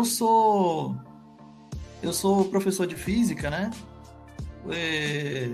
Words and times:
eu 0.00 0.04
sou 0.04 0.96
eu 2.02 2.12
sou 2.12 2.46
professor 2.46 2.86
de 2.86 2.94
física, 2.94 3.50
né? 3.50 3.70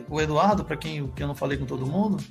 O 0.08 0.20
Eduardo, 0.20 0.64
para 0.64 0.76
quem 0.76 1.06
que 1.08 1.22
eu 1.22 1.26
não 1.26 1.34
falei 1.34 1.58
com 1.58 1.66
todo 1.66 1.86
mundo. 1.86 2.22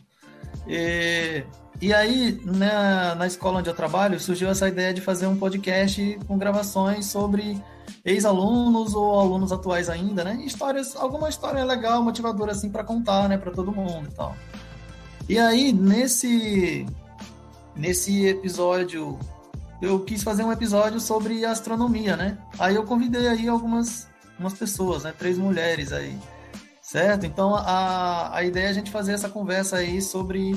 E, 0.67 1.43
e 1.81 1.93
aí, 1.93 2.39
na, 2.45 3.15
na 3.15 3.27
escola 3.27 3.59
onde 3.59 3.69
eu 3.69 3.73
trabalho, 3.73 4.19
surgiu 4.19 4.49
essa 4.49 4.69
ideia 4.69 4.93
de 4.93 5.01
fazer 5.01 5.27
um 5.27 5.35
podcast 5.35 6.17
com 6.27 6.37
gravações 6.37 7.07
sobre 7.07 7.61
ex-alunos 8.05 8.95
ou 8.95 9.19
alunos 9.19 9.51
atuais 9.51 9.89
ainda, 9.89 10.23
né? 10.23 10.41
Histórias, 10.45 10.95
alguma 10.95 11.27
história 11.27 11.63
legal, 11.65 12.01
motivadora 12.01 12.53
assim 12.53 12.69
para 12.69 12.83
contar, 12.85 13.27
né, 13.27 13.37
para 13.37 13.51
todo 13.51 13.71
mundo 13.71 14.07
e 14.09 14.15
tal. 14.15 14.35
E 15.27 15.37
aí, 15.37 15.73
nesse 15.73 16.85
nesse 17.75 18.25
episódio 18.25 19.19
eu 19.81 19.99
quis 20.03 20.23
fazer 20.23 20.43
um 20.43 20.51
episódio 20.51 20.99
sobre 20.99 21.45
astronomia, 21.45 22.15
né? 22.15 22.37
Aí 22.57 22.75
eu 22.75 22.83
convidei 22.83 23.27
aí 23.27 23.47
algumas 23.47 24.07
umas 24.37 24.53
pessoas, 24.53 25.03
né? 25.03 25.13
Três 25.17 25.37
mulheres 25.37 25.91
aí, 25.91 26.17
certo? 26.81 27.25
Então 27.25 27.55
a, 27.55 28.35
a 28.35 28.43
ideia 28.43 28.67
é 28.67 28.69
a 28.69 28.73
gente 28.73 28.91
fazer 28.91 29.13
essa 29.13 29.29
conversa 29.29 29.77
aí 29.77 30.01
sobre 30.01 30.55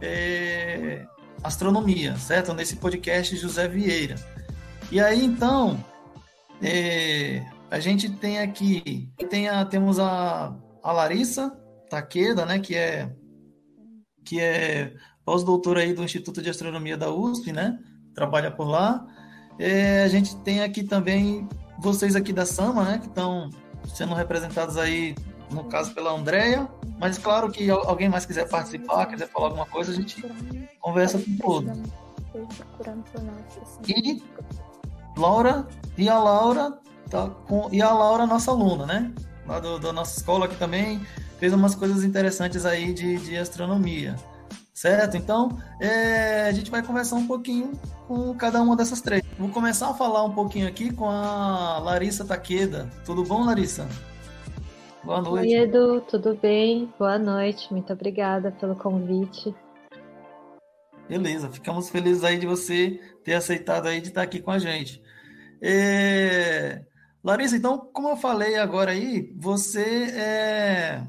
é, 0.00 1.04
astronomia, 1.42 2.16
certo? 2.16 2.54
Nesse 2.54 2.76
podcast 2.76 3.36
José 3.36 3.68
Vieira. 3.68 4.16
E 4.90 5.00
aí 5.00 5.24
então 5.24 5.82
é, 6.62 7.44
a 7.70 7.78
gente 7.78 8.10
tem 8.10 8.40
aqui 8.40 9.12
tem 9.28 9.48
a, 9.48 9.64
temos 9.64 9.98
a, 9.98 10.54
a 10.82 10.92
Larissa 10.92 11.56
Taqueda, 11.88 12.44
né? 12.44 12.58
Que 12.58 12.74
é 12.76 13.10
que 14.24 14.40
é 14.40 14.92
pós-doutora 15.24 15.80
aí 15.80 15.92
do 15.92 16.04
Instituto 16.04 16.42
de 16.42 16.50
Astronomia 16.50 16.96
da 16.96 17.10
USP, 17.10 17.52
né? 17.52 17.78
Trabalha 18.20 18.50
por 18.50 18.68
lá. 18.68 19.06
É, 19.58 20.02
a 20.02 20.08
gente 20.08 20.36
tem 20.36 20.62
aqui 20.62 20.82
também 20.82 21.48
vocês 21.78 22.14
aqui 22.14 22.34
da 22.34 22.44
Sama, 22.44 22.84
né? 22.84 22.98
Que 22.98 23.06
estão 23.06 23.48
sendo 23.94 24.12
representados 24.12 24.76
aí, 24.76 25.14
no 25.50 25.64
caso, 25.64 25.94
pela 25.94 26.12
Andrea. 26.12 26.68
Mas 26.98 27.16
claro 27.16 27.50
que 27.50 27.70
alguém 27.70 28.10
mais 28.10 28.26
quiser 28.26 28.46
participar, 28.46 29.06
quiser 29.06 29.26
falar 29.26 29.46
alguma 29.46 29.64
coisa, 29.64 29.90
a 29.90 29.94
gente 29.94 30.22
conversa 30.80 31.18
com 31.18 31.36
todo. 31.38 31.82
E 33.88 34.22
Laura, 35.16 35.66
e 35.96 36.06
a 36.10 36.18
Laura, 36.18 36.78
tá 37.08 37.30
com, 37.48 37.70
e 37.72 37.80
a 37.80 37.90
Laura, 37.90 38.26
nossa 38.26 38.50
aluna, 38.50 38.84
né? 38.84 39.14
Lá 39.46 39.60
do, 39.60 39.78
da 39.78 39.94
nossa 39.94 40.18
escola 40.18 40.44
aqui 40.44 40.56
também, 40.56 41.00
fez 41.38 41.54
umas 41.54 41.74
coisas 41.74 42.04
interessantes 42.04 42.66
aí 42.66 42.92
de, 42.92 43.16
de 43.16 43.38
astronomia. 43.38 44.14
Certo? 44.80 45.14
Então, 45.14 45.58
é, 45.78 46.44
a 46.48 46.52
gente 46.52 46.70
vai 46.70 46.82
conversar 46.82 47.16
um 47.16 47.26
pouquinho 47.26 47.72
com 48.08 48.34
cada 48.34 48.62
uma 48.62 48.74
dessas 48.74 49.02
três. 49.02 49.22
Vou 49.38 49.50
começar 49.50 49.90
a 49.90 49.94
falar 49.94 50.24
um 50.24 50.32
pouquinho 50.32 50.66
aqui 50.66 50.90
com 50.90 51.04
a 51.04 51.78
Larissa 51.80 52.24
Taqueda. 52.24 52.88
Tudo 53.04 53.22
bom, 53.22 53.44
Larissa? 53.44 53.86
Boa 55.04 55.20
noite. 55.20 55.54
Oi, 55.54 55.62
Edu, 55.64 56.00
tudo 56.08 56.34
bem? 56.34 56.90
Boa 56.98 57.18
noite, 57.18 57.70
muito 57.70 57.92
obrigada 57.92 58.52
pelo 58.52 58.74
convite. 58.74 59.54
Beleza, 61.06 61.50
ficamos 61.50 61.90
felizes 61.90 62.24
aí 62.24 62.38
de 62.38 62.46
você 62.46 62.98
ter 63.22 63.34
aceitado 63.34 63.86
aí 63.86 64.00
de 64.00 64.08
estar 64.08 64.22
aqui 64.22 64.40
com 64.40 64.50
a 64.50 64.58
gente. 64.58 65.02
É... 65.60 66.80
Larissa, 67.22 67.54
então, 67.54 67.86
como 67.92 68.08
eu 68.08 68.16
falei 68.16 68.56
agora 68.56 68.92
aí, 68.92 69.30
você 69.36 70.04
é 70.16 71.02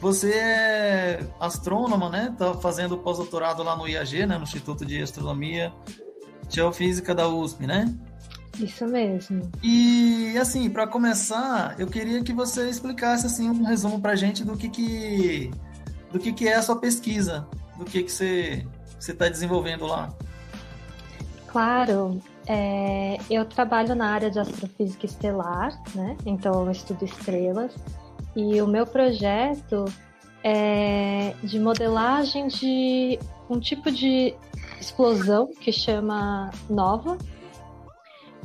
você 0.00 0.32
é 0.32 1.26
astrônoma, 1.40 2.08
né? 2.08 2.34
Tá 2.38 2.54
fazendo 2.54 2.98
pós-doutorado 2.98 3.62
lá 3.62 3.76
no 3.76 3.88
IAG, 3.88 4.26
né? 4.26 4.36
No 4.36 4.44
Instituto 4.44 4.84
de 4.84 5.02
Astronomia 5.02 5.72
Geofísica 6.48 7.14
da 7.14 7.28
USP, 7.28 7.66
né? 7.66 7.94
Isso 8.58 8.86
mesmo. 8.86 9.50
E 9.62 10.36
assim, 10.38 10.70
para 10.70 10.86
começar, 10.86 11.74
eu 11.78 11.86
queria 11.86 12.22
que 12.22 12.32
você 12.32 12.68
explicasse 12.68 13.26
assim 13.26 13.50
um 13.50 13.64
resumo 13.64 14.00
para 14.00 14.16
gente 14.16 14.44
do 14.44 14.56
que 14.56 14.68
que 14.68 15.50
do 16.12 16.18
que 16.18 16.32
que 16.32 16.48
é 16.48 16.54
a 16.54 16.62
sua 16.62 16.76
pesquisa, 16.76 17.46
do 17.76 17.84
que 17.84 18.02
que 18.02 18.12
você 18.12 18.66
você 18.98 19.12
está 19.12 19.28
desenvolvendo 19.28 19.86
lá. 19.86 20.12
Claro, 21.48 22.20
é, 22.46 23.18
eu 23.30 23.44
trabalho 23.44 23.94
na 23.94 24.10
área 24.10 24.30
de 24.30 24.38
astrofísica 24.38 25.06
estelar, 25.06 25.78
né? 25.94 26.16
Então 26.24 26.64
eu 26.64 26.70
estudo 26.70 27.04
estrelas. 27.04 27.72
E 28.36 28.60
o 28.60 28.66
meu 28.66 28.86
projeto 28.86 29.86
é 30.44 31.34
de 31.42 31.58
modelagem 31.58 32.48
de 32.48 33.18
um 33.48 33.58
tipo 33.58 33.90
de 33.90 34.34
explosão 34.78 35.50
que 35.58 35.72
chama 35.72 36.50
nova, 36.68 37.16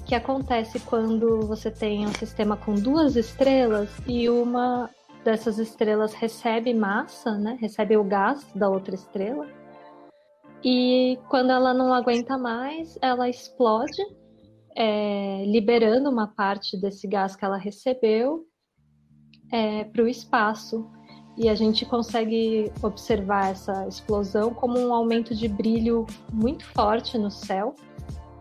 que 0.06 0.16
acontece 0.16 0.79
quando 0.79 1.41
você 1.41 1.69
tem 1.69 2.07
um 2.07 2.13
sistema 2.13 2.56
com 2.56 2.74
duas 2.74 3.18
estrelas 3.18 3.90
e 4.07 4.29
uma 4.29 4.90
dessas 5.25 5.59
estrelas 5.59 6.13
recebe 6.13 6.73
massa, 6.73 7.38
né? 7.38 7.58
Recebe 7.59 7.97
o 7.97 8.03
gás 8.03 8.47
da 8.56 8.69
outra 8.69 8.96
estrela. 8.96 9.46
E 10.63 11.19
quando 11.28 11.52
ela 11.52 11.73
não 11.73 11.94
aguenta 11.94 12.38
mais, 12.38 12.97
ela 13.02 13.28
explode, 13.28 14.02
é, 14.75 15.44
liberando 15.46 16.09
uma 16.09 16.28
parte 16.28 16.79
desse 16.79 17.08
gás 17.08 17.35
que 17.35 17.44
ela 17.44 17.58
recebeu 17.58 18.46
é, 19.52 19.84
para 19.84 20.04
o 20.04 20.08
espaço. 20.08 20.86
E 21.38 21.48
a 21.48 21.56
gente 21.56 21.86
consegue 21.86 22.72
observar 22.82 23.52
essa 23.52 23.88
explosão 23.88 24.54
como 24.54 24.78
um 24.80 24.94
aumento 24.94 25.34
de 25.34 25.48
brilho 25.48 26.06
muito 26.32 26.66
forte 26.66 27.18
no 27.18 27.32
céu. 27.32 27.74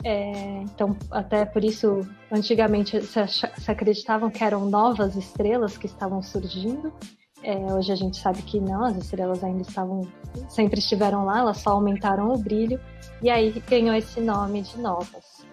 É, 0.03 0.63
então, 0.63 0.97
até 1.11 1.45
por 1.45 1.63
isso, 1.63 2.01
antigamente 2.33 3.01
se, 3.03 3.27
se, 3.29 3.71
acreditavam 3.71 4.31
que 4.31 4.43
eram 4.43 4.69
novas 4.69 5.15
estrelas 5.15 5.77
que 5.77 5.87
estavam 5.87 6.23
surgindo. 6.23 6.93
É, 7.43 7.57
hoje 7.73 7.93
a 7.93 7.95
gente 7.95 8.19
sabe 8.19 8.43
que 8.43 8.61
não, 8.61 8.85
as 8.85 8.97
estrelas 8.97 9.43
ainda 9.43 9.63
estavam, 9.63 10.03
sempre 10.49 10.79
estiveram 10.79 11.25
lá, 11.25 11.39
elas 11.39 11.59
só 11.59 11.71
aumentaram 11.71 12.33
o 12.33 12.39
brilho 12.39 12.79
e 13.23 13.31
aí 13.31 13.51
ganhou 13.69 13.95
esse 13.95 14.21
nome 14.21 14.63
de 14.63 14.79
novas. 14.79 15.47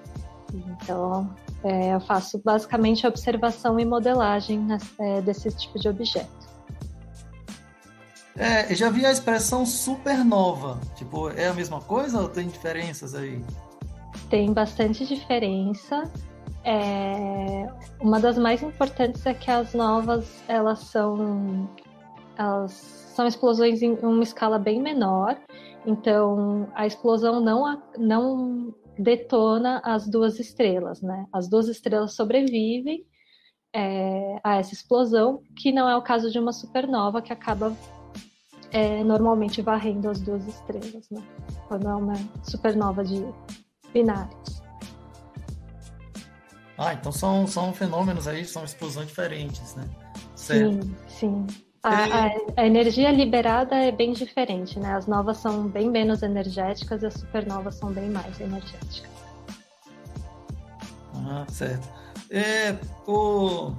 Então, 0.53 1.33
é, 1.63 1.93
eu 1.93 1.99
faço 1.99 2.41
basicamente 2.43 3.05
observação 3.05 3.79
e 3.79 3.85
modelagem 3.85 4.67
é, 4.99 5.21
desse 5.21 5.49
tipo 5.51 5.79
de 5.79 5.89
objeto. 5.89 6.47
É, 8.37 8.71
eu 8.71 8.75
já 8.75 8.89
vi 8.89 9.05
a 9.05 9.11
expressão 9.11 9.65
supernova. 9.65 10.79
Tipo, 10.95 11.29
é 11.29 11.47
a 11.47 11.53
mesma 11.53 11.81
coisa 11.81 12.21
ou 12.21 12.29
tem 12.29 12.47
diferenças 12.47 13.15
aí? 13.15 13.43
Tem 14.29 14.53
bastante 14.53 15.05
diferença. 15.05 16.03
É, 16.63 17.67
uma 17.99 18.19
das 18.19 18.37
mais 18.37 18.61
importantes 18.61 19.25
é 19.25 19.33
que 19.33 19.49
as 19.49 19.73
novas 19.73 20.43
elas 20.47 20.79
são 20.79 21.67
elas 22.37 22.71
são 23.15 23.25
explosões 23.25 23.81
em 23.81 23.93
uma 24.03 24.21
escala 24.21 24.59
bem 24.59 24.81
menor. 24.81 25.35
Então 25.85 26.67
a 26.75 26.85
explosão 26.85 27.39
não 27.39 27.81
não 27.97 28.73
detona 28.97 29.81
as 29.83 30.07
duas 30.07 30.39
estrelas, 30.39 31.01
né? 31.01 31.27
As 31.31 31.49
duas 31.49 31.67
estrelas 31.67 32.13
sobrevivem 32.13 33.05
é, 33.73 34.39
a 34.43 34.55
essa 34.57 34.73
explosão, 34.73 35.41
que 35.55 35.71
não 35.71 35.87
é 35.87 35.95
o 35.95 36.01
caso 36.01 36.31
de 36.31 36.39
uma 36.39 36.51
supernova 36.51 37.21
que 37.21 37.31
acaba 37.31 37.75
é, 38.71 39.03
normalmente 39.03 39.61
varrendo 39.61 40.09
as 40.09 40.19
duas 40.19 40.47
estrelas, 40.47 41.09
né? 41.09 41.21
Quando 41.67 41.87
é 41.87 41.95
uma 41.95 42.15
supernova 42.43 43.03
de 43.03 43.23
binários. 43.93 44.61
Ah, 46.77 46.93
então 46.93 47.11
são, 47.11 47.47
são 47.47 47.73
fenômenos 47.73 48.27
aí, 48.27 48.45
são 48.45 48.63
explosões 48.63 49.07
diferentes, 49.07 49.75
né? 49.75 49.83
Certo. 50.35 50.83
Sim, 51.09 51.47
sim. 51.47 51.66
A, 51.87 52.61
a, 52.61 52.65
energia 52.65 53.11
liberada 53.11 53.75
é 53.75 53.91
bem 53.91 54.11
diferente, 54.11 54.77
né? 54.79 54.93
As 54.93 55.07
novas 55.07 55.37
são 55.37 55.67
bem 55.67 55.89
menos 55.89 56.21
energéticas 56.21 57.01
e 57.01 57.05
as 57.05 57.13
supernovas 57.13 57.75
são 57.75 57.91
bem 57.91 58.09
mais 58.09 58.39
energéticas. 58.41 59.09
Ah, 61.15 61.45
certo. 61.49 61.87
É, 62.29 62.75
o... 63.07 63.71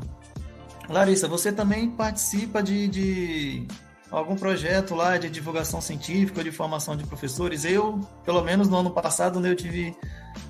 Larissa, 0.88 1.28
você 1.28 1.52
também 1.52 1.90
participa 1.90 2.62
de, 2.62 2.88
de 2.88 3.66
algum 4.10 4.36
projeto 4.36 4.94
lá 4.94 5.18
de 5.18 5.28
divulgação 5.28 5.82
científica, 5.82 6.42
de 6.42 6.50
formação 6.50 6.96
de 6.96 7.04
professores? 7.04 7.66
Eu, 7.66 8.00
pelo 8.24 8.42
menos 8.42 8.68
no 8.68 8.78
ano 8.78 8.90
passado, 8.90 9.38
né, 9.38 9.50
eu 9.50 9.56
tive 9.56 9.94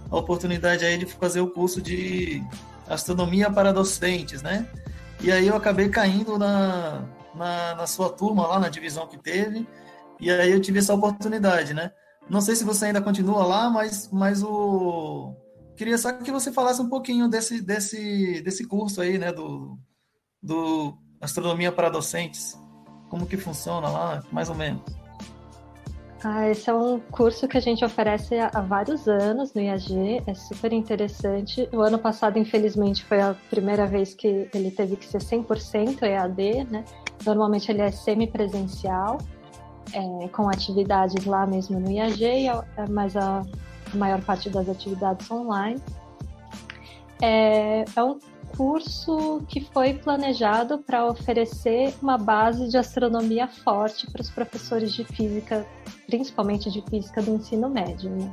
a 0.09 0.17
oportunidade 0.17 0.85
aí 0.85 0.97
de 0.97 1.07
fazer 1.07 1.41
o 1.41 1.51
curso 1.51 1.83
de 1.83 2.41
astronomia 2.89 3.51
para 3.51 3.73
docentes, 3.73 4.43
né? 4.43 4.67
E 5.21 5.33
aí 5.33 5.49
eu 5.49 5.57
acabei 5.57 5.89
caindo 5.89 6.39
na, 6.39 7.03
na, 7.35 7.75
na 7.75 7.87
sua 7.87 8.11
turma 8.11 8.47
lá, 8.47 8.59
na 8.59 8.69
divisão 8.69 9.07
que 9.07 9.19
teve, 9.19 9.67
e 10.21 10.31
aí 10.31 10.51
eu 10.51 10.61
tive 10.61 10.79
essa 10.79 10.95
oportunidade, 10.95 11.75
né? 11.75 11.93
Não 12.29 12.41
sei 12.41 12.55
se 12.55 12.65
você 12.65 12.87
ainda 12.87 13.01
continua 13.01 13.45
lá, 13.45 13.71
mas, 13.71 14.09
mas 14.13 14.43
o... 14.43 15.35
Queria 15.77 15.97
só 15.97 16.13
que 16.13 16.31
você 16.31 16.53
falasse 16.53 16.83
um 16.83 16.89
pouquinho 16.89 17.29
desse, 17.29 17.63
desse, 17.63 18.43
desse 18.43 18.67
curso 18.67 19.01
aí, 19.01 19.17
né, 19.17 19.33
do, 19.33 19.79
do 20.43 20.99
Astronomia 21.21 21.71
para 21.71 21.89
Docentes. 21.89 22.59
Como 23.09 23.27
que 23.27 23.37
funciona 23.37 23.89
lá, 23.89 24.23
mais 24.31 24.51
ou 24.51 24.57
menos. 24.57 24.83
Ah, 26.23 26.49
esse 26.49 26.69
é 26.69 26.75
um 26.75 26.99
curso 26.99 27.47
que 27.47 27.57
a 27.57 27.61
gente 27.61 27.85
oferece 27.85 28.37
há 28.39 28.61
vários 28.61 29.07
anos 29.07 29.55
no 29.55 29.61
IAG, 29.61 30.23
é 30.27 30.35
super 30.35 30.73
interessante. 30.73 31.69
O 31.73 31.81
ano 31.81 31.99
passado, 31.99 32.39
infelizmente, 32.39 33.05
foi 33.05 33.21
a 33.21 33.37
primeira 33.49 33.87
vez 33.87 34.15
que 34.15 34.49
ele 34.53 34.71
teve 34.73 34.97
que 34.97 35.07
ser 35.07 35.19
100% 35.19 36.03
EAD, 36.03 36.65
né? 36.65 36.85
Normalmente 37.25 37.71
ele 37.71 37.83
é 37.83 37.91
semipresencial, 37.91 39.19
é, 39.93 40.29
com 40.29 40.49
atividades 40.49 41.25
lá 41.25 41.47
mesmo 41.47 41.81
no 41.81 41.91
IAG, 41.91 42.47
mas 42.91 43.17
a, 43.17 43.43
a 43.93 43.97
maior 43.97 44.21
parte 44.23 44.51
das 44.51 44.69
atividades 44.69 45.31
online. 45.31 45.81
É, 47.21 47.85
é 47.97 48.03
um 48.03 48.19
curso 48.57 49.43
que 49.49 49.61
foi 49.61 49.95
planejado 49.95 50.79
para 50.79 51.07
oferecer 51.07 51.95
uma 52.01 52.17
base 52.17 52.69
de 52.69 52.77
astronomia 52.77 53.49
forte 53.49 54.11
para 54.11 54.23
os 54.23 54.31
professores 54.31 54.93
de 54.93 55.05
física, 55.05 55.67
principalmente 56.07 56.71
de 56.71 56.83
física 56.83 57.23
do 57.23 57.35
ensino 57.35 57.69
médio. 57.69 58.11
Né? 58.11 58.33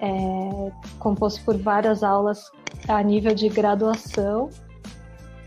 É, 0.00 0.72
composto 0.98 1.42
por 1.44 1.56
várias 1.56 2.02
aulas 2.02 2.50
a 2.88 3.02
nível 3.02 3.34
de 3.34 3.48
graduação 3.48 4.50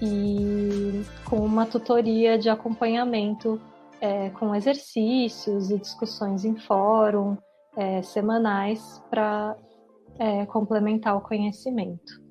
e 0.01 1.03
com 1.25 1.37
uma 1.37 1.65
tutoria 1.65 2.37
de 2.37 2.49
acompanhamento 2.49 3.59
é, 4.01 4.29
com 4.31 4.55
exercícios 4.55 5.69
e 5.69 5.77
discussões 5.77 6.45
em 6.45 6.55
fórum 6.55 7.37
é, 7.75 8.01
semanais 8.01 9.01
para 9.09 9.57
é, 10.17 10.45
complementar 10.45 11.15
o 11.15 11.21
conhecimento. 11.21 12.21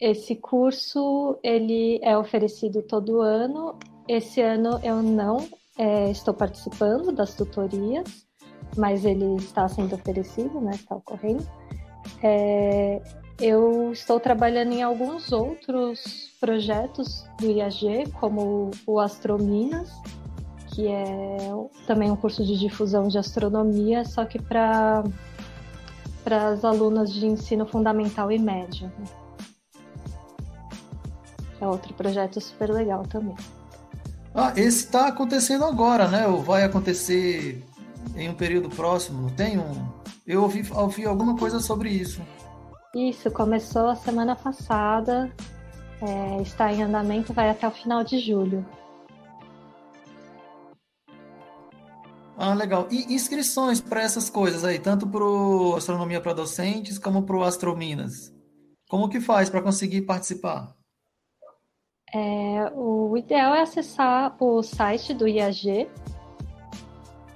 Esse 0.00 0.34
curso 0.34 1.38
ele 1.42 2.00
é 2.02 2.16
oferecido 2.16 2.82
todo 2.82 3.20
ano. 3.20 3.78
Esse 4.08 4.40
ano 4.40 4.80
eu 4.82 5.02
não 5.02 5.46
é, 5.76 6.10
estou 6.10 6.32
participando 6.32 7.12
das 7.12 7.34
tutorias, 7.34 8.26
mas 8.76 9.04
ele 9.04 9.36
está 9.36 9.68
sendo 9.68 9.94
oferecido, 9.94 10.60
né? 10.60 10.72
Está 10.72 10.96
ocorrendo. 10.96 11.46
É, 12.22 13.02
eu 13.40 13.90
estou 13.92 14.20
trabalhando 14.20 14.72
em 14.72 14.82
alguns 14.82 15.32
outros 15.32 16.30
projetos 16.38 17.24
do 17.38 17.50
IAG, 17.50 18.10
como 18.20 18.70
o 18.86 19.00
Astrominas, 19.00 19.90
que 20.74 20.86
é 20.86 21.06
também 21.86 22.10
um 22.10 22.16
curso 22.16 22.44
de 22.44 22.58
difusão 22.58 23.08
de 23.08 23.18
astronomia, 23.18 24.04
só 24.04 24.24
que 24.24 24.40
para 24.40 25.02
para 26.22 26.48
as 26.48 26.64
alunas 26.66 27.12
de 27.12 27.26
ensino 27.26 27.66
fundamental 27.66 28.30
e 28.30 28.38
médio. 28.38 28.92
Né? 28.98 29.04
É 31.62 31.66
outro 31.66 31.94
projeto 31.94 32.40
super 32.40 32.70
legal 32.70 33.04
também. 33.06 33.34
Ah, 34.34 34.52
esse 34.54 34.84
está 34.84 35.08
acontecendo 35.08 35.64
agora, 35.64 36.08
né? 36.08 36.26
Ou 36.28 36.42
vai 36.42 36.62
acontecer 36.62 37.64
em 38.14 38.28
um 38.28 38.34
período 38.34 38.68
próximo? 38.68 39.30
Tem 39.30 39.58
um. 39.58 39.88
Eu 40.26 40.42
ouvi, 40.42 40.62
ouvi 40.72 41.04
alguma 41.04 41.36
coisa 41.36 41.58
sobre 41.58 41.88
isso. 41.88 42.20
Isso, 42.94 43.30
começou 43.30 43.88
a 43.88 43.94
semana 43.94 44.34
passada, 44.34 45.32
é, 46.02 46.42
está 46.42 46.72
em 46.72 46.82
andamento, 46.82 47.32
vai 47.32 47.48
até 47.48 47.68
o 47.68 47.70
final 47.70 48.02
de 48.02 48.18
julho. 48.18 48.66
Ah, 52.36 52.54
legal. 52.54 52.88
E 52.90 53.14
inscrições 53.14 53.80
para 53.80 54.02
essas 54.02 54.30
coisas 54.30 54.64
aí, 54.64 54.78
tanto 54.78 55.06
para 55.06 55.76
Astronomia 55.76 56.20
para 56.20 56.32
Docentes 56.32 56.98
como 56.98 57.22
para 57.22 57.36
o 57.36 57.42
Astrominas? 57.44 58.34
Como 58.88 59.08
que 59.08 59.20
faz 59.20 59.50
para 59.50 59.62
conseguir 59.62 60.02
participar? 60.02 60.74
É, 62.12 62.72
o 62.74 63.16
ideal 63.16 63.54
é 63.54 63.60
acessar 63.60 64.34
o 64.42 64.62
site 64.62 65.14
do 65.14 65.28
IAG, 65.28 65.88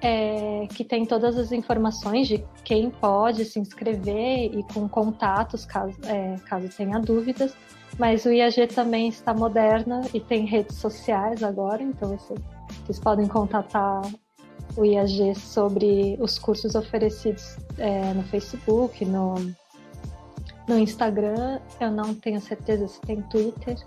é, 0.05 0.67
que 0.67 0.85
tem 0.85 1.07
todas 1.07 1.39
as 1.39 1.51
informações 1.51 2.29
de 2.29 2.45
quem 2.63 2.91
pode 2.91 3.43
se 3.47 3.59
inscrever 3.59 4.55
e 4.55 4.63
com 4.75 4.87
contatos, 4.87 5.65
caso, 5.65 5.97
é, 6.05 6.37
caso 6.45 6.69
tenha 6.69 6.99
dúvidas. 6.99 7.57
Mas 7.99 8.27
o 8.27 8.31
IAG 8.31 8.67
também 8.67 9.09
está 9.09 9.33
moderna 9.33 10.03
e 10.13 10.21
tem 10.21 10.45
redes 10.45 10.77
sociais 10.77 11.43
agora, 11.43 11.83
então 11.83 12.11
você, 12.11 12.35
vocês 12.85 13.01
podem 13.01 13.27
contatar 13.27 14.03
o 14.77 14.85
IAG 14.85 15.35
sobre 15.37 16.19
os 16.21 16.39
cursos 16.39 16.75
oferecidos 16.75 17.57
é, 17.79 18.13
no 18.13 18.25
Facebook, 18.25 19.07
no, 19.07 19.37
no 20.69 20.79
Instagram. 20.79 21.61
Eu 21.81 21.91
não 21.91 22.15
tenho 22.15 22.43
certeza 22.43 22.87
se 22.89 23.01
tem 23.01 23.23
Twitter. 23.23 23.79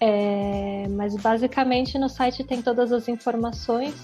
É, 0.00 0.88
mas 0.88 1.14
basicamente 1.16 1.98
no 1.98 2.08
site 2.08 2.42
tem 2.42 2.62
todas 2.62 2.90
as 2.90 3.06
informações. 3.06 3.94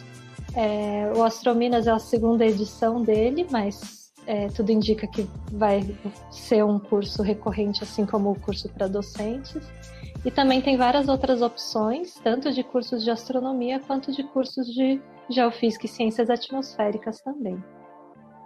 É, 0.56 1.12
o 1.14 1.22
Astrominas 1.22 1.86
é 1.86 1.90
a 1.90 1.98
segunda 1.98 2.46
edição 2.46 3.02
dele, 3.02 3.46
mas 3.50 4.10
é, 4.26 4.48
tudo 4.48 4.72
indica 4.72 5.06
que 5.06 5.28
vai 5.52 5.82
ser 6.30 6.64
um 6.64 6.78
curso 6.78 7.22
recorrente, 7.22 7.84
assim 7.84 8.06
como 8.06 8.30
o 8.30 8.40
curso 8.40 8.66
para 8.70 8.88
docentes. 8.88 9.62
E 10.24 10.30
também 10.30 10.62
tem 10.62 10.78
várias 10.78 11.08
outras 11.08 11.42
opções, 11.42 12.14
tanto 12.14 12.50
de 12.50 12.64
cursos 12.64 13.04
de 13.04 13.10
astronomia 13.10 13.78
quanto 13.80 14.10
de 14.10 14.24
cursos 14.24 14.66
de 14.66 14.98
geofísica 15.28 15.84
e 15.84 15.88
ciências 15.90 16.30
atmosféricas 16.30 17.20
também. 17.20 17.62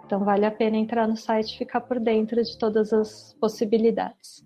Então 0.05 0.25
vale 0.25 0.45
a 0.45 0.51
pena 0.51 0.75
entrar 0.75 1.07
no 1.07 1.15
site 1.15 1.55
e 1.55 1.57
ficar 1.57 1.79
por 1.79 1.97
dentro 1.97 2.43
de 2.43 2.57
todas 2.57 2.91
as 2.91 3.33
possibilidades. 3.39 4.45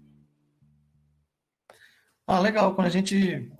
Ah, 2.28 2.40
legal. 2.40 2.76
Quando 2.76 2.88
a 2.88 2.92
gente 2.92 3.52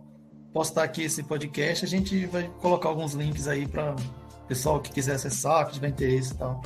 postar 0.56 0.84
aqui 0.84 1.04
esse 1.04 1.22
podcast, 1.22 1.84
a 1.84 1.88
gente 1.88 2.26
vai 2.28 2.50
colocar 2.62 2.88
alguns 2.88 3.12
links 3.12 3.46
aí 3.46 3.68
para 3.68 3.94
pessoal 4.48 4.80
que 4.80 4.90
quiser 4.90 5.16
acessar, 5.16 5.68
que 5.68 5.74
tiver 5.74 5.90
interesse 5.90 6.32
e 6.32 6.38
tal. 6.38 6.62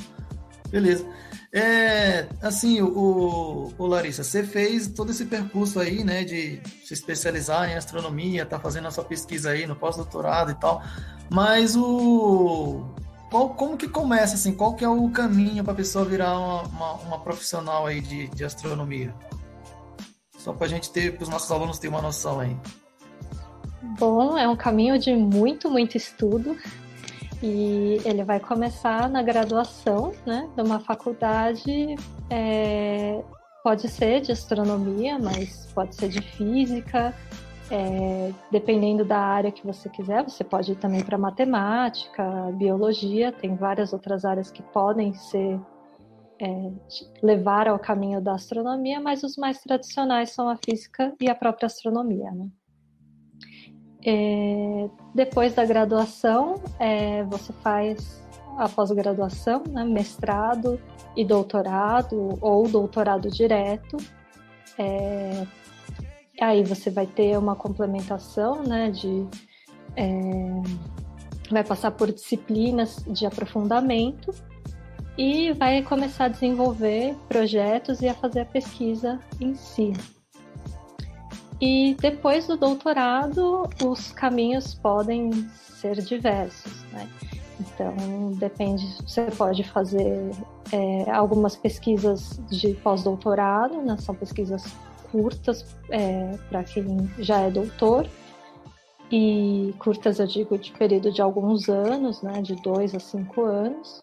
Beleza. 0.69 1.03
É, 1.51 2.27
assim, 2.39 2.79
o, 2.81 3.73
o, 3.75 3.85
Larissa, 3.87 4.23
você 4.23 4.43
fez 4.43 4.89
todo 4.89 5.09
esse 5.09 5.25
percurso 5.25 5.79
aí, 5.79 6.03
né, 6.03 6.23
de 6.23 6.61
se 6.85 6.93
especializar 6.93 7.67
em 7.67 7.73
astronomia, 7.73 8.45
tá 8.45 8.59
fazendo 8.59 8.87
a 8.87 8.91
sua 8.91 9.03
pesquisa 9.03 9.49
aí 9.49 9.65
no 9.65 9.75
pós-doutorado 9.75 10.51
e 10.51 10.55
tal, 10.55 10.83
mas 11.27 11.75
o 11.75 12.85
qual, 13.31 13.49
como 13.55 13.75
que 13.75 13.89
começa, 13.89 14.35
assim, 14.35 14.53
qual 14.53 14.75
que 14.75 14.85
é 14.85 14.89
o 14.89 15.09
caminho 15.09 15.63
para 15.63 15.73
a 15.73 15.75
pessoa 15.75 16.05
virar 16.05 16.37
uma, 16.37 16.61
uma, 16.61 16.93
uma 16.93 17.19
profissional 17.21 17.87
aí 17.87 18.01
de, 18.01 18.27
de 18.27 18.45
astronomia? 18.45 19.15
Só 20.37 20.53
para 20.53 20.67
a 20.67 20.69
gente 20.69 20.91
ter, 20.91 21.15
para 21.15 21.23
os 21.23 21.29
nossos 21.29 21.51
alunos 21.51 21.79
terem 21.79 21.95
uma 21.95 22.03
noção 22.03 22.39
aí. 22.39 22.55
Bom, 23.81 24.37
é 24.37 24.47
um 24.47 24.55
caminho 24.55 24.97
de 24.99 25.15
muito, 25.15 25.69
muito 25.69 25.95
estudo. 25.95 26.57
E 27.41 28.01
ele 28.03 28.23
vai 28.23 28.39
começar 28.39 29.09
na 29.09 29.23
graduação, 29.23 30.11
né, 30.25 30.49
de 30.53 30.61
uma 30.61 30.81
faculdade, 30.81 31.95
é, 32.29 33.23
pode 33.63 33.87
ser 33.87 34.19
de 34.19 34.33
astronomia, 34.33 35.17
mas 35.17 35.71
pode 35.73 35.95
ser 35.95 36.09
de 36.09 36.21
física, 36.21 37.15
é, 37.71 38.33
dependendo 38.51 39.05
da 39.05 39.19
área 39.19 39.51
que 39.51 39.65
você 39.65 39.87
quiser, 39.87 40.23
você 40.23 40.43
pode 40.43 40.73
ir 40.73 40.75
também 40.75 41.01
para 41.01 41.17
matemática, 41.17 42.23
biologia, 42.53 43.31
tem 43.31 43.55
várias 43.55 43.93
outras 43.93 44.25
áreas 44.25 44.51
que 44.51 44.61
podem 44.61 45.13
ser 45.13 45.59
é, 46.41 46.71
levar 47.21 47.67
ao 47.67 47.77
caminho 47.77 48.19
da 48.19 48.33
astronomia, 48.33 48.99
mas 48.99 49.23
os 49.23 49.37
mais 49.37 49.59
tradicionais 49.61 50.31
são 50.31 50.49
a 50.49 50.57
física 50.57 51.13
e 51.21 51.29
a 51.29 51.35
própria 51.35 51.67
astronomia. 51.67 52.31
Né? 52.31 52.49
É, 54.05 54.89
depois 55.13 55.53
da 55.53 55.65
graduação, 55.65 56.55
é, 56.79 57.23
você 57.23 57.51
faz 57.61 58.23
a 58.57 58.67
pós-graduação, 58.67 59.63
né, 59.67 59.83
mestrado 59.83 60.79
e 61.15 61.25
doutorado, 61.25 62.37
ou 62.41 62.67
doutorado 62.67 63.29
direto. 63.29 63.97
É, 64.77 65.45
aí 66.41 66.63
você 66.63 66.89
vai 66.89 67.05
ter 67.05 67.37
uma 67.37 67.55
complementação 67.55 68.63
né, 68.63 68.89
de. 68.91 69.27
É, 69.95 70.09
vai 71.49 71.63
passar 71.63 71.91
por 71.91 72.11
disciplinas 72.11 73.03
de 73.07 73.25
aprofundamento 73.25 74.31
e 75.17 75.51
vai 75.53 75.81
começar 75.81 76.25
a 76.25 76.27
desenvolver 76.29 77.15
projetos 77.27 78.01
e 78.01 78.07
a 78.07 78.13
fazer 78.13 78.41
a 78.41 78.45
pesquisa 78.45 79.19
em 79.41 79.55
si. 79.55 79.93
E 81.61 81.95
depois 81.99 82.47
do 82.47 82.55
doutorado, 82.55 83.67
os 83.83 84.11
caminhos 84.13 84.73
podem 84.75 85.31
ser 85.51 86.01
diversos, 86.01 86.83
né? 86.91 87.07
Então, 87.59 88.31
depende, 88.35 88.85
você 89.05 89.23
pode 89.31 89.65
fazer 89.65 90.31
é, 90.71 91.11
algumas 91.11 91.57
pesquisas 91.57 92.39
de 92.49 92.73
pós-doutorado, 92.75 93.81
né? 93.81 93.97
são 93.97 94.15
pesquisas 94.15 94.63
curtas 95.11 95.65
é, 95.89 96.37
para 96.49 96.63
quem 96.63 97.09
já 97.19 97.39
é 97.39 97.51
doutor, 97.51 98.07
e 99.11 99.73
curtas 99.79 100.19
eu 100.19 100.27
digo 100.27 100.57
de 100.57 100.71
período 100.71 101.11
de 101.11 101.21
alguns 101.21 101.67
anos, 101.67 102.21
né? 102.21 102.41
de 102.41 102.55
dois 102.55 102.95
a 102.95 102.99
cinco 102.99 103.43
anos 103.43 103.99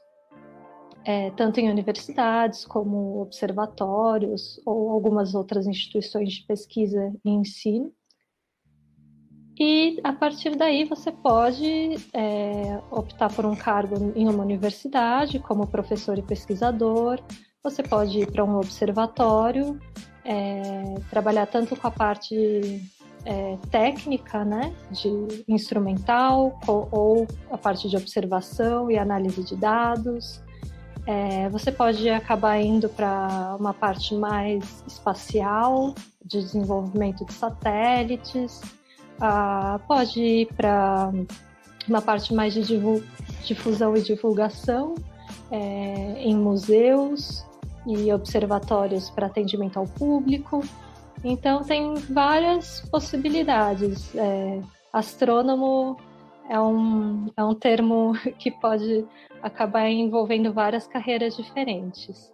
é, 1.07 1.31
tanto 1.31 1.61
em 1.61 1.71
universidades 1.71 2.65
como 2.65 3.21
observatórios 3.23 4.61
ou 4.67 4.91
algumas 4.91 5.37
outras 5.37 5.65
instituições 5.69 6.33
de 6.33 6.43
pesquisa 6.43 7.13
e 7.25 7.31
ensino. 7.31 7.93
E 9.57 10.01
a 10.03 10.13
partir 10.13 10.57
daí 10.57 10.85
você 10.85 11.13
pode 11.13 11.97
é, 12.13 12.81
optar 12.91 13.33
por 13.33 13.47
um 13.47 13.55
cargo 13.55 14.13
em 14.17 14.29
uma 14.29 14.43
universidade, 14.43 15.39
como 15.39 15.69
professor 15.69 16.19
e 16.19 16.23
pesquisador, 16.23 17.23
você 17.63 17.85
pode 17.85 18.19
ir 18.19 18.33
para 18.33 18.45
um 18.45 18.57
observatório, 18.57 19.81
é, 20.25 20.97
trabalhar 21.09 21.47
tanto 21.47 21.77
com 21.77 21.87
a 21.87 21.91
parte 21.91 22.83
é, 23.25 23.57
técnica, 23.71 24.45
né, 24.45 24.75
de 24.91 25.45
instrumental, 25.49 26.59
ou 26.67 27.27
a 27.51 27.57
parte 27.57 27.89
de 27.89 27.97
observação 27.97 28.91
e 28.91 28.99
análise 28.99 29.43
de 29.45 29.57
dados. 29.57 30.45
É, 31.07 31.49
você 31.51 31.71
pode 31.71 32.09
acabar 32.11 32.59
indo 32.59 32.89
para 32.89 33.57
uma 33.59 33.73
parte 33.73 34.15
mais 34.15 34.83
espacial, 34.87 35.95
de 36.25 36.41
desenvolvimento 36.41 37.25
de 37.25 37.33
satélites, 37.33 38.61
ah, 39.21 39.81
pode 39.87 40.21
ir 40.21 40.47
para 40.55 41.13
uma 41.89 42.03
parte 42.03 42.35
mais 42.35 42.53
de 42.53 42.63
difusão 43.45 43.97
e 43.97 44.03
divulgação 44.03 44.97
é, 45.51 46.23
em 46.23 46.35
museus 46.35 47.47
e 47.87 48.13
observatórios 48.13 49.09
para 49.09 49.27
atendimento 49.27 49.79
ao 49.79 49.87
público. 49.87 50.61
Então, 51.23 51.63
tem 51.63 51.95
várias 51.95 52.81
possibilidades. 52.91 54.13
É, 54.17 54.61
astrônomo 54.93 55.97
é 56.49 56.61
um, 56.61 57.31
é 57.37 57.45
um 57.45 57.55
termo 57.55 58.13
que 58.39 58.51
pode 58.51 59.07
acabar 59.43 59.89
envolvendo 59.89 60.53
várias 60.53 60.87
carreiras 60.87 61.37
diferentes. 61.37 62.33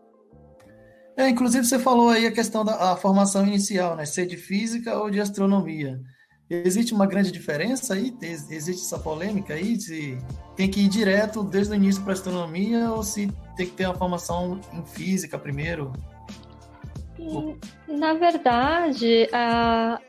É, 1.16 1.28
inclusive, 1.28 1.64
você 1.64 1.78
falou 1.78 2.08
aí 2.08 2.26
a 2.26 2.32
questão 2.32 2.64
da 2.64 2.96
formação 2.96 3.46
inicial, 3.46 3.96
né? 3.96 4.04
Ser 4.06 4.26
de 4.26 4.36
física 4.36 4.98
ou 4.98 5.10
de 5.10 5.20
astronomia. 5.20 6.00
Existe 6.48 6.92
uma 6.92 7.06
grande 7.06 7.30
diferença 7.30 7.94
aí? 7.94 8.14
Existe 8.22 8.82
essa 8.82 8.98
polêmica 8.98 9.54
aí? 9.54 9.80
Se 9.80 10.18
tem 10.56 10.70
que 10.70 10.80
ir 10.80 10.88
direto 10.88 11.42
desde 11.42 11.72
o 11.72 11.76
início 11.76 12.02
para 12.02 12.12
astronomia 12.12 12.90
ou 12.90 13.02
se 13.02 13.30
tem 13.56 13.66
que 13.66 13.72
ter 13.72 13.86
uma 13.86 13.94
formação 13.94 14.60
em 14.72 14.84
física 14.84 15.38
primeiro? 15.38 15.92
Na 17.88 18.14
verdade, 18.14 19.28
a, 19.32 20.00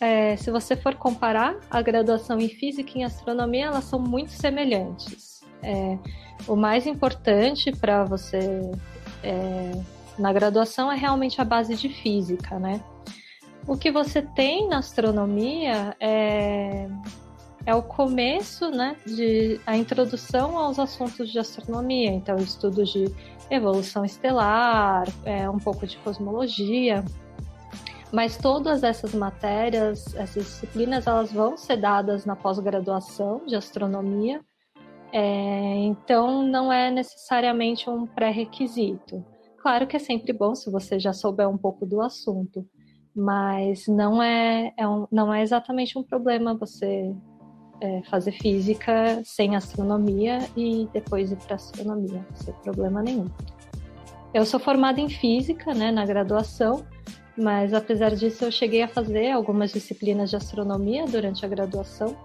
é, 0.00 0.36
se 0.36 0.50
você 0.50 0.76
for 0.76 0.94
comparar 0.94 1.56
a 1.70 1.82
graduação 1.82 2.38
em 2.40 2.48
física 2.48 2.92
e 2.94 3.00
em 3.00 3.04
astronomia, 3.04 3.66
elas 3.66 3.84
são 3.84 3.98
muito 3.98 4.32
semelhantes. 4.32 5.42
É, 5.62 5.98
o 6.46 6.56
mais 6.56 6.86
importante 6.86 7.72
para 7.72 8.04
você 8.04 8.70
é, 9.22 9.72
na 10.18 10.32
graduação 10.32 10.90
é 10.90 10.96
realmente 10.96 11.40
a 11.40 11.44
base 11.44 11.74
de 11.74 11.88
física, 11.88 12.58
né? 12.58 12.80
O 13.66 13.76
que 13.76 13.90
você 13.90 14.22
tem 14.22 14.68
na 14.68 14.78
astronomia 14.78 15.96
é, 15.98 16.88
é 17.66 17.74
o 17.74 17.82
começo, 17.82 18.70
né, 18.70 18.96
de 19.04 19.60
a 19.66 19.76
introdução 19.76 20.56
aos 20.56 20.78
assuntos 20.78 21.30
de 21.32 21.38
astronomia, 21.38 22.10
então 22.10 22.36
estudos 22.36 22.92
de 22.92 23.12
evolução 23.50 24.04
estelar, 24.04 25.06
é, 25.24 25.48
um 25.48 25.58
pouco 25.58 25.86
de 25.86 25.96
cosmologia, 25.98 27.04
mas 28.12 28.36
todas 28.36 28.82
essas 28.82 29.14
matérias, 29.14 30.14
essas 30.14 30.44
disciplinas, 30.44 31.06
elas 31.06 31.32
vão 31.32 31.56
ser 31.56 31.76
dadas 31.76 32.24
na 32.24 32.36
pós-graduação 32.36 33.42
de 33.46 33.56
astronomia, 33.56 34.40
é, 35.12 35.74
então 35.84 36.42
não 36.42 36.72
é 36.72 36.90
necessariamente 36.90 37.88
um 37.88 38.06
pré-requisito. 38.06 39.24
Claro 39.58 39.86
que 39.86 39.96
é 39.96 40.00
sempre 40.00 40.32
bom 40.32 40.54
se 40.54 40.70
você 40.70 40.98
já 40.98 41.12
souber 41.12 41.48
um 41.48 41.58
pouco 41.58 41.84
do 41.84 42.00
assunto, 42.00 42.64
mas 43.14 43.86
não 43.88 44.22
é, 44.22 44.72
é 44.76 44.86
um, 44.86 45.06
não 45.10 45.32
é 45.32 45.42
exatamente 45.42 45.98
um 45.98 46.02
problema 46.02 46.54
você 46.56 47.14
é, 47.80 48.02
fazer 48.10 48.32
física 48.32 49.20
sem 49.24 49.56
astronomia 49.56 50.38
e 50.56 50.88
depois 50.92 51.30
ir 51.32 51.36
para 51.36 51.56
astronomia, 51.56 52.24
sem 52.34 52.54
problema 52.62 53.02
nenhum. 53.02 53.26
Eu 54.32 54.44
sou 54.44 54.60
formada 54.60 55.00
em 55.00 55.08
física, 55.08 55.72
né, 55.72 55.90
na 55.90 56.04
graduação, 56.04 56.84
mas 57.36 57.72
apesar 57.72 58.14
disso 58.14 58.44
eu 58.44 58.52
cheguei 58.52 58.82
a 58.82 58.88
fazer 58.88 59.30
algumas 59.30 59.72
disciplinas 59.72 60.30
de 60.30 60.36
astronomia 60.36 61.04
durante 61.06 61.44
a 61.44 61.48
graduação. 61.48 62.16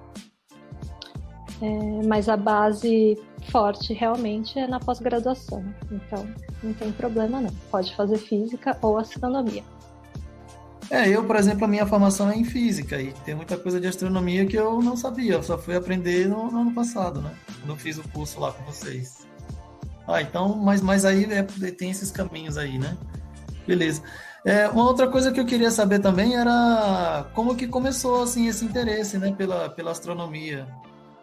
É, 1.62 2.08
mas 2.08 2.28
a 2.28 2.36
base 2.36 3.16
forte 3.52 3.94
realmente 3.94 4.58
é 4.58 4.66
na 4.66 4.80
pós-graduação, 4.80 5.64
então 5.92 6.28
não 6.64 6.74
tem 6.74 6.92
problema 6.92 7.40
não. 7.40 7.52
Pode 7.70 7.96
fazer 7.96 8.18
física 8.18 8.78
ou 8.82 8.98
astronomia. 8.98 9.64
É, 10.92 11.08
eu, 11.08 11.24
por 11.24 11.38
exemplo, 11.38 11.64
a 11.64 11.68
minha 11.70 11.88
formação 11.88 12.30
é 12.30 12.36
em 12.36 12.44
física 12.44 13.02
e 13.02 13.14
tem 13.24 13.34
muita 13.34 13.56
coisa 13.56 13.80
de 13.80 13.88
astronomia 13.88 14.46
que 14.46 14.58
eu 14.58 14.82
não 14.82 14.98
sabia, 14.98 15.36
eu 15.36 15.44
só 15.44 15.58
fui 15.58 15.74
aprender 15.74 16.28
no, 16.28 16.52
no 16.52 16.60
ano 16.60 16.74
passado, 16.74 17.22
né? 17.22 17.34
Quando 17.62 17.80
fiz 17.80 17.98
o 17.98 18.04
curso 18.10 18.42
lá 18.42 18.52
com 18.52 18.62
vocês. 18.66 19.26
Ah, 20.06 20.22
então, 20.22 20.54
mas, 20.58 20.82
mas 20.82 21.06
aí 21.06 21.24
é, 21.32 21.44
tem 21.72 21.90
esses 21.90 22.12
caminhos 22.12 22.58
aí, 22.58 22.78
né? 22.78 22.98
Beleza. 23.66 24.04
É, 24.44 24.68
uma 24.68 24.84
outra 24.84 25.08
coisa 25.08 25.32
que 25.32 25.40
eu 25.40 25.46
queria 25.46 25.72
saber 25.72 26.00
também 26.00 26.36
era 26.36 27.26
como 27.34 27.56
que 27.56 27.68
começou 27.68 28.24
assim 28.24 28.48
esse 28.50 28.66
interesse, 28.66 29.18
né, 29.18 29.34
pela, 29.38 29.70
pela 29.70 29.92
astronomia. 29.92 30.68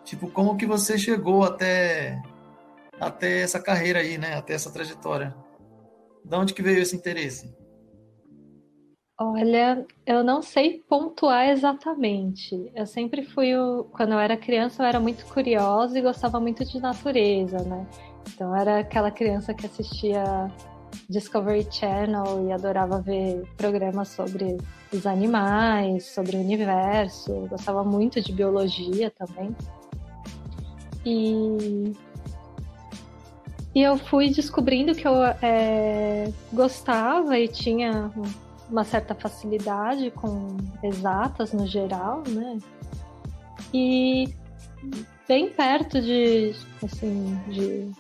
Tipo, 0.02 0.30
como 0.30 0.56
que 0.56 0.64
você 0.64 0.96
chegou 0.96 1.44
até 1.44 2.22
até 2.98 3.42
essa 3.42 3.60
carreira 3.60 3.98
aí, 3.98 4.16
né, 4.16 4.34
até 4.34 4.54
essa 4.54 4.70
trajetória? 4.70 5.36
De 6.24 6.36
onde 6.36 6.54
que 6.54 6.62
veio 6.62 6.78
esse 6.78 6.96
interesse? 6.96 7.54
Olha, 9.20 9.84
eu 10.06 10.22
não 10.22 10.40
sei 10.40 10.78
pontuar 10.88 11.48
exatamente. 11.48 12.70
Eu 12.72 12.86
sempre 12.86 13.24
fui 13.24 13.52
o... 13.56 13.82
quando 13.84 14.12
eu 14.12 14.18
era 14.18 14.36
criança, 14.36 14.82
eu 14.84 14.86
era 14.86 15.00
muito 15.00 15.26
curiosa 15.26 15.98
e 15.98 16.02
gostava 16.02 16.38
muito 16.38 16.64
de 16.64 16.78
natureza, 16.78 17.58
né? 17.64 17.84
Então 18.32 18.54
era 18.54 18.78
aquela 18.78 19.10
criança 19.10 19.52
que 19.52 19.66
assistia 19.66 20.22
Discovery 21.10 21.66
Channel 21.68 22.46
e 22.46 22.52
adorava 22.52 23.00
ver 23.00 23.42
programas 23.56 24.06
sobre 24.08 24.56
os 24.92 25.04
animais, 25.04 26.04
sobre 26.06 26.36
o 26.36 26.40
universo. 26.40 27.32
Eu 27.32 27.48
gostava 27.48 27.82
muito 27.82 28.20
de 28.20 28.32
biologia 28.32 29.10
também. 29.10 29.54
E 31.04 31.92
e 33.74 33.82
eu 33.82 33.96
fui 33.96 34.30
descobrindo 34.30 34.94
que 34.94 35.06
eu 35.06 35.24
é, 35.42 36.32
gostava 36.52 37.38
e 37.38 37.48
tinha 37.48 38.10
uma 38.70 38.84
certa 38.84 39.14
facilidade 39.14 40.10
com 40.10 40.56
exatas 40.82 41.52
no 41.52 41.66
geral, 41.66 42.22
né? 42.28 42.58
E 43.72 44.32
bem 45.26 45.50
perto 45.50 46.00
de, 46.00 46.54
assim, 46.82 47.38
de 47.48 47.90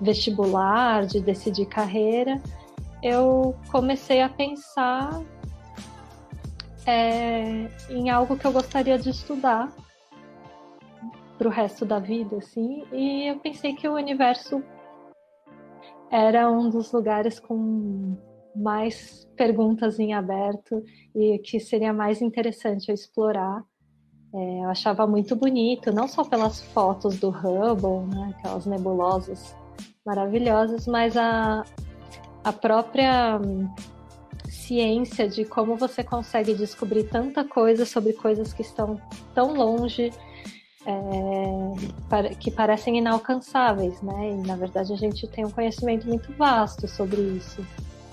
vestibular, 0.00 1.06
de 1.06 1.20
decidir 1.20 1.66
carreira, 1.66 2.40
eu 3.02 3.54
comecei 3.70 4.20
a 4.20 4.28
pensar 4.28 5.22
é, 6.86 7.68
em 7.88 8.10
algo 8.10 8.36
que 8.36 8.46
eu 8.46 8.52
gostaria 8.52 8.98
de 8.98 9.10
estudar 9.10 9.72
para 11.38 11.48
o 11.48 11.50
resto 11.50 11.86
da 11.86 11.98
vida, 11.98 12.36
assim, 12.36 12.84
e 12.92 13.30
eu 13.30 13.38
pensei 13.38 13.74
que 13.74 13.88
o 13.88 13.94
universo 13.94 14.62
era 16.10 16.50
um 16.50 16.68
dos 16.68 16.92
lugares 16.92 17.40
com 17.40 18.16
mais 18.54 19.28
perguntas 19.36 19.98
em 19.98 20.12
aberto 20.12 20.82
e 21.14 21.38
que 21.38 21.60
seria 21.60 21.92
mais 21.92 22.20
interessante 22.20 22.88
eu 22.88 22.94
explorar. 22.94 23.64
É, 24.32 24.64
eu 24.64 24.70
achava 24.70 25.06
muito 25.06 25.34
bonito, 25.34 25.92
não 25.92 26.06
só 26.06 26.24
pelas 26.24 26.60
fotos 26.60 27.18
do 27.18 27.30
Hubble, 27.30 28.06
né, 28.14 28.34
aquelas 28.36 28.64
nebulosas 28.64 29.56
maravilhosas, 30.04 30.86
mas 30.86 31.16
a, 31.16 31.64
a 32.44 32.52
própria 32.52 33.38
hum, 33.38 33.68
ciência 34.48 35.28
de 35.28 35.44
como 35.44 35.76
você 35.76 36.04
consegue 36.04 36.54
descobrir 36.54 37.04
tanta 37.04 37.44
coisa 37.44 37.84
sobre 37.84 38.12
coisas 38.12 38.52
que 38.52 38.62
estão 38.62 39.00
tão 39.34 39.54
longe, 39.54 40.12
é, 40.86 42.34
que 42.34 42.50
parecem 42.50 42.98
inalcançáveis, 42.98 44.00
né? 44.00 44.30
E 44.30 44.46
na 44.46 44.56
verdade 44.56 44.92
a 44.92 44.96
gente 44.96 45.26
tem 45.26 45.44
um 45.44 45.50
conhecimento 45.50 46.06
muito 46.06 46.32
vasto 46.32 46.88
sobre 46.88 47.20
isso. 47.20 47.64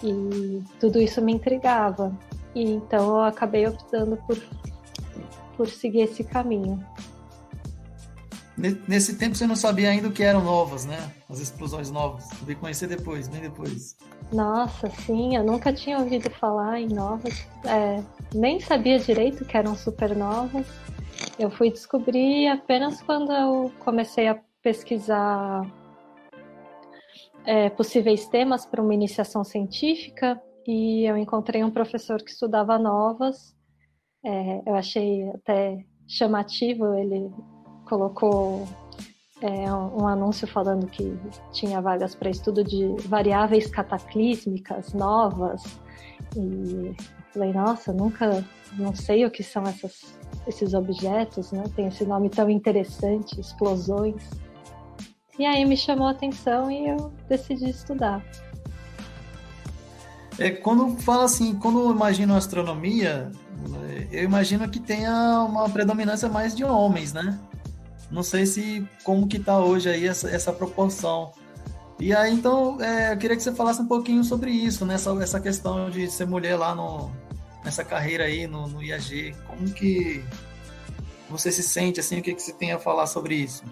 E 0.04 0.62
tudo 0.80 1.01
isso 1.01 1.22
me 1.22 1.34
intrigava. 1.34 2.18
E 2.54 2.63
então 2.63 3.18
eu 3.18 3.22
acabei 3.22 3.68
optando 3.68 4.18
por, 4.27 4.38
por 5.56 5.68
seguir 5.68 6.01
esse 6.01 6.24
caminho. 6.24 6.84
Nesse 8.88 9.16
tempo 9.16 9.36
você 9.36 9.46
não 9.46 9.56
sabia 9.56 9.92
ainda 9.92 10.08
o 10.08 10.12
que 10.12 10.24
eram 10.24 10.44
novas, 10.44 10.84
né? 10.84 11.12
As 11.30 11.39
explosões 11.39 11.92
novas. 11.92 12.27
Veio 12.42 12.58
conhecer 12.58 12.88
depois, 12.88 13.27
bem 13.27 13.42
depois. 13.42 13.96
Nossa, 14.34 14.89
sim, 14.89 15.36
eu 15.36 15.44
nunca 15.44 15.72
tinha 15.72 16.00
ouvido 16.00 16.30
falar 16.32 16.82
em 16.82 16.88
novas. 16.88 17.48
É, 17.63 18.04
nem 18.34 18.60
sabia 18.60 18.98
direito 18.98 19.46
que 19.46 19.56
eram 19.56 19.75
supernovas. 19.75 20.66
Eu 21.38 21.51
fui 21.51 21.72
descobrir 21.72 22.48
apenas 22.48 23.00
quando 23.01 23.32
eu 23.32 23.72
comecei 23.80 24.27
a 24.27 24.39
pesquisar 24.63 25.62
é, 27.48 27.70
possíveis 27.70 28.27
temas 28.27 28.66
para 28.66 28.82
uma 28.82 28.94
iniciação 28.94 29.42
científica 29.42 30.39
e 30.68 31.06
eu 31.10 31.16
encontrei 31.16 31.63
um 31.63 31.72
professor 31.72 32.22
que 32.22 32.30
estudava 32.30 32.77
novas. 32.77 33.56
É, 34.24 34.62
eu 34.66 34.75
achei 34.75 35.30
até 35.30 35.86
chamativo, 36.06 36.94
ele 36.96 37.32
colocou 37.86 38.68
é, 39.42 39.72
um, 39.72 40.06
anúncio 40.06 40.46
falando 40.46 40.88
que 40.88 41.18
tinha 41.54 41.82
vagas 41.82 42.13
para 42.13 42.30
estudo 42.30 42.66
de 42.66 42.86
variáveis 43.08 43.68
cataclísmicas 43.68 44.94
novas. 44.94 45.63
E 46.36 46.94
falei, 47.32 47.54
nossa, 47.54 47.94
nunca, 47.94 48.44
não 48.77 48.94
sei 48.94 49.25
o 49.25 49.32
que 49.32 49.42
são 49.42 49.63
essas, 49.63 50.20
esses 50.46 50.74
objetos, 50.74 51.54
né? 51.54 51.63
Tem 51.74 51.88
esse 51.88 52.06
nome 52.06 52.30
tão 52.30 52.50
interessante, 52.50 53.39
explosões. 53.39 54.22
E 55.39 55.46
aí 55.46 55.63
me 55.65 55.77
chamou 55.77 56.08
a 56.08 56.12
atenção 56.12 56.72
e 56.72 56.88
eu 56.89 57.12
decidi 57.29 57.70
estudar. 57.70 58.24
É, 60.39 60.51
quando 60.51 60.98
fala 60.98 61.25
assim, 61.25 61.56
quando 61.56 61.79
eu 61.79 61.91
imagino 61.91 62.36
astronomia, 62.36 63.32
eu 64.12 64.24
imagino 64.24 64.70
que 64.70 64.79
tenha 64.79 65.44
uma 65.44 65.70
predominância 65.70 66.29
mais 66.29 66.56
de 66.56 66.63
homens, 66.63 67.13
né? 67.13 67.39
Não 68.10 68.24
sei 68.24 68.46
se 68.46 68.88
como 69.03 69.27
que 69.27 69.39
tá 69.39 69.60
hoje 69.60 69.89
aí 69.89 70.08
essa, 70.08 70.29
essa 70.29 70.53
proporção. 70.53 71.32
E 72.00 72.13
aí, 72.15 72.32
então, 72.32 72.82
é, 72.82 73.13
eu 73.13 73.17
queria 73.17 73.36
que 73.36 73.41
você 73.41 73.53
falasse 73.53 73.82
um 73.82 73.88
pouquinho 73.88 74.24
sobre 74.24 74.51
isso, 74.51 74.86
né? 74.86 74.96
essa 75.22 75.39
questão 75.39 75.89
de 75.89 76.10
ser 76.10 76.27
mulher 76.27 76.56
lá 76.56 76.75
no, 76.75 77.12
nessa 77.65 77.84
carreira 77.84 78.25
aí 78.25 78.46
no, 78.46 78.67
no 78.67 78.84
IAG. 78.84 79.36
Como 79.48 79.72
que 79.72 80.24
você 81.29 81.51
se 81.51 81.63
sente, 81.63 82.00
assim, 82.00 82.20
o 82.20 82.22
que, 82.22 82.36
que 82.36 82.41
você 82.41 82.53
tem 82.53 82.72
a 82.72 82.79
falar 82.79 83.08
sobre 83.08 83.36
isso? 83.36 83.63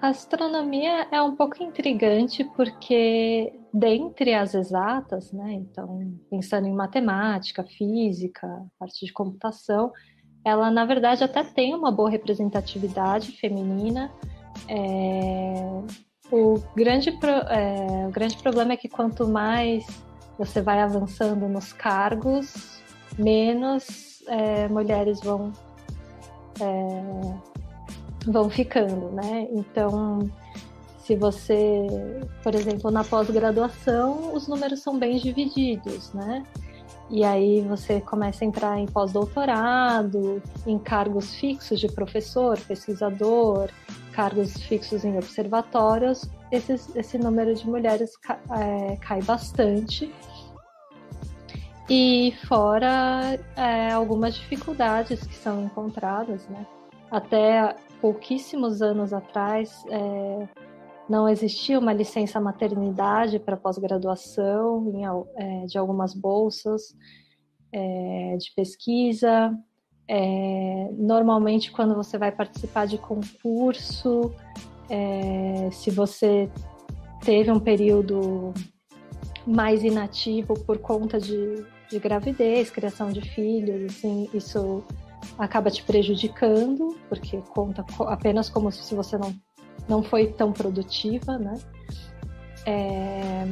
A 0.00 0.08
astronomia 0.08 1.08
é 1.10 1.20
um 1.20 1.36
pouco 1.36 1.62
intrigante 1.62 2.42
porque 2.56 3.52
dentre 3.72 4.32
as 4.32 4.54
exatas, 4.54 5.30
né, 5.30 5.52
então 5.52 6.18
pensando 6.30 6.66
em 6.66 6.72
matemática, 6.72 7.62
física, 7.64 8.48
parte 8.78 9.04
de 9.04 9.12
computação, 9.12 9.92
ela 10.42 10.70
na 10.70 10.86
verdade 10.86 11.22
até 11.22 11.44
tem 11.44 11.74
uma 11.74 11.92
boa 11.92 12.08
representatividade 12.08 13.32
feminina. 13.32 14.10
É, 14.66 15.82
o, 16.32 16.58
grande 16.74 17.12
pro, 17.12 17.28
é, 17.28 18.06
o 18.08 18.10
grande 18.10 18.38
problema 18.38 18.72
é 18.72 18.76
que 18.78 18.88
quanto 18.88 19.28
mais 19.28 19.84
você 20.38 20.62
vai 20.62 20.80
avançando 20.80 21.46
nos 21.46 21.74
cargos, 21.74 22.80
menos 23.18 24.22
é, 24.28 24.66
mulheres 24.66 25.20
vão 25.20 25.52
é, 26.58 27.49
vão 28.26 28.50
ficando, 28.50 29.10
né? 29.10 29.48
Então, 29.52 30.30
se 30.98 31.16
você, 31.16 31.86
por 32.42 32.54
exemplo, 32.54 32.90
na 32.90 33.02
pós-graduação, 33.02 34.34
os 34.34 34.46
números 34.46 34.80
são 34.80 34.98
bem 34.98 35.18
divididos, 35.18 36.12
né? 36.12 36.44
E 37.10 37.24
aí 37.24 37.60
você 37.62 38.00
começa 38.00 38.44
a 38.44 38.46
entrar 38.46 38.78
em 38.78 38.86
pós-doutorado, 38.86 40.40
em 40.64 40.78
cargos 40.78 41.34
fixos 41.34 41.80
de 41.80 41.88
professor, 41.88 42.56
pesquisador, 42.60 43.68
cargos 44.12 44.52
fixos 44.62 45.04
em 45.04 45.16
observatórios, 45.16 46.30
esses, 46.52 46.94
esse 46.94 47.18
número 47.18 47.52
de 47.54 47.66
mulheres 47.66 48.12
é, 48.56 48.96
cai 48.96 49.20
bastante. 49.22 50.12
E 51.88 52.32
fora 52.46 53.40
é, 53.56 53.90
algumas 53.90 54.34
dificuldades 54.34 55.26
que 55.26 55.34
são 55.34 55.64
encontradas, 55.64 56.46
né? 56.48 56.64
Até 57.10 57.74
pouquíssimos 58.00 58.82
anos 58.82 59.12
atrás, 59.12 59.84
é, 59.88 60.48
não 61.08 61.28
existia 61.28 61.78
uma 61.78 61.92
licença 61.92 62.40
maternidade 62.40 63.38
para 63.38 63.56
pós-graduação 63.56 64.92
é, 65.36 65.66
de 65.66 65.76
algumas 65.76 66.14
bolsas 66.14 66.94
é, 67.72 68.36
de 68.38 68.52
pesquisa. 68.54 69.52
É, 70.08 70.88
normalmente, 70.96 71.72
quando 71.72 71.94
você 71.94 72.16
vai 72.16 72.32
participar 72.32 72.86
de 72.86 72.98
concurso, 72.98 74.32
é, 74.88 75.68
se 75.72 75.90
você 75.90 76.50
teve 77.24 77.50
um 77.50 77.60
período 77.60 78.52
mais 79.46 79.82
inativo 79.82 80.54
por 80.64 80.78
conta 80.78 81.18
de, 81.18 81.64
de 81.88 81.98
gravidez, 81.98 82.70
criação 82.70 83.10
de 83.10 83.20
filhos, 83.20 83.96
assim, 83.96 84.28
isso 84.32 84.84
acaba 85.38 85.70
te 85.70 85.82
prejudicando, 85.82 86.96
porque 87.08 87.42
conta 87.50 87.84
apenas 88.06 88.48
como 88.48 88.70
se 88.70 88.94
você 88.94 89.16
não 89.18 89.34
não 89.88 90.02
foi 90.02 90.28
tão 90.28 90.52
produtiva, 90.52 91.38
né? 91.38 91.58
É, 92.66 93.48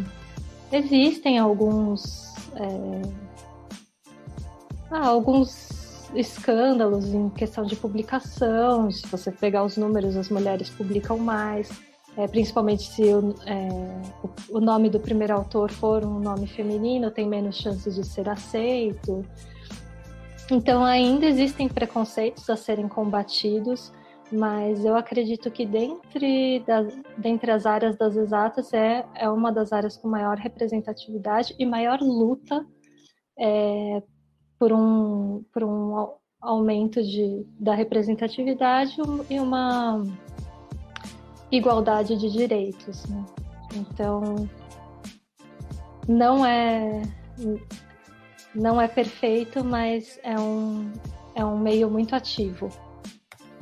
existem 0.70 1.38
alguns 1.38 2.34
é, 2.54 3.02
ah, 4.90 5.08
alguns 5.08 5.68
escândalos 6.14 7.12
em 7.12 7.28
questão 7.30 7.64
de 7.64 7.76
publicação. 7.76 8.90
Se 8.90 9.06
você 9.06 9.30
pegar 9.30 9.64
os 9.64 9.76
números, 9.76 10.16
as 10.16 10.28
mulheres 10.28 10.70
publicam 10.70 11.18
mais, 11.18 11.70
é, 12.16 12.26
principalmente 12.26 12.84
se 12.84 13.02
o, 13.02 13.34
é, 13.46 13.68
o, 14.48 14.60
nome 14.60 14.88
do 14.88 14.98
primeiro 14.98 15.34
autor 15.34 15.70
for 15.70 16.04
um 16.04 16.18
nome 16.18 16.46
feminino, 16.46 17.10
tem 17.10 17.28
menos 17.28 17.56
chances 17.56 17.94
de 17.94 18.04
ser 18.04 18.28
aceito. 18.28 19.24
Então, 20.50 20.84
ainda 20.84 21.26
existem 21.26 21.68
preconceitos 21.68 22.48
a 22.48 22.56
serem 22.56 22.88
combatidos, 22.88 23.92
mas 24.32 24.84
eu 24.84 24.96
acredito 24.96 25.50
que 25.50 25.66
dentre, 25.66 26.64
dentre 27.18 27.50
as 27.50 27.66
áreas 27.66 27.96
das 27.96 28.16
exatas 28.16 28.72
é, 28.72 29.04
é 29.14 29.28
uma 29.28 29.52
das 29.52 29.72
áreas 29.72 29.96
com 29.96 30.08
maior 30.08 30.36
representatividade 30.38 31.54
e 31.58 31.66
maior 31.66 32.00
luta 32.00 32.64
é, 33.38 34.02
por, 34.58 34.72
um, 34.72 35.44
por 35.52 35.64
um 35.64 36.14
aumento 36.40 37.02
de, 37.02 37.46
da 37.60 37.74
representatividade 37.74 38.96
e 39.28 39.38
uma 39.38 40.02
igualdade 41.50 42.16
de 42.16 42.30
direitos. 42.30 43.06
Né? 43.06 43.24
Então, 43.74 44.48
não 46.06 46.44
é 46.44 47.02
não 48.58 48.80
é 48.80 48.88
perfeito, 48.88 49.64
mas 49.64 50.18
é 50.22 50.38
um, 50.38 50.90
é 51.34 51.44
um 51.44 51.58
meio 51.58 51.88
muito 51.88 52.14
ativo. 52.14 52.70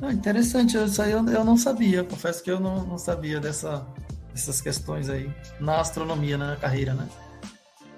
Ah, 0.01 0.11
interessante, 0.11 0.77
isso 0.77 1.01
aí 1.01 1.11
eu, 1.11 1.25
eu 1.27 1.43
não 1.43 1.57
sabia, 1.57 2.03
confesso 2.03 2.43
que 2.43 2.51
eu 2.51 2.59
não, 2.59 2.85
não 2.85 2.97
sabia 2.97 3.39
dessa, 3.39 3.87
dessas 4.31 4.61
questões 4.61 5.09
aí 5.09 5.29
na 5.59 5.79
astronomia, 5.79 6.37
na 6.37 6.55
carreira, 6.55 6.93
né? 6.93 7.07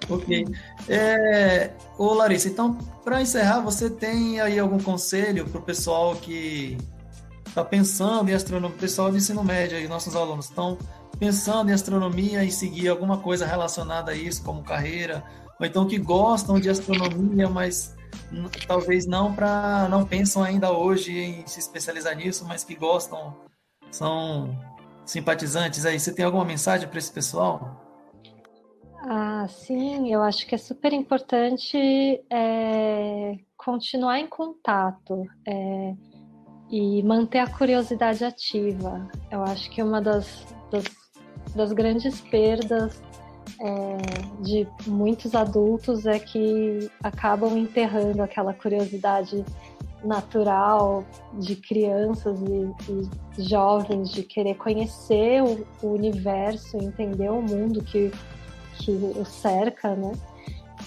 Ok. 0.08 0.46
É, 0.88 1.70
ô 1.98 2.12
Larissa, 2.14 2.48
então, 2.48 2.74
para 3.04 3.20
encerrar, 3.20 3.60
você 3.60 3.88
tem 3.88 4.40
aí 4.40 4.58
algum 4.58 4.78
conselho 4.78 5.46
para 5.46 5.60
o 5.60 5.62
pessoal 5.62 6.16
que 6.16 6.78
está 7.46 7.64
pensando 7.64 8.30
em 8.30 8.34
astronomia, 8.34 8.76
pessoal 8.78 9.10
de 9.10 9.18
ensino 9.18 9.44
médio 9.44 9.76
aí, 9.76 9.86
nossos 9.86 10.16
alunos 10.16 10.46
estão 10.46 10.78
pensando 11.18 11.70
em 11.70 11.74
astronomia 11.74 12.42
e 12.42 12.50
seguir 12.50 12.88
alguma 12.88 13.18
coisa 13.18 13.44
relacionada 13.44 14.12
a 14.12 14.14
isso, 14.14 14.42
como 14.42 14.62
carreira, 14.62 15.22
ou 15.60 15.66
então 15.66 15.86
que 15.86 15.98
gostam 15.98 16.58
de 16.58 16.70
astronomia, 16.70 17.48
mas 17.50 17.94
talvez 18.66 19.06
não 19.06 19.34
para 19.34 19.86
não 19.90 20.06
pensam 20.06 20.42
ainda 20.42 20.72
hoje 20.72 21.16
em 21.16 21.46
se 21.46 21.60
especializar 21.60 22.16
nisso, 22.16 22.46
mas 22.46 22.64
que 22.64 22.74
gostam, 22.74 23.36
são 23.90 24.58
simpatizantes 25.04 25.84
aí. 25.84 26.00
Você 26.00 26.14
tem 26.14 26.24
alguma 26.24 26.46
mensagem 26.46 26.88
para 26.88 26.98
esse 26.98 27.12
pessoal? 27.12 27.78
Ah, 29.02 29.46
sim, 29.48 30.12
eu 30.12 30.22
acho 30.22 30.46
que 30.46 30.54
é 30.54 30.58
super 30.58 30.92
importante 30.94 31.76
é, 32.30 33.36
continuar 33.56 34.18
em 34.18 34.26
contato 34.26 35.26
é, 35.46 35.94
e 36.70 37.02
manter 37.02 37.38
a 37.38 37.50
curiosidade 37.50 38.24
ativa. 38.24 39.08
Eu 39.30 39.42
acho 39.42 39.70
que 39.70 39.82
uma 39.82 40.00
das, 40.00 40.46
das, 40.70 40.84
das 41.54 41.72
grandes 41.72 42.20
perdas 42.20 43.02
é, 43.58 44.42
de 44.42 44.66
muitos 44.86 45.34
adultos 45.34 46.06
é 46.06 46.18
que 46.18 46.90
acabam 47.02 47.56
enterrando 47.56 48.22
aquela 48.22 48.52
curiosidade 48.52 49.44
natural 50.04 51.04
de 51.34 51.56
crianças 51.56 52.38
e, 52.40 53.02
e 53.38 53.42
jovens 53.42 54.10
de 54.10 54.22
querer 54.22 54.54
conhecer 54.54 55.42
o, 55.42 55.66
o, 55.82 55.92
universo, 55.92 56.76
entender 56.78 57.30
o 57.30 57.42
mundo 57.42 57.82
que, 57.82 58.10
que 58.78 58.90
o 58.90 59.24
cerca, 59.24 59.94
né? 59.94 60.12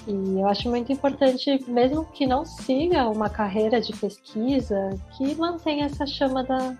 E 0.07 0.39
eu 0.39 0.47
acho 0.47 0.69
muito 0.69 0.91
importante, 0.91 1.63
mesmo 1.67 2.05
que 2.05 2.25
não 2.25 2.43
siga 2.43 3.07
uma 3.07 3.29
carreira 3.29 3.79
de 3.79 3.93
pesquisa, 3.93 4.89
que 5.15 5.35
mantenha 5.35 5.85
essa 5.85 6.05
chama 6.05 6.43
da, 6.43 6.75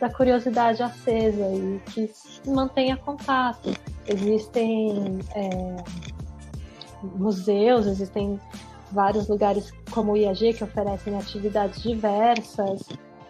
da 0.00 0.08
curiosidade 0.08 0.82
acesa 0.82 1.46
e 1.52 1.80
que 1.90 2.10
mantenha 2.46 2.96
contato. 2.96 3.74
Existem 4.06 5.18
é, 5.34 5.76
museus, 7.02 7.86
existem 7.86 8.38
vários 8.92 9.28
lugares 9.28 9.70
como 9.90 10.12
o 10.12 10.16
IAG 10.16 10.54
que 10.54 10.64
oferecem 10.64 11.16
atividades 11.16 11.82
diversas 11.82 12.88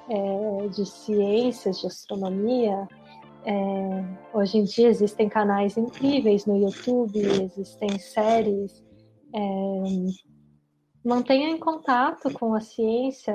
é, 0.09 0.69
de 0.69 0.87
ciências, 0.87 1.81
de 1.81 1.87
astronomia. 1.87 2.89
É, 3.47 4.05
hoje 4.33 4.59
em 4.59 4.65
dia 4.65 4.89
existem 4.89 5.29
canais 5.29 5.77
incríveis 5.77 6.47
no 6.47 6.57
YouTube, 6.57 7.19
existem 7.19 7.99
séries 7.99 8.85
é, 9.35 9.41
mantenha 11.05 11.49
em 11.51 11.59
contato 11.59 12.33
com 12.33 12.55
a 12.55 12.61
ciência. 12.61 13.35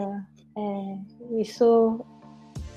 É, 0.57 1.41
isso, 1.41 1.99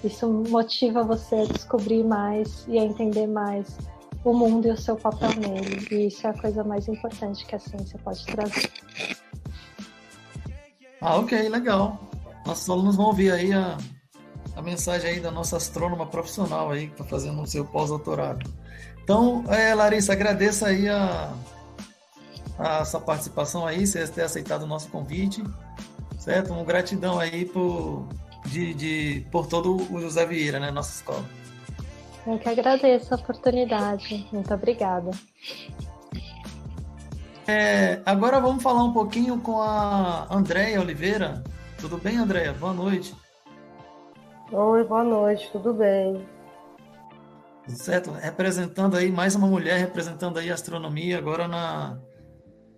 isso 0.05 0.29
motiva 0.49 1.05
você 1.05 1.37
a 1.37 1.45
descobrir 1.45 2.05
mais 2.05 2.67
e 2.69 2.79
a 2.79 2.85
entender 2.85 3.27
mais 3.27 3.77
o 4.25 4.33
mundo 4.33 4.69
e 4.69 4.71
o 4.71 4.77
seu 4.77 4.97
papel 4.97 5.31
nele. 5.35 5.87
E 5.91 6.07
isso 6.07 6.27
é 6.27 6.31
a 6.31 6.35
coisa 6.35 6.63
mais 6.65 6.89
importante 6.89 7.45
que 7.45 7.55
a 7.55 7.59
ciência 7.59 7.99
pode 8.03 8.25
trazer. 8.27 8.71
Ah, 11.01 11.17
ok, 11.17 11.49
legal. 11.49 12.01
Nossos 12.47 12.69
alunos 12.69 12.97
vão 12.97 13.07
ouvir 13.07 13.33
aí 13.33 13.53
a, 13.53 13.77
a 14.57 14.63
mensagem 14.63 15.11
aí 15.11 15.21
da 15.21 15.31
nossa 15.31 15.57
astrônoma 15.57 16.07
profissional 16.07 16.71
aí, 16.71 16.87
que 16.87 16.93
está 16.93 17.05
fazendo 17.05 17.43
o 17.43 17.47
seu 17.47 17.65
pós-doutorado. 17.65 18.49
Então, 19.03 19.45
é, 19.49 19.75
Larissa, 19.75 20.13
agradeço 20.13 20.65
aí 20.65 20.89
a, 20.89 21.33
a 22.59 22.85
sua 22.85 23.01
participação 23.01 23.67
aí, 23.67 23.87
você 23.87 24.07
ter 24.07 24.23
aceitado 24.23 24.63
o 24.63 24.67
nosso 24.67 24.89
convite, 24.89 25.43
certo? 26.19 26.53
Uma 26.53 26.65
gratidão 26.65 27.19
aí 27.19 27.45
por, 27.45 28.07
de, 28.47 28.73
de, 28.75 29.27
por 29.33 29.47
todo 29.47 29.77
o 29.93 30.01
José 30.01 30.25
Vieira, 30.25 30.61
né, 30.61 30.71
nossa 30.71 30.95
escola. 30.95 31.25
Eu 32.27 32.39
que 32.39 32.49
agradeço 32.49 33.13
a 33.13 33.17
oportunidade. 33.17 34.29
Muito 34.33 34.53
obrigada. 34.55 35.11
É, 37.47 38.01
agora 38.07 38.41
vamos 38.41 38.63
falar 38.63 38.85
um 38.85 38.93
pouquinho 38.93 39.41
com 39.41 39.61
a 39.61 40.29
Andréia 40.31 40.81
Oliveira. 40.81 41.43
Tudo 41.79 41.99
bem, 41.99 42.17
Andréia? 42.17 42.53
Boa 42.53 42.73
noite. 42.73 43.15
Oi, 44.53 44.85
boa 44.85 45.03
noite, 45.03 45.51
tudo 45.51 45.75
bem. 45.75 46.25
Certo, 47.67 48.11
representando 48.13 48.97
aí 48.97 49.11
mais 49.11 49.35
uma 49.35 49.47
mulher 49.47 49.79
representando 49.79 50.39
aí 50.39 50.51
a 50.51 50.55
astronomia 50.55 51.17
agora 51.17 51.47
na 51.49 51.99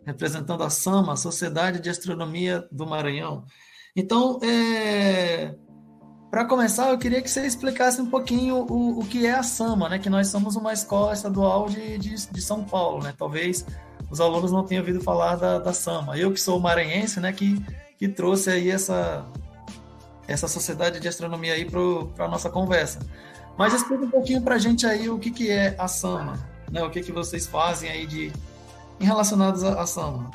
representando 0.07 0.63
a 0.63 0.71
SAMA, 0.71 1.17
Sociedade 1.17 1.81
de 1.81 1.89
Astronomia 1.89 2.67
do 2.71 2.87
Maranhão. 2.87 3.45
Então, 3.97 4.39
é, 4.43 5.55
para 6.35 6.47
começar, 6.47 6.91
eu 6.91 6.99
queria 6.99 7.23
que 7.23 7.31
você 7.31 7.47
explicasse 7.47 8.03
um 8.03 8.11
pouquinho 8.11 8.67
o, 8.69 8.99
o 8.99 9.07
que 9.07 9.25
é 9.25 9.31
a 9.31 9.43
SAMA, 9.45 9.89
né? 9.89 10.01
Que 10.01 10.11
nós 10.11 10.27
somos 10.27 10.57
uma 10.57 10.73
escola 10.73 11.13
estadual 11.13 11.69
de, 11.69 11.97
de, 11.97 12.13
de 12.29 12.43
São 12.43 12.65
Paulo, 12.65 13.05
né? 13.05 13.15
Talvez 13.17 13.65
os 14.11 14.21
alunos 14.21 14.51
não 14.51 14.65
tenham 14.65 14.83
ouvido 14.83 15.01
falar 15.01 15.37
da, 15.37 15.61
da 15.61 15.73
SAMA. 15.73 16.19
Eu 16.19 16.33
que 16.33 16.41
sou 16.41 16.59
maranhense, 16.59 17.21
né? 17.21 17.33
Que, 17.33 17.65
que 17.97 18.09
trouxe 18.09 18.51
aí 18.51 18.69
essa, 18.69 19.25
essa 20.27 20.49
sociedade 20.49 20.99
de 20.99 21.07
astronomia 21.07 21.53
aí 21.53 21.71
para 21.71 22.25
a 22.25 22.29
nossa 22.29 22.51
conversa. 22.51 22.99
Mas 23.57 23.73
explica 23.73 24.05
um 24.05 24.11
pouquinho 24.11 24.43
para 24.43 24.57
a 24.57 24.59
gente 24.59 24.85
aí 24.89 25.09
o 25.09 25.21
que, 25.21 25.31
que 25.31 25.53
é 25.53 25.77
a 25.79 25.87
SAMA, 25.87 26.45
né? 26.69 26.83
O 26.83 26.91
que, 26.91 27.01
que 27.01 27.13
vocês 27.13 27.47
fazem 27.47 27.89
aí 27.89 28.09
de 28.09 28.33
em 28.99 29.05
relacionados 29.05 29.63
à, 29.63 29.81
à 29.81 29.87
SAMA. 29.87 30.33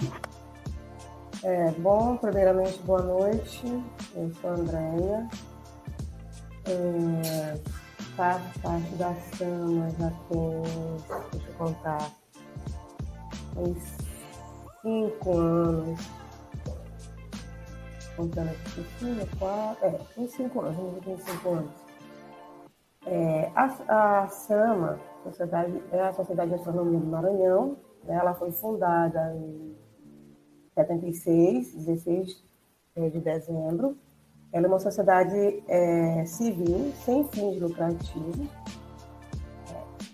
É, 1.44 1.72
bom, 1.72 2.16
primeiramente, 2.16 2.80
boa 2.84 3.02
noite. 3.02 3.84
Eu 4.16 4.32
sou 4.40 4.50
a 4.50 4.54
Andréia, 4.54 5.28
é, 6.72 7.58
faço 8.16 8.60
parte 8.62 8.96
da 8.96 9.14
SAMA 9.16 9.90
já 9.92 10.12
tem, 10.30 10.62
deixa 11.32 11.50
eu 11.50 11.54
contar, 11.58 12.12
uns 13.56 13.98
cinco 14.82 15.38
anos. 15.38 16.00
Contando 18.16 18.50
aqui, 18.50 18.86
cinco, 19.00 19.38
quatro, 19.38 19.86
é, 19.86 20.00
uns 20.18 20.32
cinco 20.32 20.62
anos, 20.62 20.76
vamos 20.76 21.02
dizer 21.02 21.18
cinco 21.20 21.50
anos. 21.50 21.72
É, 23.06 23.52
a, 23.56 24.22
a 24.22 24.28
SAMA, 24.28 25.00
Sociedade, 25.24 25.82
é 25.92 26.02
a 26.02 26.14
Sociedade 26.14 26.50
de 26.50 26.56
Astronomia 26.56 27.00
do 27.00 27.08
Maranhão, 27.08 27.78
né, 28.04 28.16
ela 28.16 28.34
foi 28.34 28.52
fundada 28.52 29.34
em 29.36 29.76
76, 30.76 31.74
16 31.74 32.44
é, 32.96 33.10
de 33.10 33.20
dezembro, 33.20 33.98
ela 34.52 34.66
é 34.66 34.70
uma 34.70 34.80
sociedade 34.80 35.64
é, 35.68 36.24
civil, 36.26 36.92
sem 37.06 37.28
fins 37.28 37.60
lucrativos, 37.62 38.48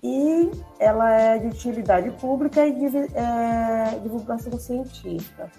e 0.04 0.52
ela 0.80 1.10
é 1.12 1.40
de 1.40 1.48
utilidade 1.48 2.12
pública 2.12 2.66
e 2.66 2.74
de 2.74 2.98
é, 3.16 4.00
divulgação 4.04 4.58
científica. 4.60 5.50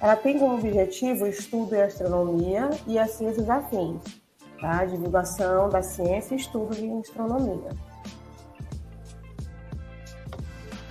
Ela 0.00 0.14
tem 0.14 0.38
como 0.38 0.54
objetivo 0.54 1.24
o 1.24 1.28
estudo 1.28 1.74
em 1.74 1.82
astronomia 1.82 2.70
e 2.86 2.98
as 2.98 3.10
ciências 3.12 3.50
afins, 3.50 4.00
tá? 4.60 4.84
divulgação 4.84 5.68
da 5.68 5.82
ciência 5.82 6.34
e 6.34 6.38
estudo 6.38 6.76
em 6.78 7.00
astronomia. 7.00 7.70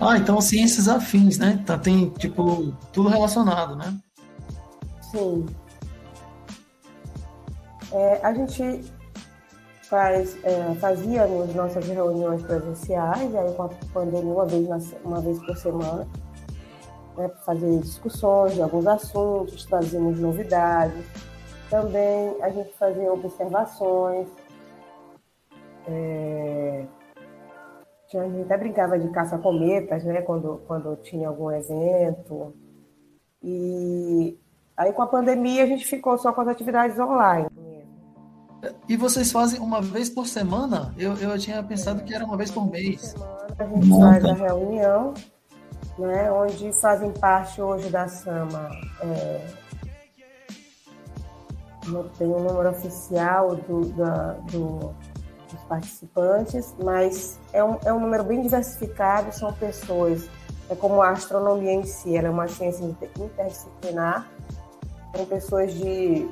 Ah, 0.00 0.16
então 0.16 0.40
ciências 0.40 0.88
afins, 0.88 1.38
né? 1.38 1.62
Tá, 1.66 1.78
tem, 1.78 2.10
tipo, 2.10 2.72
tudo 2.92 3.08
relacionado, 3.08 3.74
né? 3.74 3.98
Sim, 5.10 5.46
é, 7.92 8.20
a 8.22 8.32
gente 8.32 8.84
faz, 9.88 10.36
é, 10.44 10.74
nossas 11.54 11.86
reuniões 11.86 12.42
presenciais, 12.42 13.34
aí 13.34 13.54
com 13.54 13.62
a 13.62 13.70
pandemia, 13.92 14.32
uma 14.32 14.44
vez, 14.44 14.68
na, 14.68 14.78
uma 15.04 15.20
vez 15.20 15.38
por 15.38 15.56
semana, 15.56 16.06
né, 17.16 17.28
fazer 17.44 17.78
discussões 17.80 18.54
de 18.54 18.62
alguns 18.62 18.86
assuntos, 18.86 19.64
trazíamos 19.64 20.20
novidades. 20.20 21.04
Também 21.70 22.36
a 22.42 22.50
gente 22.50 22.72
fazia 22.74 23.12
observações. 23.12 24.28
É, 25.86 26.84
a 28.14 28.24
gente 28.24 28.42
até 28.42 28.56
brincava 28.58 28.98
de 28.98 29.08
caça-cometas, 29.08 30.04
né, 30.04 30.20
quando, 30.22 30.62
quando 30.66 30.96
tinha 30.96 31.28
algum 31.28 31.50
evento. 31.50 32.54
E 33.42 34.38
aí 34.76 34.92
com 34.92 35.02
a 35.02 35.06
pandemia 35.06 35.62
a 35.62 35.66
gente 35.66 35.86
ficou 35.86 36.18
só 36.18 36.32
com 36.32 36.42
as 36.42 36.48
atividades 36.48 36.98
online. 36.98 37.48
E 38.88 38.96
vocês 38.96 39.30
fazem 39.30 39.60
uma 39.60 39.82
vez 39.82 40.08
por 40.08 40.26
semana? 40.26 40.94
Eu, 40.96 41.14
eu 41.16 41.38
tinha 41.38 41.62
pensado 41.62 42.02
que 42.04 42.14
era 42.14 42.24
uma 42.24 42.38
vez 42.38 42.50
por 42.50 42.66
mês. 42.70 43.14
A 43.58 43.64
gente 43.64 43.88
faz 43.90 44.24
a 44.24 44.32
reunião, 44.32 45.12
né, 45.98 46.32
onde 46.32 46.72
fazem 46.80 47.10
parte 47.12 47.60
hoje 47.60 47.90
da 47.90 48.08
SAMA. 48.08 48.70
É, 49.02 49.46
não 51.88 52.08
tem 52.08 52.26
o 52.26 52.38
um 52.38 52.42
número 52.44 52.70
oficial 52.70 53.56
do, 53.56 53.84
da, 53.92 54.32
do, 54.50 54.94
dos 55.50 55.62
participantes, 55.68 56.74
mas 56.82 57.38
é 57.52 57.62
um, 57.62 57.76
é 57.84 57.92
um 57.92 58.00
número 58.00 58.24
bem 58.24 58.40
diversificado, 58.40 59.32
são 59.34 59.52
pessoas, 59.52 60.28
é 60.70 60.74
como 60.74 61.02
a 61.02 61.10
astronomia 61.10 61.72
em 61.72 61.84
si, 61.84 62.16
ela 62.16 62.28
é 62.28 62.30
uma 62.30 62.48
ciência 62.48 62.84
interdisciplinar, 63.18 64.30
são 65.14 65.26
pessoas 65.26 65.74
de 65.74 66.28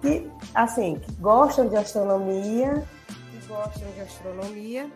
que, 0.00 0.30
assim, 0.54 0.98
que 0.98 1.12
gostam 1.14 1.68
de 1.68 1.76
astronomia, 1.76 2.86
que 3.30 3.46
gostam 3.46 3.90
de 3.92 4.00
astronomia 4.00 4.90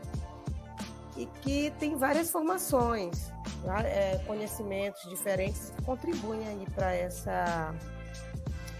e 1.17 1.27
que 1.41 1.73
tem 1.79 1.97
várias 1.97 2.31
formações, 2.31 3.33
é, 3.85 4.19
conhecimentos 4.27 5.03
diferentes 5.09 5.71
que 5.71 5.83
contribuem 5.85 6.47
aí 6.49 6.67
para 6.75 6.95
essa 6.95 7.75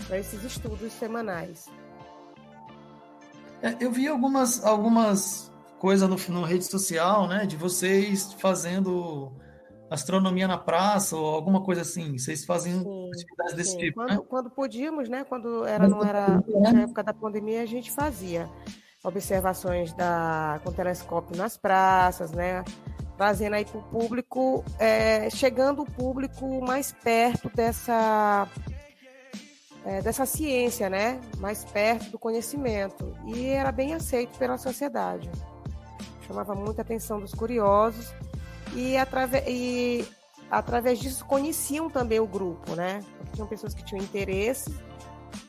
para 0.07 0.19
esses 0.19 0.43
estudos 0.43 0.93
semanais. 0.93 1.69
É, 3.63 3.77
eu 3.81 3.93
vi 3.93 4.09
algumas 4.09 4.65
algumas 4.65 5.53
coisas 5.79 6.09
no, 6.09 6.17
no 6.35 6.45
rede 6.45 6.65
social, 6.65 7.27
né, 7.27 7.47
de 7.47 7.57
vocês 7.57 8.33
fazendo 8.35 9.33
astronomia 9.93 10.49
na 10.49 10.59
praça 10.59 11.17
ou 11.17 11.27
alguma 11.27 11.63
coisa 11.63 11.83
assim? 11.83 12.19
Vocês 12.19 12.45
faziam 12.45 12.83
sim, 12.83 13.11
atividades 13.13 13.55
desse 13.55 13.71
sim. 13.73 13.79
tipo, 13.79 13.97
quando, 13.97 14.11
né? 14.11 14.21
Quando 14.29 14.51
podíamos, 14.51 15.09
né? 15.09 15.25
Quando 15.25 15.65
era, 15.65 15.89
não 15.89 16.03
era 16.03 16.43
na 16.49 16.83
época 16.83 17.03
da 17.03 17.13
pandemia, 17.13 17.63
a 17.63 17.67
gente 17.67 17.91
fazia 17.91 18.49
observações 19.05 19.93
da, 19.95 20.61
com 20.65 20.73
telescópio 20.73 21.37
nas 21.37 21.57
praças, 21.57 22.33
né? 22.33 22.65
Trazendo 23.17 23.55
aí 23.55 23.65
para 23.65 23.79
o 23.79 23.83
público, 23.83 24.65
é, 24.79 25.29
chegando 25.31 25.83
o 25.83 25.87
público 25.87 26.65
mais 26.65 26.93
perto 26.93 27.51
dessa 27.55 28.49
é, 29.85 30.01
dessa 30.01 30.25
ciência, 30.25 30.89
né? 30.89 31.21
Mais 31.39 31.65
perto 31.65 32.11
do 32.11 32.19
conhecimento. 32.19 33.15
E 33.27 33.49
era 33.49 33.73
bem 33.73 33.95
aceito 33.95 34.39
pela 34.39 34.57
sociedade. 34.57 35.31
Chamava 36.27 36.55
muita 36.55 36.83
atenção 36.83 37.21
dos 37.21 37.35
curiosos 37.35 38.15
e, 38.75 38.97
atrave 38.97 39.43
e 39.47 40.05
através 40.51 40.99
disso 40.99 41.25
conheciam 41.25 41.89
também 41.89 42.21
o 42.21 42.27
grupo, 42.27 42.75
né? 42.75 43.03
Tinham 43.35 43.47
pessoas 43.47 43.75
que 43.75 43.85
tinham 43.85 44.03
interesse 44.03 44.75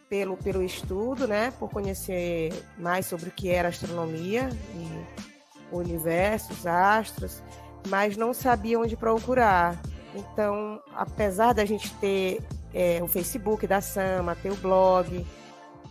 pelo, 0.10 0.38
pelo 0.38 0.64
estudo, 0.64 1.28
né? 1.28 1.52
Por 1.60 1.70
conhecer 1.70 2.54
mais 2.78 3.06
sobre 3.06 3.30
o 3.30 3.32
que 3.32 3.50
era 3.50 3.70
astronomia 3.70 4.50
e 4.76 5.74
o 5.74 5.80
universo, 5.80 6.54
os 6.54 6.66
astros, 6.66 7.44
mas 7.88 8.16
não 8.16 8.34
sabiam 8.34 8.84
onde 8.84 8.96
procurar. 8.96 9.80
Então, 10.16 10.80
apesar 10.96 11.54
da 11.54 11.66
gente 11.66 11.92
ter 11.96 12.42
é, 12.74 13.02
o 13.02 13.08
Facebook 13.08 13.66
da 13.66 13.82
Sama, 13.82 14.36
ter 14.36 14.52
o 14.52 14.56
blog, 14.56 15.26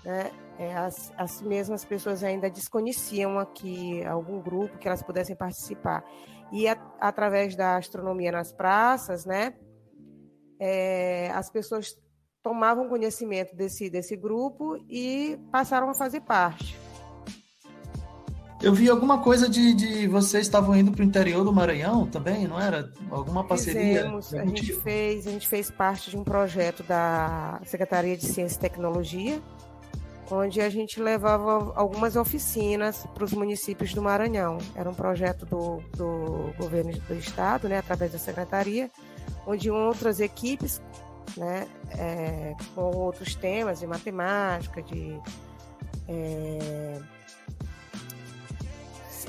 né? 0.04 0.30
É, 0.58 0.76
as, 0.76 1.12
as 1.16 1.40
mesmas 1.40 1.84
pessoas 1.84 2.22
ainda 2.22 2.48
desconheciam 2.48 3.38
aqui 3.38 4.04
algum 4.04 4.40
grupo 4.40 4.78
que 4.78 4.86
elas 4.86 5.02
pudessem 5.02 5.34
participar 5.34 6.04
e 6.52 6.68
a, 6.68 6.76
através 7.00 7.56
da 7.56 7.76
astronomia 7.76 8.30
nas 8.30 8.52
praças, 8.52 9.24
né? 9.24 9.54
é, 10.64 11.28
as 11.34 11.50
pessoas 11.50 11.98
tomavam 12.40 12.88
conhecimento 12.88 13.56
desse, 13.56 13.90
desse 13.90 14.16
grupo 14.16 14.76
e 14.88 15.36
passaram 15.50 15.90
a 15.90 15.94
fazer 15.94 16.20
parte. 16.20 16.78
Eu 18.62 18.72
vi 18.72 18.88
alguma 18.88 19.20
coisa 19.20 19.48
de, 19.48 19.74
de 19.74 20.06
vocês 20.06 20.46
estavam 20.46 20.76
indo 20.76 20.92
para 20.92 21.00
o 21.00 21.04
interior 21.04 21.42
do 21.42 21.52
Maranhão 21.52 22.06
também, 22.06 22.46
não 22.46 22.60
era? 22.60 22.92
Alguma 23.10 23.42
parceria? 23.44 24.02
Fizemos, 24.02 24.34
a 24.34 24.44
gente 24.44 24.72
fez, 24.74 25.26
a 25.26 25.30
gente 25.32 25.48
fez 25.48 25.68
parte 25.68 26.10
de 26.10 26.16
um 26.16 26.22
projeto 26.22 26.84
da 26.84 27.60
Secretaria 27.64 28.16
de 28.16 28.24
Ciência 28.24 28.56
e 28.56 28.60
Tecnologia, 28.60 29.42
onde 30.30 30.60
a 30.60 30.70
gente 30.70 31.00
levava 31.00 31.72
algumas 31.74 32.16
oficinas 32.16 33.06
para 33.14 33.24
os 33.24 33.32
municípios 33.32 33.92
do 33.92 34.02
Maranhão. 34.02 34.58
Era 34.74 34.88
um 34.88 34.94
projeto 34.94 35.44
do, 35.44 35.82
do 35.96 36.54
governo 36.56 36.92
do 36.92 37.14
estado, 37.14 37.68
né, 37.68 37.78
através 37.78 38.12
da 38.12 38.18
secretaria, 38.18 38.90
onde 39.46 39.70
outras 39.70 40.20
equipes, 40.20 40.80
né, 41.36 41.66
é, 41.90 42.54
com 42.74 42.96
outros 42.96 43.34
temas 43.34 43.80
de 43.80 43.86
matemática, 43.86 44.82
de 44.82 45.20
é, 46.08 47.00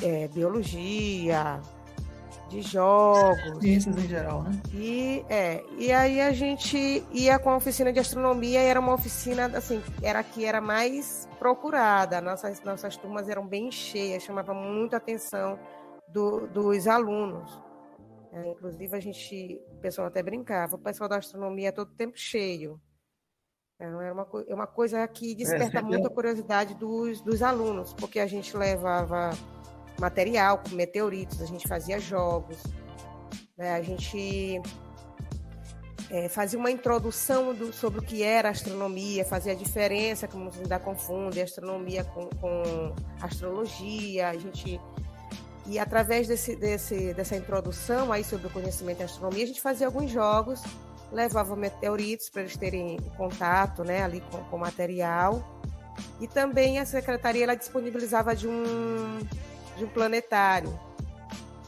é, 0.01 0.27
biologia, 0.27 1.61
de 2.53 2.61
jogos. 2.61 3.59
Ciências 3.59 3.97
em 3.97 4.07
geral, 4.07 4.43
né? 4.43 4.61
E, 4.73 5.25
é, 5.27 5.63
e 5.77 5.91
aí 5.91 6.21
a 6.21 6.31
gente 6.31 7.03
ia 7.11 7.39
com 7.39 7.49
a 7.49 7.57
oficina 7.57 7.91
de 7.91 7.99
astronomia 7.99 8.61
e 8.61 8.65
era 8.65 8.79
uma 8.79 8.93
oficina, 8.93 9.45
assim, 9.57 9.81
era 10.01 10.23
que 10.23 10.45
era 10.45 10.61
mais 10.61 11.27
procurada. 11.39 12.21
Nossas, 12.21 12.61
nossas 12.61 12.95
turmas 12.95 13.27
eram 13.27 13.47
bem 13.47 13.71
cheias, 13.71 14.23
chamava 14.23 14.53
muito 14.53 14.93
a 14.93 14.97
atenção 14.97 15.59
do, 16.07 16.47
dos 16.47 16.87
alunos. 16.87 17.61
É, 18.31 18.51
inclusive, 18.51 18.95
a 18.95 18.99
gente, 18.99 19.61
o 19.71 19.79
pessoal 19.79 20.07
até 20.07 20.21
brincava, 20.23 20.75
o 20.75 20.79
pessoal 20.79 21.09
da 21.09 21.17
astronomia 21.17 21.69
é 21.69 21.71
todo 21.71 21.93
tempo 21.93 22.17
cheio. 22.17 22.79
Então, 23.75 24.01
era 24.01 24.13
uma, 24.13 24.27
é 24.47 24.53
uma 24.53 24.67
coisa 24.67 25.05
que 25.07 25.35
desperta 25.35 25.79
é, 25.79 25.81
muito 25.81 26.07
a 26.07 26.09
curiosidade 26.09 26.75
dos, 26.75 27.21
dos 27.21 27.41
alunos, 27.41 27.93
porque 27.93 28.19
a 28.19 28.27
gente 28.27 28.55
levava 28.55 29.31
material, 29.99 30.59
com 30.59 30.75
meteoritos, 30.75 31.41
a 31.41 31.45
gente 31.45 31.67
fazia 31.67 31.99
jogos, 31.99 32.57
né? 33.57 33.73
a 33.73 33.81
gente 33.81 34.61
é, 36.09 36.29
fazia 36.29 36.59
uma 36.59 36.71
introdução 36.71 37.53
do, 37.53 37.73
sobre 37.73 37.99
o 37.99 38.03
que 38.03 38.23
era 38.23 38.49
astronomia, 38.49 39.25
fazia 39.25 39.53
a 39.53 39.55
diferença, 39.55 40.27
como 40.27 40.43
muitos 40.43 40.59
ainda 40.59 40.79
confundem, 40.79 41.43
astronomia 41.43 42.03
com, 42.03 42.27
com 42.27 42.93
astrologia, 43.21 44.29
a 44.29 44.37
gente 44.37 44.79
e 45.65 45.79
através 45.79 46.27
desse, 46.27 46.55
desse, 46.55 47.13
dessa 47.13 47.35
introdução 47.35 48.11
aí 48.11 48.23
sobre 48.23 48.47
o 48.47 48.49
conhecimento 48.49 48.99
da 48.99 49.05
astronomia, 49.05 49.43
a 49.43 49.47
gente 49.47 49.61
fazia 49.61 49.87
alguns 49.87 50.11
jogos, 50.11 50.61
levava 51.11 51.55
meteoritos 51.55 52.29
para 52.29 52.41
eles 52.41 52.57
terem 52.57 52.97
contato 53.15 53.83
né, 53.83 54.03
ali 54.03 54.21
com 54.29 54.55
o 54.55 54.59
material. 54.59 55.61
E 56.19 56.27
também 56.27 56.79
a 56.79 56.85
secretaria 56.85 57.43
ela 57.43 57.55
disponibilizava 57.55 58.35
de 58.35 58.47
um, 58.47 59.19
de 59.77 59.85
um 59.85 59.89
planetário, 59.89 60.77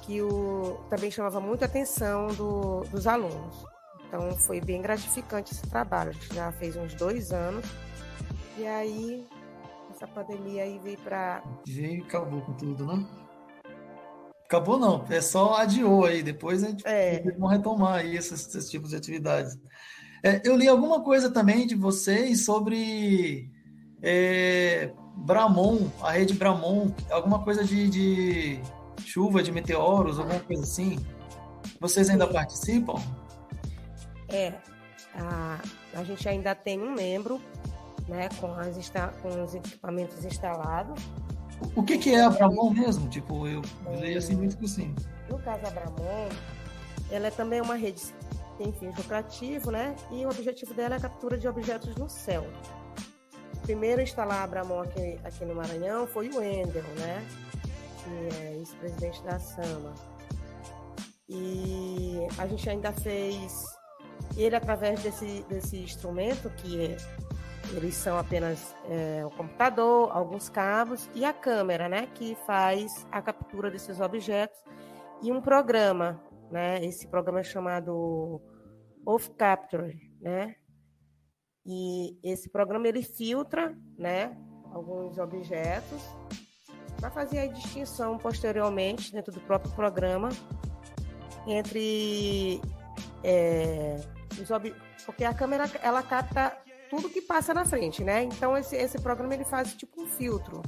que 0.03 0.21
o, 0.21 0.79
também 0.89 1.09
chamava 1.09 1.39
muita 1.39 1.65
atenção 1.65 2.27
do, 2.27 2.81
dos 2.91 3.07
alunos. 3.07 3.65
Então 4.07 4.31
foi 4.31 4.61
bem 4.61 4.81
gratificante 4.81 5.53
esse 5.53 5.67
trabalho. 5.67 6.11
A 6.11 6.13
gente 6.13 6.33
já 6.33 6.51
fez 6.53 6.75
uns 6.75 6.93
dois 6.93 7.31
anos. 7.31 7.65
E 8.57 8.65
aí, 8.65 9.27
essa 9.91 10.07
pandemia 10.07 10.63
aí 10.63 10.79
veio 10.79 10.97
para. 10.99 11.43
Veio 11.67 11.99
e 11.99 12.01
acabou 12.01 12.41
com 12.41 12.53
tudo, 12.53 12.85
né? 12.85 13.05
Acabou 14.45 14.77
não, 14.77 15.03
é 15.09 15.21
só 15.21 15.55
adiou 15.55 16.05
aí. 16.05 16.21
Depois 16.21 16.63
a 16.63 16.67
gente 16.67 16.87
é. 16.87 17.19
vamos 17.31 17.51
retomar 17.51 17.95
aí 17.95 18.15
esses, 18.15 18.47
esses 18.47 18.69
tipos 18.69 18.91
de 18.91 18.95
atividades. 18.95 19.57
É, 20.23 20.41
eu 20.43 20.55
li 20.55 20.67
alguma 20.67 21.03
coisa 21.03 21.31
também 21.31 21.67
de 21.67 21.75
vocês 21.75 22.45
sobre 22.45 23.49
é, 24.01 24.93
Bramon, 25.17 25.89
a 26.01 26.11
rede 26.11 26.33
Bramon, 26.33 26.91
alguma 27.09 27.39
coisa 27.43 27.63
de, 27.63 27.89
de 27.89 28.59
chuva, 29.03 29.41
de 29.41 29.51
meteoros, 29.51 30.19
alguma 30.19 30.39
coisa 30.39 30.63
assim. 30.63 30.99
Vocês 31.79 32.09
ainda 32.09 32.27
participam? 32.27 32.95
É, 34.29 34.53
a, 35.15 35.59
a 35.93 36.03
gente 36.03 36.27
ainda 36.27 36.53
tem 36.53 36.79
um 36.79 36.93
membro, 36.93 37.41
né, 38.07 38.29
com, 38.39 38.53
as, 38.53 38.91
com 39.21 39.43
os 39.43 39.55
equipamentos 39.55 40.23
instalados. 40.25 41.01
O 41.75 41.83
que, 41.83 41.97
que 41.97 42.13
é 42.13 42.23
a 42.23 42.29
Bramon 42.29 42.71
mesmo? 42.71 43.07
Tipo, 43.09 43.47
eu, 43.47 43.61
leio 43.99 44.17
assim 44.17 44.35
muito 44.35 44.57
por 44.57 44.67
cima. 44.67 44.93
No 45.29 45.39
caso, 45.39 45.65
a 45.65 45.69
Bramon, 45.69 46.29
ela 47.09 47.27
é 47.27 47.31
também 47.31 47.61
uma 47.61 47.75
rede 47.75 48.01
tem 48.57 48.71
fins 48.71 48.95
lucrativos, 48.95 49.67
né? 49.67 49.95
E 50.11 50.25
o 50.25 50.29
objetivo 50.29 50.73
dela 50.73 50.95
é 50.95 50.97
a 50.97 51.01
captura 51.01 51.37
de 51.37 51.45
objetos 51.45 51.93
no 51.97 52.09
céu 52.09 52.45
primeiro 53.65 53.99
a 53.99 54.03
instalar 54.03 54.41
a 54.41 54.43
Abramon 54.43 54.81
aqui, 54.81 55.19
aqui 55.23 55.43
no 55.43 55.55
Maranhão 55.55 56.05
foi 56.05 56.29
o 56.29 56.37
Wendel, 56.37 56.83
né? 56.99 57.25
Que 58.03 58.35
é 58.37 58.53
ex-presidente 58.57 59.23
da 59.23 59.39
SAMA. 59.39 59.93
E 61.27 62.19
a 62.37 62.45
gente 62.45 62.69
ainda 62.69 62.91
fez 62.93 63.65
ele 64.37 64.55
através 64.55 65.01
desse, 65.01 65.43
desse 65.49 65.77
instrumento 65.77 66.49
que 66.51 66.85
é, 66.85 66.97
eles 67.75 67.95
são 67.95 68.17
apenas 68.17 68.75
é, 68.87 69.25
o 69.25 69.31
computador, 69.31 70.15
alguns 70.15 70.47
cabos 70.47 71.09
e 71.15 71.25
a 71.25 71.33
câmera, 71.33 71.89
né, 71.89 72.07
que 72.13 72.35
faz 72.45 73.07
a 73.11 73.21
captura 73.21 73.71
desses 73.71 73.99
objetos 73.99 74.59
e 75.23 75.31
um 75.31 75.41
programa, 75.41 76.21
né, 76.51 76.83
esse 76.85 77.07
programa 77.07 77.39
é 77.39 77.43
chamado 77.43 78.39
Off 79.05 79.31
Capture, 79.31 79.97
né, 80.21 80.55
e 81.65 82.17
esse 82.23 82.47
programa 82.49 82.87
ele 82.87 83.01
filtra, 83.01 83.75
né, 83.97 84.37
alguns 84.71 85.17
objetos 85.17 86.01
para 86.99 87.09
fazer 87.09 87.39
a 87.39 87.47
distinção 87.47 88.17
posteriormente 88.17 89.11
dentro 89.11 89.33
do 89.33 89.39
próprio 89.41 89.71
programa 89.73 90.29
entre 91.47 92.61
é, 93.23 93.99
os 94.39 94.49
ob... 94.51 94.73
porque 95.05 95.23
a 95.23 95.33
câmera 95.33 95.69
ela 95.81 96.03
capta 96.03 96.55
tudo 96.89 97.09
que 97.09 97.21
passa 97.21 97.53
na 97.53 97.65
frente, 97.65 98.03
né? 98.03 98.23
Então 98.23 98.55
esse, 98.55 98.75
esse 98.75 98.99
programa 99.01 99.33
ele 99.33 99.43
faz 99.43 99.73
tipo 99.73 100.03
um 100.03 100.07
filtro, 100.07 100.61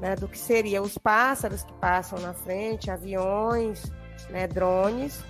né, 0.00 0.16
do 0.16 0.28
que 0.28 0.38
seria 0.38 0.82
os 0.82 0.98
pássaros 0.98 1.62
que 1.62 1.72
passam 1.74 2.18
na 2.20 2.34
frente, 2.34 2.90
aviões, 2.90 3.84
né, 4.30 4.46
drones 4.46 5.22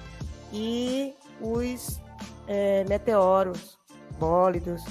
e 0.52 1.14
os 1.40 2.00
é, 2.46 2.84
meteoros 2.84 3.77
bólidos. 4.18 4.84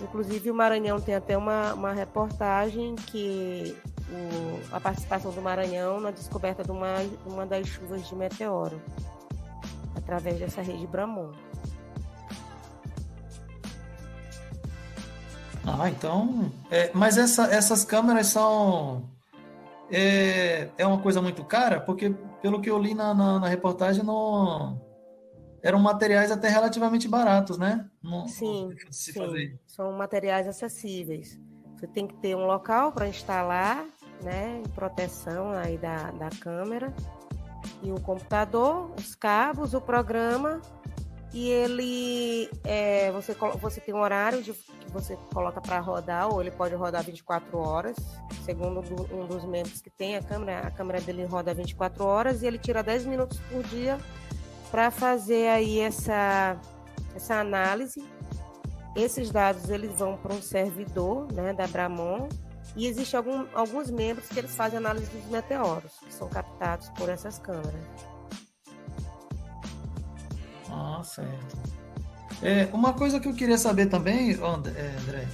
Inclusive, 0.00 0.50
o 0.50 0.54
Maranhão 0.54 1.00
tem 1.00 1.14
até 1.14 1.36
uma, 1.36 1.74
uma 1.74 1.92
reportagem 1.92 2.94
que 2.94 3.76
o, 4.10 4.74
a 4.74 4.80
participação 4.80 5.32
do 5.32 5.42
Maranhão 5.42 6.00
na 6.00 6.10
descoberta 6.10 6.62
de 6.62 6.70
uma, 6.70 6.94
uma 7.26 7.44
das 7.44 7.66
chuvas 7.66 8.06
de 8.06 8.14
meteoro, 8.14 8.80
através 9.96 10.38
dessa 10.38 10.62
rede 10.62 10.86
Bramon. 10.86 11.32
Ah, 15.66 15.90
então. 15.90 16.50
É, 16.70 16.90
mas 16.94 17.18
essa, 17.18 17.52
essas 17.52 17.84
câmeras 17.84 18.28
são. 18.28 19.02
É, 19.90 20.68
é 20.78 20.86
uma 20.86 20.98
coisa 20.98 21.20
muito 21.20 21.44
cara? 21.44 21.80
Porque, 21.80 22.10
pelo 22.40 22.60
que 22.60 22.70
eu 22.70 22.78
li 22.78 22.94
na, 22.94 23.12
na, 23.12 23.38
na 23.40 23.48
reportagem, 23.48 24.02
não 24.02 24.80
eram 25.68 25.78
materiais 25.78 26.30
até 26.30 26.48
relativamente 26.48 27.06
baratos, 27.06 27.58
né? 27.58 27.86
Não, 28.02 28.26
sim, 28.26 28.70
sim. 28.90 29.12
Fazer. 29.12 29.60
são 29.66 29.92
materiais 29.92 30.48
acessíveis. 30.48 31.38
Você 31.76 31.86
tem 31.86 32.06
que 32.06 32.14
ter 32.16 32.34
um 32.34 32.46
local 32.46 32.90
para 32.90 33.06
instalar, 33.06 33.86
né, 34.22 34.62
proteção 34.74 35.50
aí 35.50 35.76
da, 35.76 36.10
da 36.12 36.30
câmera 36.40 36.92
e 37.82 37.92
o 37.92 38.00
computador, 38.00 38.90
os 38.98 39.14
cabos, 39.14 39.74
o 39.74 39.80
programa 39.80 40.62
e 41.34 41.50
ele 41.50 42.50
é, 42.64 43.12
você 43.12 43.34
você 43.60 43.78
tem 43.78 43.94
um 43.94 44.00
horário 44.00 44.42
de, 44.42 44.54
que 44.54 44.90
você 44.90 45.18
coloca 45.32 45.60
para 45.60 45.78
rodar 45.78 46.32
ou 46.32 46.40
ele 46.40 46.50
pode 46.50 46.74
rodar 46.74 47.04
24 47.04 47.58
horas 47.58 47.96
segundo 48.42 48.80
um 49.12 49.26
dos 49.26 49.44
membros 49.44 49.82
que 49.82 49.90
tem 49.90 50.16
a 50.16 50.22
câmera 50.22 50.66
a 50.66 50.70
câmera 50.70 51.00
dele 51.02 51.26
roda 51.26 51.52
24 51.52 52.02
horas 52.02 52.42
e 52.42 52.46
ele 52.46 52.58
tira 52.58 52.82
10 52.82 53.04
minutos 53.04 53.38
por 53.50 53.62
dia 53.64 53.98
para 54.70 54.90
fazer 54.90 55.48
aí 55.48 55.80
essa, 55.80 56.56
essa 57.14 57.40
análise. 57.40 58.02
Esses 58.96 59.30
dados 59.30 59.70
eles 59.70 59.92
vão 59.92 60.16
para 60.16 60.34
um 60.34 60.42
servidor 60.42 61.32
né, 61.32 61.52
da 61.52 61.66
Bramon 61.66 62.28
e 62.76 62.86
existe 62.86 63.16
algum, 63.16 63.46
alguns 63.54 63.90
membros 63.90 64.28
que 64.28 64.38
eles 64.38 64.54
fazem 64.54 64.78
análise 64.78 65.06
dos 65.10 65.24
meteoros, 65.30 65.92
que 66.04 66.12
são 66.12 66.28
captados 66.28 66.88
por 66.90 67.08
essas 67.08 67.38
câmeras. 67.38 67.74
Ah, 70.70 71.02
certo. 71.04 71.56
É, 72.42 72.68
uma 72.72 72.92
coisa 72.92 73.18
que 73.18 73.28
eu 73.28 73.34
queria 73.34 73.58
saber 73.58 73.86
também, 73.86 74.34
André, 74.34 75.26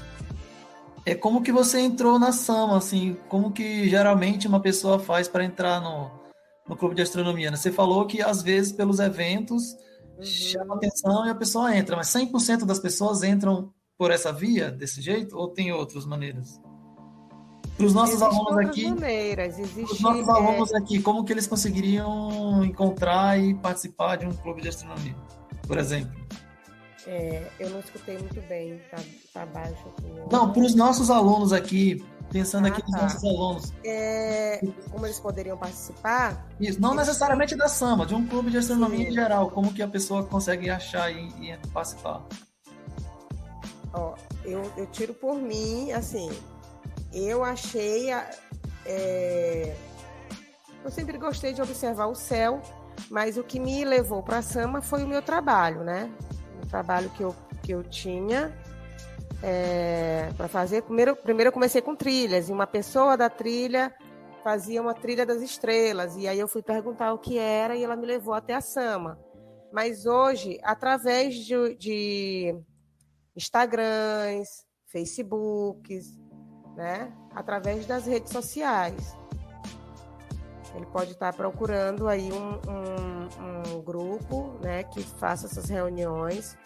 é 1.04 1.14
como 1.14 1.42
que 1.42 1.52
você 1.52 1.80
entrou 1.80 2.18
na 2.18 2.32
SAMA, 2.32 2.78
assim, 2.78 3.16
como 3.28 3.52
que 3.52 3.88
geralmente 3.90 4.48
uma 4.48 4.60
pessoa 4.60 4.98
faz 4.98 5.28
para 5.28 5.44
entrar 5.44 5.80
no, 5.80 6.10
no 6.68 6.76
clube 6.76 6.94
de 6.94 7.02
astronomia. 7.02 7.50
Né? 7.50 7.56
Você 7.56 7.70
falou 7.70 8.06
que 8.06 8.22
às 8.22 8.42
vezes 8.42 8.72
pelos 8.72 8.98
eventos 8.98 9.72
uhum. 10.16 10.24
chama 10.24 10.74
atenção 10.76 11.26
e 11.26 11.30
a 11.30 11.34
pessoa 11.34 11.76
entra. 11.76 11.96
Mas 11.96 12.08
100% 12.08 12.64
das 12.64 12.78
pessoas 12.78 13.22
entram 13.22 13.72
por 13.96 14.10
essa 14.10 14.32
via, 14.32 14.70
desse 14.70 15.00
jeito, 15.00 15.36
ou 15.36 15.48
tem 15.48 15.72
outras 15.72 16.04
maneiras? 16.04 16.60
Para 17.76 17.86
os 17.86 17.94
nossos 17.94 18.14
Existem 18.14 18.38
alunos 18.38 18.66
aqui, 18.66 18.88
maneiras. 18.88 19.58
Existe, 19.58 19.92
os 19.92 20.00
nossos 20.00 20.28
é... 20.28 20.30
alunos 20.30 20.74
aqui, 20.74 21.02
como 21.02 21.24
que 21.24 21.32
eles 21.32 21.46
conseguiriam 21.46 22.64
encontrar 22.64 23.38
e 23.38 23.54
participar 23.54 24.16
de 24.16 24.26
um 24.26 24.32
clube 24.32 24.62
de 24.62 24.68
astronomia, 24.68 25.14
por 25.66 25.78
exemplo? 25.78 26.24
É, 27.06 27.50
eu 27.60 27.68
não 27.70 27.80
escutei 27.80 28.16
muito 28.16 28.40
bem, 28.48 28.80
tá, 28.90 28.96
tá 29.32 29.46
baixo 29.46 29.82
aqui. 29.88 30.10
Não, 30.30 30.52
para 30.52 30.62
os 30.62 30.74
nossos 30.74 31.10
alunos 31.10 31.52
aqui, 31.52 32.02
pensando 32.34 32.64
ah, 32.64 32.68
aqui 32.68 32.82
nos 32.82 32.90
tá. 32.90 33.02
nossos 33.02 33.24
alunos. 33.24 33.72
É, 33.84 34.60
como 34.90 35.06
eles 35.06 35.20
poderiam 35.20 35.56
participar? 35.56 36.44
Isso, 36.58 36.80
não 36.80 36.92
necessariamente 36.92 37.54
da 37.54 37.68
SAMA, 37.68 38.04
de 38.04 38.12
um 38.12 38.26
clube 38.26 38.50
de 38.50 38.58
astronomia 38.58 39.04
Sim. 39.04 39.12
em 39.12 39.14
geral, 39.14 39.52
como 39.52 39.72
que 39.72 39.80
a 39.80 39.86
pessoa 39.86 40.24
consegue 40.24 40.68
achar 40.68 41.12
e, 41.12 41.28
e 41.40 41.56
participar? 41.72 42.24
Ó, 43.92 44.16
eu, 44.44 44.68
eu 44.76 44.84
tiro 44.86 45.14
por 45.14 45.36
mim, 45.36 45.92
assim, 45.92 46.28
eu 47.12 47.44
achei. 47.44 48.10
É... 48.84 49.76
Eu 50.84 50.90
sempre 50.90 51.16
gostei 51.16 51.52
de 51.52 51.62
observar 51.62 52.06
o 52.06 52.16
céu, 52.16 52.60
mas 53.08 53.38
o 53.38 53.44
que 53.44 53.60
me 53.60 53.84
levou 53.84 54.24
para 54.24 54.38
a 54.38 54.42
Sama 54.42 54.82
foi 54.82 55.04
o 55.04 55.06
meu 55.06 55.22
trabalho, 55.22 55.84
né? 55.84 56.10
O 56.64 56.66
trabalho 56.66 57.08
que 57.10 57.22
eu, 57.22 57.34
que 57.62 57.72
eu 57.72 57.84
tinha 57.84 58.52
é, 59.46 60.30
para 60.38 60.48
fazer. 60.48 60.82
Primeiro, 60.82 61.14
primeiro 61.14 61.48
eu 61.48 61.52
comecei 61.52 61.82
com 61.82 61.94
trilhas, 61.94 62.48
e 62.48 62.52
uma 62.52 62.66
pessoa 62.66 63.14
da 63.14 63.28
trilha 63.28 63.94
fazia 64.42 64.80
uma 64.80 64.94
trilha 64.94 65.26
das 65.26 65.42
estrelas, 65.42 66.16
e 66.16 66.26
aí 66.26 66.38
eu 66.38 66.48
fui 66.48 66.62
perguntar 66.62 67.12
o 67.12 67.18
que 67.18 67.38
era, 67.38 67.76
e 67.76 67.84
ela 67.84 67.94
me 67.94 68.06
levou 68.06 68.32
até 68.32 68.54
a 68.54 68.60
Sama. 68.60 69.18
Mas 69.70 70.06
hoje, 70.06 70.58
através 70.62 71.34
de, 71.34 71.74
de 71.76 72.56
Instagrams, 73.36 74.64
Facebooks, 74.86 76.18
né? 76.76 77.12
Através 77.34 77.84
das 77.84 78.06
redes 78.06 78.32
sociais. 78.32 79.16
Ele 80.74 80.86
pode 80.86 81.12
estar 81.12 81.32
procurando 81.34 82.08
aí 82.08 82.32
um, 82.32 82.60
um, 82.68 83.76
um 83.76 83.82
grupo, 83.82 84.58
né, 84.60 84.82
que 84.84 85.02
faça 85.02 85.46
essas 85.46 85.68
reuniões. 85.68 86.56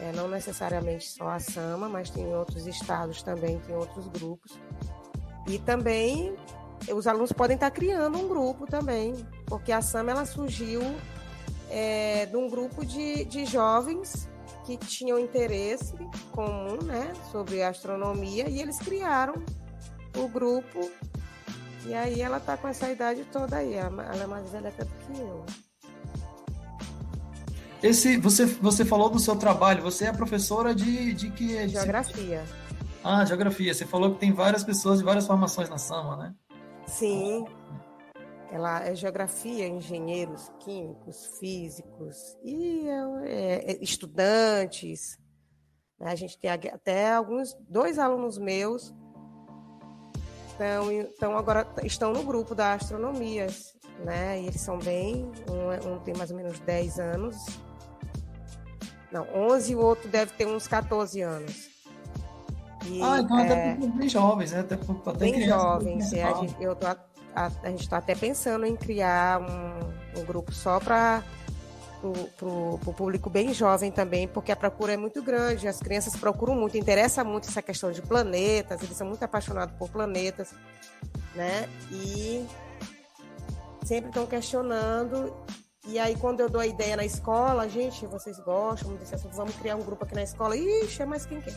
É, 0.00 0.12
não 0.12 0.28
necessariamente 0.28 1.08
só 1.08 1.28
a 1.28 1.38
Sama, 1.38 1.88
mas 1.88 2.10
tem 2.10 2.34
outros 2.34 2.66
estados 2.66 3.22
também, 3.22 3.60
tem 3.60 3.76
outros 3.76 4.08
grupos. 4.08 4.58
E 5.46 5.58
também 5.58 6.34
os 6.92 7.06
alunos 7.06 7.32
podem 7.32 7.54
estar 7.54 7.70
criando 7.70 8.18
um 8.18 8.28
grupo 8.28 8.66
também, 8.66 9.14
porque 9.46 9.72
a 9.72 9.80
Sama 9.80 10.10
ela 10.10 10.26
surgiu 10.26 10.82
é, 11.70 12.26
de 12.26 12.36
um 12.36 12.48
grupo 12.48 12.84
de, 12.84 13.24
de 13.24 13.46
jovens 13.46 14.28
que 14.64 14.76
tinham 14.76 15.18
interesse 15.18 15.94
comum, 16.32 16.82
né, 16.82 17.12
sobre 17.30 17.62
astronomia 17.62 18.48
e 18.48 18.60
eles 18.60 18.78
criaram 18.78 19.34
o 20.16 20.28
grupo. 20.28 20.90
E 21.86 21.94
aí 21.94 22.20
ela 22.22 22.40
tá 22.40 22.56
com 22.56 22.66
essa 22.66 22.90
idade 22.90 23.24
toda 23.30 23.56
aí, 23.56 23.74
ela 23.74 24.22
é 24.22 24.26
mais 24.26 24.48
velha 24.50 24.68
até 24.68 24.84
do 24.84 24.94
que 24.94 25.20
eu. 25.20 25.44
Esse, 27.84 28.16
você, 28.16 28.46
você 28.46 28.82
falou 28.82 29.10
do 29.10 29.18
seu 29.18 29.36
trabalho, 29.36 29.82
você 29.82 30.06
é 30.06 30.12
professora 30.12 30.74
de, 30.74 31.12
de 31.12 31.30
que? 31.30 31.68
Geografia. 31.68 32.42
Ah, 33.04 33.22
geografia. 33.26 33.74
Você 33.74 33.84
falou 33.84 34.14
que 34.14 34.20
tem 34.20 34.32
várias 34.32 34.64
pessoas 34.64 35.00
de 35.00 35.04
várias 35.04 35.26
formações 35.26 35.68
na 35.68 35.76
SAMA, 35.76 36.16
né? 36.16 36.34
Sim. 36.86 37.44
Ela 38.50 38.86
é 38.86 38.94
geografia, 38.94 39.68
engenheiros 39.68 40.50
químicos, 40.60 41.36
físicos 41.38 42.16
e 42.42 42.88
é, 43.26 43.72
é, 43.72 43.84
estudantes. 43.84 45.18
Né? 46.00 46.10
A 46.10 46.14
gente 46.14 46.38
tem 46.38 46.50
até 46.50 47.12
alguns 47.12 47.54
dois 47.68 47.98
alunos 47.98 48.38
meus 48.38 48.94
estão, 50.48 50.90
estão 50.90 51.36
agora 51.36 51.66
estão 51.82 52.14
no 52.14 52.22
grupo 52.22 52.54
da 52.54 52.72
astronomia, 52.72 53.46
né? 54.02 54.40
E 54.40 54.46
eles 54.46 54.62
são 54.62 54.78
bem, 54.78 55.30
um, 55.50 55.92
um 55.92 55.98
tem 55.98 56.14
mais 56.14 56.30
ou 56.30 56.36
menos 56.38 56.58
10 56.60 56.98
anos, 56.98 57.36
não, 59.14 59.28
11 59.32 59.72
e 59.72 59.76
o 59.76 59.78
outro 59.78 60.08
deve 60.08 60.32
ter 60.32 60.44
uns 60.44 60.66
14 60.66 61.20
anos. 61.20 61.70
E, 62.84 63.00
ah, 63.00 63.20
então 63.20 63.38
é, 63.38 63.44
até 63.44 63.86
bem 63.86 64.08
jovens, 64.08 64.50
né? 64.50 64.60
Até, 64.60 64.74
até 64.74 65.18
bem 65.18 65.46
jovens. 65.46 66.12
É, 66.12 66.24
a 66.24 66.34
gente, 66.34 66.56
eu 66.60 66.74
tô 66.74 66.86
a, 66.86 66.98
a 67.32 67.70
gente 67.70 67.82
está 67.82 67.98
até 67.98 68.14
pensando 68.16 68.66
em 68.66 68.74
criar 68.74 69.40
um, 69.40 70.20
um 70.20 70.24
grupo 70.24 70.52
só 70.52 70.80
para 70.80 71.22
o 72.02 72.92
público 72.92 73.30
bem 73.30 73.54
jovem 73.54 73.90
também, 73.92 74.26
porque 74.26 74.50
a 74.50 74.56
procura 74.56 74.92
é 74.92 74.96
muito 74.96 75.22
grande, 75.22 75.68
as 75.68 75.78
crianças 75.78 76.16
procuram 76.16 76.54
muito, 76.54 76.76
interessa 76.76 77.22
muito 77.22 77.48
essa 77.48 77.62
questão 77.62 77.92
de 77.92 78.02
planetas, 78.02 78.82
eles 78.82 78.96
são 78.96 79.06
muito 79.06 79.22
apaixonados 79.22 79.74
por 79.78 79.88
planetas, 79.88 80.52
né? 81.34 81.68
E 81.90 82.44
sempre 83.84 84.10
estão 84.10 84.26
questionando. 84.26 85.32
E 85.86 85.98
aí, 85.98 86.16
quando 86.16 86.40
eu 86.40 86.48
dou 86.48 86.60
a 86.60 86.66
ideia 86.66 86.96
na 86.96 87.04
escola, 87.04 87.68
gente, 87.68 88.06
vocês 88.06 88.38
gostam 88.38 88.96
desse 88.96 89.14
assunto, 89.14 89.36
vamos 89.36 89.54
criar 89.56 89.76
um 89.76 89.82
grupo 89.82 90.04
aqui 90.04 90.14
na 90.14 90.22
escola. 90.22 90.56
Ixi, 90.56 91.02
é 91.02 91.06
mais 91.06 91.26
quem 91.26 91.40
quer. 91.40 91.54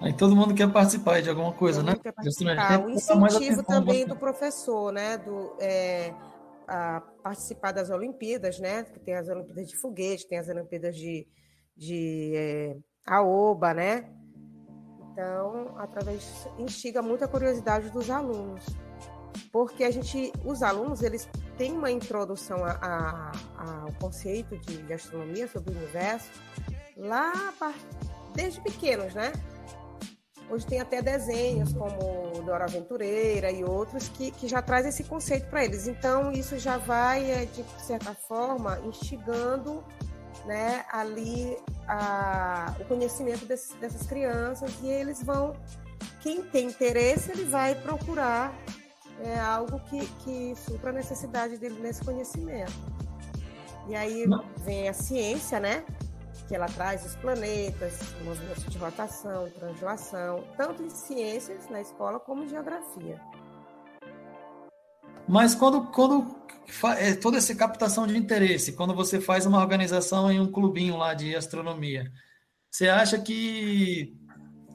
Aí 0.00 0.12
todo 0.12 0.34
mundo 0.34 0.54
quer 0.54 0.72
participar 0.72 1.20
de 1.20 1.28
alguma 1.28 1.52
coisa, 1.52 1.82
né? 1.82 1.94
Quer 2.02 2.12
participar. 2.12 2.80
O 2.84 2.90
incentivo 2.90 3.62
também 3.62 4.06
do 4.06 4.16
professor, 4.16 4.92
né? 4.92 5.18
Do, 5.18 5.54
é, 5.60 6.12
a 6.66 7.02
participar 7.22 7.72
das 7.72 7.90
Olimpíadas, 7.90 8.58
né? 8.58 8.82
Tem 9.04 9.14
as 9.14 9.28
Olimpíadas 9.28 9.68
de 9.68 9.76
foguete, 9.76 10.26
tem 10.26 10.38
as 10.38 10.48
Olimpíadas 10.48 10.96
de, 10.96 11.28
de 11.76 12.32
é, 12.34 12.76
AOBA, 13.06 13.74
né? 13.74 14.10
Então, 15.12 15.74
através 15.76 16.48
instiga 16.58 17.02
muita 17.02 17.28
curiosidade 17.28 17.90
dos 17.90 18.08
alunos, 18.08 18.64
porque 19.52 19.84
a 19.84 19.90
gente, 19.90 20.32
os 20.44 20.62
alunos, 20.62 21.02
eles 21.02 21.28
têm 21.56 21.72
uma 21.72 21.90
introdução 21.90 22.58
ao 22.64 23.92
conceito 24.00 24.56
de 24.58 24.92
astronomia 24.92 25.48
sobre 25.48 25.72
o 25.72 25.76
universo 25.76 26.30
lá 26.96 27.32
desde 28.34 28.60
pequenos, 28.60 29.14
né? 29.14 29.32
Hoje 30.50 30.66
tem 30.66 30.80
até 30.80 31.00
desenhos 31.00 31.72
como 31.72 32.42
Dora 32.42 32.64
Aventureira 32.64 33.52
e 33.52 33.62
outros 33.62 34.08
que, 34.08 34.32
que 34.32 34.48
já 34.48 34.60
traz 34.60 34.84
esse 34.84 35.04
conceito 35.04 35.48
para 35.48 35.64
eles. 35.64 35.86
Então, 35.86 36.32
isso 36.32 36.58
já 36.58 36.76
vai, 36.76 37.30
é, 37.30 37.44
de 37.44 37.64
certa 37.80 38.12
forma, 38.14 38.80
instigando 38.84 39.84
né, 40.44 40.84
ali 40.90 41.56
a, 41.86 42.74
o 42.80 42.84
conhecimento 42.84 43.44
desse, 43.44 43.76
dessas 43.76 44.06
crianças 44.06 44.72
e 44.82 44.88
eles 44.88 45.22
vão, 45.22 45.52
quem 46.20 46.42
tem 46.42 46.66
interesse, 46.66 47.30
ele 47.30 47.44
vai 47.44 47.76
procurar 47.76 48.52
é, 49.24 49.38
algo 49.38 49.80
que, 49.80 50.06
que 50.24 50.54
supra 50.56 50.90
a 50.90 50.92
necessidade 50.92 51.58
dele 51.58 51.80
nesse 51.80 52.04
conhecimento. 52.04 52.72
E 53.88 53.94
aí 53.94 54.24
vem 54.64 54.88
a 54.88 54.92
ciência, 54.92 55.58
né? 55.58 55.84
que 56.50 56.56
ela 56.56 56.66
traz 56.66 57.06
os 57.06 57.14
planetas, 57.14 57.96
movimentos 58.24 58.64
de 58.64 58.76
rotação, 58.76 59.48
translação, 59.50 60.44
tanto 60.56 60.82
em 60.82 60.90
ciências 60.90 61.68
na 61.68 61.80
escola 61.80 62.18
como 62.18 62.42
em 62.42 62.48
geografia. 62.48 63.20
Mas 65.28 65.54
quando, 65.54 65.92
quando 65.92 66.34
é, 66.98 67.14
toda 67.14 67.38
essa 67.38 67.54
captação 67.54 68.04
de 68.04 68.16
interesse, 68.16 68.72
quando 68.72 68.92
você 68.92 69.20
faz 69.20 69.46
uma 69.46 69.60
organização 69.60 70.28
em 70.28 70.40
um 70.40 70.50
clubinho 70.50 70.96
lá 70.96 71.14
de 71.14 71.36
astronomia, 71.36 72.10
você 72.68 72.88
acha 72.88 73.16
que 73.16 74.19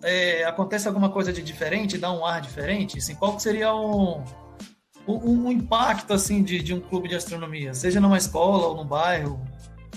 é, 0.06 0.44
acontece 0.44 0.88
alguma 0.88 1.10
coisa 1.10 1.34
de 1.34 1.42
diferente, 1.42 1.98
dá 1.98 2.12
um 2.12 2.24
ar 2.24 2.40
diferente? 2.40 3.00
Assim, 3.00 3.16
qual 3.16 3.40
seria 3.40 3.74
um, 3.74 4.24
um, 5.08 5.46
um 5.48 5.52
impacto 5.52 6.14
assim 6.14 6.44
de, 6.44 6.62
de 6.62 6.76
um 6.76 6.80
clube 6.80 7.10
de 7.10 7.16
astronomia, 7.16 7.74
seja 7.74 8.00
numa 8.00 8.18
escola 8.18 8.68
ou 8.68 8.76
no 8.76 8.86
bairro? 8.86 9.42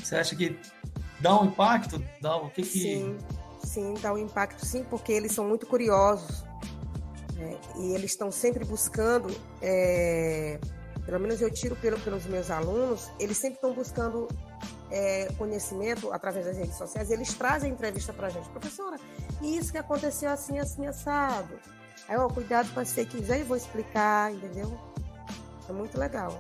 Você 0.03 0.17
acha 0.17 0.35
que 0.35 0.59
dá 1.21 1.39
um 1.39 1.45
impacto? 1.45 2.03
Dá 2.23 2.37
o 2.37 2.49
que 2.49 2.63
que... 2.63 2.79
Sim, 2.79 3.19
sim, 3.63 3.95
dá 4.01 4.15
um 4.15 4.19
impacto 4.19 4.65
sim, 4.65 4.83
porque 4.85 5.13
eles 5.13 5.33
são 5.33 5.47
muito 5.47 5.67
curiosos 5.67 6.43
né? 7.35 7.59
e 7.77 7.93
eles 7.93 8.13
estão 8.13 8.33
sempre 8.33 8.65
buscando, 8.65 9.29
é... 9.61 10.59
pelo 11.05 11.21
menos 11.21 11.43
eu 11.43 11.51
tiro 11.51 11.77
pelo, 11.77 12.01
pelos 12.01 12.25
meus 12.25 12.51
alunos, 12.51 13.11
eles 13.21 13.37
sempre 13.37 13.57
estão 13.57 13.75
buscando 13.75 14.27
é, 14.91 15.29
conhecimento 15.37 16.11
através 16.15 16.47
das 16.47 16.57
redes 16.57 16.79
sociais, 16.79 17.11
eles 17.11 17.35
trazem 17.35 17.73
entrevista 17.73 18.11
para 18.15 18.29
a 18.29 18.31
gente, 18.31 18.49
professora, 18.49 18.99
isso 19.43 19.73
que 19.73 19.79
aconteceu 19.79 20.31
assim, 20.31 20.59
assim, 20.59 20.87
assado. 20.87 21.59
Aí, 22.09 22.17
ó, 22.17 22.29
cuidado 22.29 22.73
com 22.73 22.81
as 22.81 22.93
fake 22.93 23.17
news, 23.17 23.31
aí 23.31 23.41
eu 23.41 23.47
vou 23.47 23.57
explicar, 23.57 24.33
entendeu? 24.33 24.79
É 25.69 25.73
muito 25.73 25.99
legal. 25.99 26.33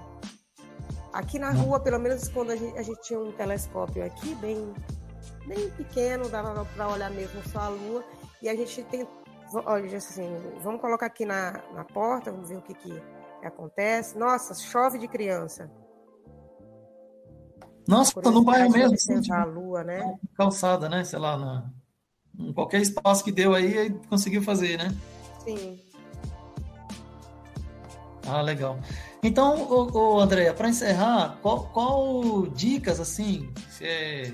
Aqui 1.13 1.39
na 1.39 1.51
rua, 1.51 1.81
pelo 1.81 1.99
menos 1.99 2.29
quando 2.29 2.51
a 2.51 2.57
gente, 2.57 2.79
a 2.79 2.83
gente 2.83 3.01
tinha 3.03 3.19
um 3.19 3.33
telescópio 3.33 4.05
aqui, 4.05 4.35
bem, 4.37 4.75
bem 5.47 5.71
pequeno, 5.71 6.29
dava 6.29 6.65
para 6.65 6.89
olhar 6.89 7.11
mesmo 7.11 7.43
só 7.49 7.61
a 7.61 7.69
lua, 7.69 8.05
e 8.43 8.49
a 8.49 8.57
gente 8.57 8.83
tem. 8.85 9.07
Olha, 9.53 9.97
assim, 9.97 10.29
vamos 10.63 10.81
colocar 10.81 11.07
aqui 11.07 11.25
na, 11.25 11.63
na 11.75 11.85
porta, 11.85 12.31
vamos 12.31 12.49
ver 12.49 12.59
o 12.59 12.63
que, 12.63 12.75
que 12.75 13.03
acontece. 13.43 14.19
Nossa, 14.19 14.55
chove 14.55 14.99
de 14.99 15.09
criança. 15.09 15.71
Nossa, 17.87 18.21
no 18.21 18.45
bairro 18.45 18.71
mesmo. 18.71 18.99
Sim, 18.99 19.21
tipo, 19.23 19.35
a 19.35 19.45
lua, 19.45 19.83
né? 19.83 20.19
Calçada, 20.37 20.91
né? 20.91 21.03
Sei 21.05 21.19
lá, 21.19 21.39
na, 21.39 21.71
qualquer 22.55 22.81
espaço 22.81 23.25
que 23.25 23.33
deu 23.33 23.55
aí, 23.55 23.91
conseguiu 24.09 24.43
fazer, 24.43 24.79
né? 24.79 24.95
Sim. 25.45 25.79
Ah, 28.27 28.43
legal. 28.43 28.79
Então, 29.23 29.63
ô, 29.71 30.17
ô 30.17 30.21
Andréia, 30.21 30.53
para 30.53 30.69
encerrar, 30.69 31.39
qual, 31.43 31.65
qual, 31.73 32.47
dicas, 32.47 33.01
assim, 33.01 33.51
é, 33.81 34.31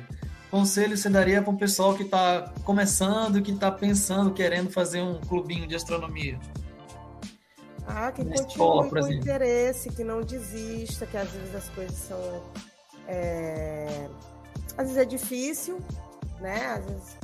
conselho 0.51 0.97
você 0.97 1.09
daria 1.09 1.41
para 1.41 1.51
um 1.51 1.57
pessoal 1.57 1.95
que 1.95 2.03
está 2.03 2.53
começando, 2.65 3.41
que 3.41 3.53
está 3.53 3.71
pensando, 3.71 4.33
querendo 4.33 4.71
fazer 4.71 5.01
um 5.01 5.21
clubinho 5.21 5.67
de 5.67 5.75
astronomia? 5.75 6.39
Ah, 7.87 8.11
que 8.11 8.25
continue 8.25 8.47
escola, 8.49 8.89
com 8.89 8.99
exemplo. 8.99 9.17
interesse, 9.17 9.91
que 9.91 10.03
não 10.03 10.23
desista, 10.23 11.07
que 11.07 11.17
às 11.17 11.31
vezes 11.31 11.55
as 11.55 11.69
coisas 11.71 11.97
são. 11.97 12.43
É... 13.07 14.09
Às 14.77 14.87
vezes 14.87 14.97
é 14.97 15.05
difícil, 15.05 15.79
né? 16.41 16.67
Às 16.67 16.85
vezes 16.85 17.17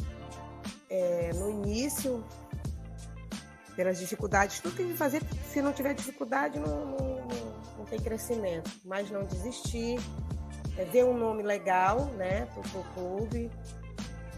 é, 0.91 1.33
no 1.35 1.49
início, 1.49 2.25
pelas 3.77 3.99
dificuldades, 3.99 4.61
tudo 4.61 4.77
tem 4.77 4.89
que 4.89 4.97
fazer. 4.97 5.23
Se 5.47 5.63
não 5.63 5.73
tiver 5.73 5.95
dificuldade, 5.95 6.59
não, 6.59 6.87
não, 6.87 7.29
não 7.79 7.85
tem 7.85 8.01
crescimento. 8.01 8.71
Mas 8.85 9.11
não 9.11 9.25
desistir, 9.25 9.99
é, 10.77 10.85
ver 10.85 11.05
um 11.05 11.17
nome 11.17 11.43
legal 11.43 12.07
né, 12.17 12.47
para 12.47 12.81
o 12.81 12.85
clube, 12.95 13.51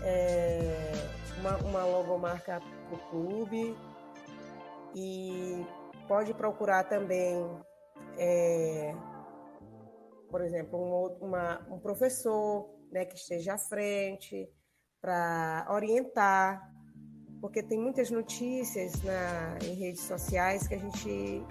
é, 0.02 0.92
uma, 1.40 1.56
uma 1.58 1.84
logomarca 1.84 2.60
para 2.60 2.94
o 2.94 3.10
clube 3.10 3.76
e 4.94 5.64
pode 6.06 6.34
procurar 6.34 6.84
também, 6.84 7.42
é, 8.18 8.94
por 10.30 10.42
exemplo, 10.42 10.78
um, 10.78 11.26
uma, 11.26 11.66
um 11.70 11.78
professor 11.78 12.68
né, 12.90 13.06
que 13.06 13.16
esteja 13.16 13.54
à 13.54 13.58
frente 13.58 14.48
para 15.02 15.66
orientar, 15.68 16.72
porque 17.40 17.60
tem 17.60 17.78
muitas 17.78 18.08
notícias 18.08 19.02
na, 19.02 19.58
em 19.64 19.74
redes 19.74 20.02
sociais 20.02 20.68
que 20.68 20.74
a 20.74 20.78
gente 20.78 21.44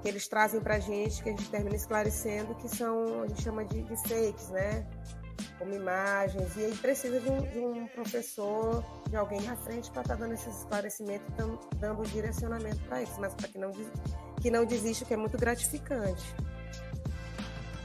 que 0.00 0.08
eles 0.08 0.26
trazem 0.26 0.62
para 0.62 0.76
a 0.76 0.78
gente, 0.78 1.22
que 1.22 1.28
a 1.28 1.32
gente 1.32 1.50
termina 1.50 1.76
esclarecendo, 1.76 2.54
que 2.54 2.68
são, 2.68 3.22
a 3.22 3.26
gente 3.26 3.42
chama 3.42 3.66
de, 3.66 3.82
de 3.82 3.96
fakes, 4.08 4.48
né? 4.48 4.86
Como 5.58 5.74
imagens, 5.74 6.56
e 6.56 6.64
aí 6.64 6.74
precisa 6.76 7.20
de 7.20 7.28
um, 7.28 7.40
de 7.42 7.58
um 7.58 7.86
professor, 7.88 8.82
de 9.10 9.16
alguém 9.16 9.42
na 9.42 9.56
frente 9.56 9.90
para 9.90 10.00
estar 10.00 10.16
tá 10.16 10.20
dando 10.20 10.32
esses 10.32 10.56
esclarecimentos, 10.56 11.26
dando, 11.36 11.60
dando 11.76 12.02
direcionamento 12.08 12.80
para 12.84 13.02
eles, 13.02 13.18
mas 13.18 13.34
para 13.34 13.48
que 13.48 13.58
não, 13.58 13.72
que 14.40 14.50
não 14.50 14.64
desista, 14.64 15.04
que 15.04 15.12
é 15.12 15.18
muito 15.18 15.36
gratificante. 15.36 16.34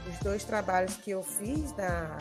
Os 0.08 0.18
dois 0.20 0.42
trabalhos 0.42 0.96
que 0.96 1.10
eu 1.10 1.22
fiz, 1.22 1.72
da, 1.72 2.16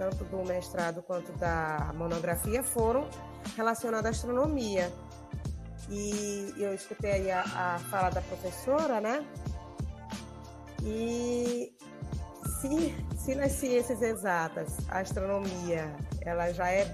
tanto 0.00 0.24
do 0.24 0.42
mestrado 0.46 1.02
quanto 1.02 1.30
da 1.32 1.92
monografia, 1.94 2.62
foram 2.62 3.06
relacionados 3.54 4.06
à 4.06 4.08
astronomia. 4.08 4.90
E 5.90 6.54
eu 6.56 6.72
escutei 6.72 7.10
aí 7.12 7.30
a, 7.30 7.42
a 7.42 7.78
fala 7.90 8.08
da 8.08 8.22
professora, 8.22 8.98
né? 8.98 9.22
E 10.82 11.76
se, 12.60 12.94
se 13.18 13.34
nas 13.34 13.52
ciências 13.52 14.00
exatas, 14.00 14.78
a 14.88 15.00
astronomia, 15.00 15.94
ela 16.22 16.50
já 16.50 16.70
é, 16.70 16.86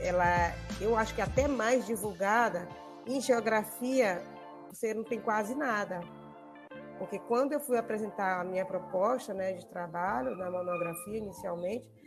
ela, 0.00 0.52
eu 0.80 0.96
acho 0.96 1.14
que 1.14 1.20
até 1.20 1.46
mais 1.46 1.86
divulgada, 1.86 2.68
em 3.06 3.20
geografia 3.20 4.20
você 4.68 4.92
não 4.92 5.04
tem 5.04 5.20
quase 5.20 5.54
nada. 5.54 6.00
Porque 6.98 7.20
quando 7.20 7.52
eu 7.52 7.60
fui 7.60 7.78
apresentar 7.78 8.40
a 8.40 8.44
minha 8.44 8.66
proposta 8.66 9.32
né, 9.32 9.52
de 9.52 9.64
trabalho 9.66 10.36
na 10.36 10.50
monografia 10.50 11.18
inicialmente, 11.18 11.97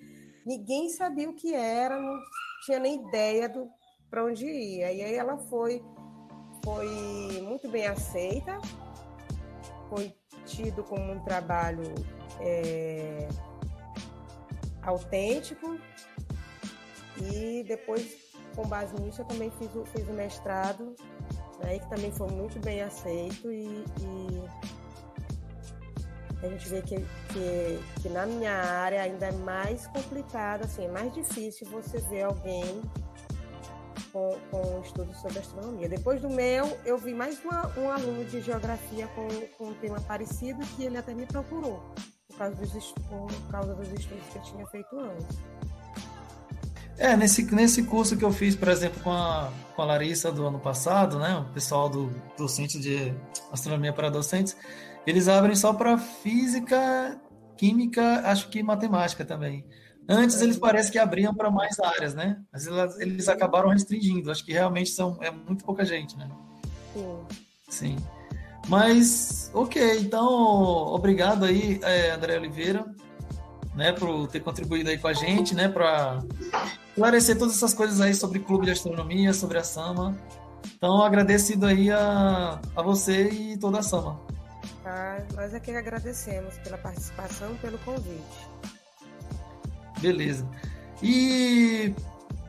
ninguém 0.45 0.89
sabia 0.89 1.29
o 1.29 1.33
que 1.33 1.53
era, 1.53 1.99
não 1.99 2.19
tinha 2.65 2.79
nem 2.79 3.05
ideia 3.07 3.47
do 3.47 3.69
para 4.09 4.25
onde 4.25 4.45
ia. 4.45 4.91
E 4.91 5.01
aí 5.01 5.13
ela 5.13 5.37
foi 5.37 5.81
foi 6.63 7.41
muito 7.41 7.67
bem 7.69 7.87
aceita, 7.87 8.59
foi 9.89 10.13
tido 10.45 10.83
como 10.83 11.11
um 11.11 11.19
trabalho 11.23 11.83
é, 12.39 13.27
autêntico 14.83 15.79
e 17.19 17.63
depois, 17.67 18.31
com 18.55 18.67
base 18.67 18.95
nisso, 19.01 19.21
eu 19.21 19.25
também 19.25 19.51
fiz 19.51 19.73
o, 19.75 19.85
fiz 19.85 20.07
o 20.07 20.13
mestrado, 20.13 20.95
né, 21.63 21.79
que 21.79 21.89
também 21.89 22.11
foi 22.11 22.29
muito 22.29 22.59
bem 22.59 22.81
aceito 22.81 23.51
e, 23.51 23.65
e 24.01 24.30
a 26.43 26.47
gente 26.47 26.67
vê 26.69 26.81
que, 26.81 26.97
que, 26.97 27.79
que, 28.01 28.09
na 28.09 28.25
minha 28.25 28.53
área 28.53 29.03
ainda 29.03 29.27
é 29.27 29.31
mais 29.31 29.85
complicado, 29.87 30.63
assim, 30.63 30.85
é 30.85 30.91
mais 30.91 31.13
difícil 31.13 31.67
você 31.69 31.99
ver 31.99 32.23
alguém 32.23 32.81
com, 34.11 34.37
com 34.49 34.81
estudos 34.83 35.17
sobre 35.21 35.39
astronomia. 35.39 35.87
Depois 35.87 36.21
do 36.21 36.29
meu, 36.29 36.77
eu 36.85 36.97
vi 36.97 37.13
mais 37.13 37.39
uma, 37.43 37.71
um 37.77 37.91
aluno 37.91 38.25
de 38.25 38.41
geografia 38.41 39.07
com, 39.09 39.27
com 39.57 39.69
um 39.69 39.73
tema 39.75 40.01
parecido 40.01 40.65
que 40.75 40.83
ele 40.83 40.97
até 40.97 41.13
me 41.13 41.25
procurou, 41.25 41.81
por 42.27 42.37
causa 42.37 42.55
dos, 42.55 42.93
por 43.09 43.51
causa 43.51 43.75
dos 43.75 43.87
estudos 43.93 44.25
que 44.31 44.37
eu 44.37 44.41
tinha 44.41 44.65
feito 44.67 44.99
antes. 44.99 45.37
É, 46.97 47.15
nesse, 47.15 47.43
nesse 47.53 47.83
curso 47.83 48.15
que 48.15 48.23
eu 48.23 48.31
fiz, 48.31 48.55
por 48.55 48.67
exemplo, 48.67 49.01
com 49.01 49.11
a, 49.11 49.51
com 49.75 49.81
a 49.81 49.85
Larissa 49.85 50.31
do 50.31 50.45
ano 50.45 50.59
passado, 50.59 51.17
né, 51.17 51.35
o 51.35 51.53
pessoal 51.53 51.89
do, 51.89 52.11
do 52.37 52.47
Centro 52.47 52.79
de 52.79 53.11
Astronomia 53.51 53.91
para 53.91 54.09
Docentes, 54.09 54.55
eles 55.05 55.27
abrem 55.27 55.55
só 55.55 55.73
para 55.73 55.97
física, 55.97 57.19
química, 57.57 58.21
acho 58.25 58.49
que 58.49 58.61
matemática 58.61 59.25
também. 59.25 59.65
Antes 60.07 60.41
eles 60.41 60.57
parecem 60.57 60.91
que 60.91 60.99
abriam 60.99 61.33
para 61.33 61.49
mais 61.49 61.79
áreas, 61.79 62.13
né? 62.13 62.41
Mas 62.51 62.67
eles, 62.67 62.99
eles 62.99 63.29
acabaram 63.29 63.69
restringindo. 63.69 64.31
Acho 64.31 64.43
que 64.43 64.51
realmente 64.51 64.89
são 64.89 65.17
é 65.21 65.31
muito 65.31 65.63
pouca 65.63 65.85
gente, 65.85 66.17
né? 66.17 66.29
Sim. 66.93 67.25
Sim. 67.69 67.95
Mas, 68.67 69.49
ok, 69.53 69.99
então, 69.99 70.27
obrigado 70.27 71.45
aí, 71.45 71.79
é, 71.81 72.11
André 72.11 72.37
Oliveira, 72.37 72.85
né, 73.75 73.91
por 73.91 74.27
ter 74.27 74.39
contribuído 74.41 74.89
aí 74.89 74.97
com 74.97 75.07
a 75.07 75.13
gente, 75.13 75.55
né, 75.55 75.67
para 75.67 76.19
esclarecer 76.89 77.37
todas 77.37 77.55
essas 77.55 77.73
coisas 77.73 77.99
aí 77.99 78.13
sobre 78.13 78.39
clube 78.39 78.65
de 78.65 78.71
astronomia, 78.71 79.33
sobre 79.33 79.57
a 79.57 79.63
Sama. 79.63 80.15
Então, 80.75 81.01
agradecido 81.01 81.65
aí 81.65 81.89
a, 81.89 82.59
a 82.75 82.81
você 82.81 83.29
e 83.29 83.57
toda 83.57 83.79
a 83.79 83.83
Sama. 83.83 84.19
Ah, 84.85 85.19
nós 85.35 85.53
é 85.53 85.59
que 85.59 85.71
agradecemos 85.71 86.57
pela 86.59 86.77
participação 86.77 87.53
e 87.53 87.57
pelo 87.57 87.77
convite. 87.79 88.47
Beleza. 89.99 90.47
E 91.01 91.93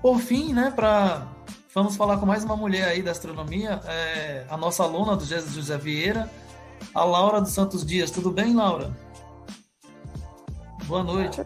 por 0.00 0.18
fim, 0.18 0.52
né, 0.52 0.72
para 0.74 1.26
vamos 1.74 1.96
falar 1.96 2.18
com 2.18 2.26
mais 2.26 2.44
uma 2.44 2.56
mulher 2.56 2.88
aí 2.88 3.02
da 3.02 3.10
astronomia, 3.10 3.80
é, 3.86 4.46
a 4.48 4.56
nossa 4.56 4.82
aluna 4.82 5.16
do 5.16 5.24
Jesus 5.24 5.54
José 5.54 5.76
Vieira, 5.78 6.30
a 6.94 7.04
Laura 7.04 7.40
dos 7.40 7.52
Santos 7.52 7.84
Dias. 7.84 8.10
Tudo 8.10 8.30
bem, 8.30 8.54
Laura? 8.54 8.94
Boa 10.84 11.02
noite. 11.02 11.40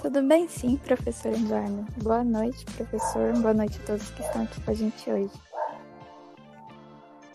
Tudo 0.00 0.22
bem, 0.22 0.48
sim, 0.48 0.76
professor 0.76 1.32
Eduardo. 1.32 1.84
Boa 2.02 2.22
noite, 2.22 2.64
professor. 2.66 3.32
Boa 3.38 3.54
noite 3.54 3.80
a 3.82 3.86
todos 3.86 4.10
que 4.10 4.22
estão 4.22 4.42
aqui 4.42 4.60
com 4.60 4.70
a 4.70 4.74
gente 4.74 5.10
hoje. 5.10 5.32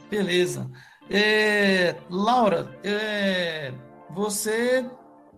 Beleza. 0.09 0.69
É, 1.09 1.95
Laura, 2.09 2.79
é, 2.83 3.73
você 4.09 4.85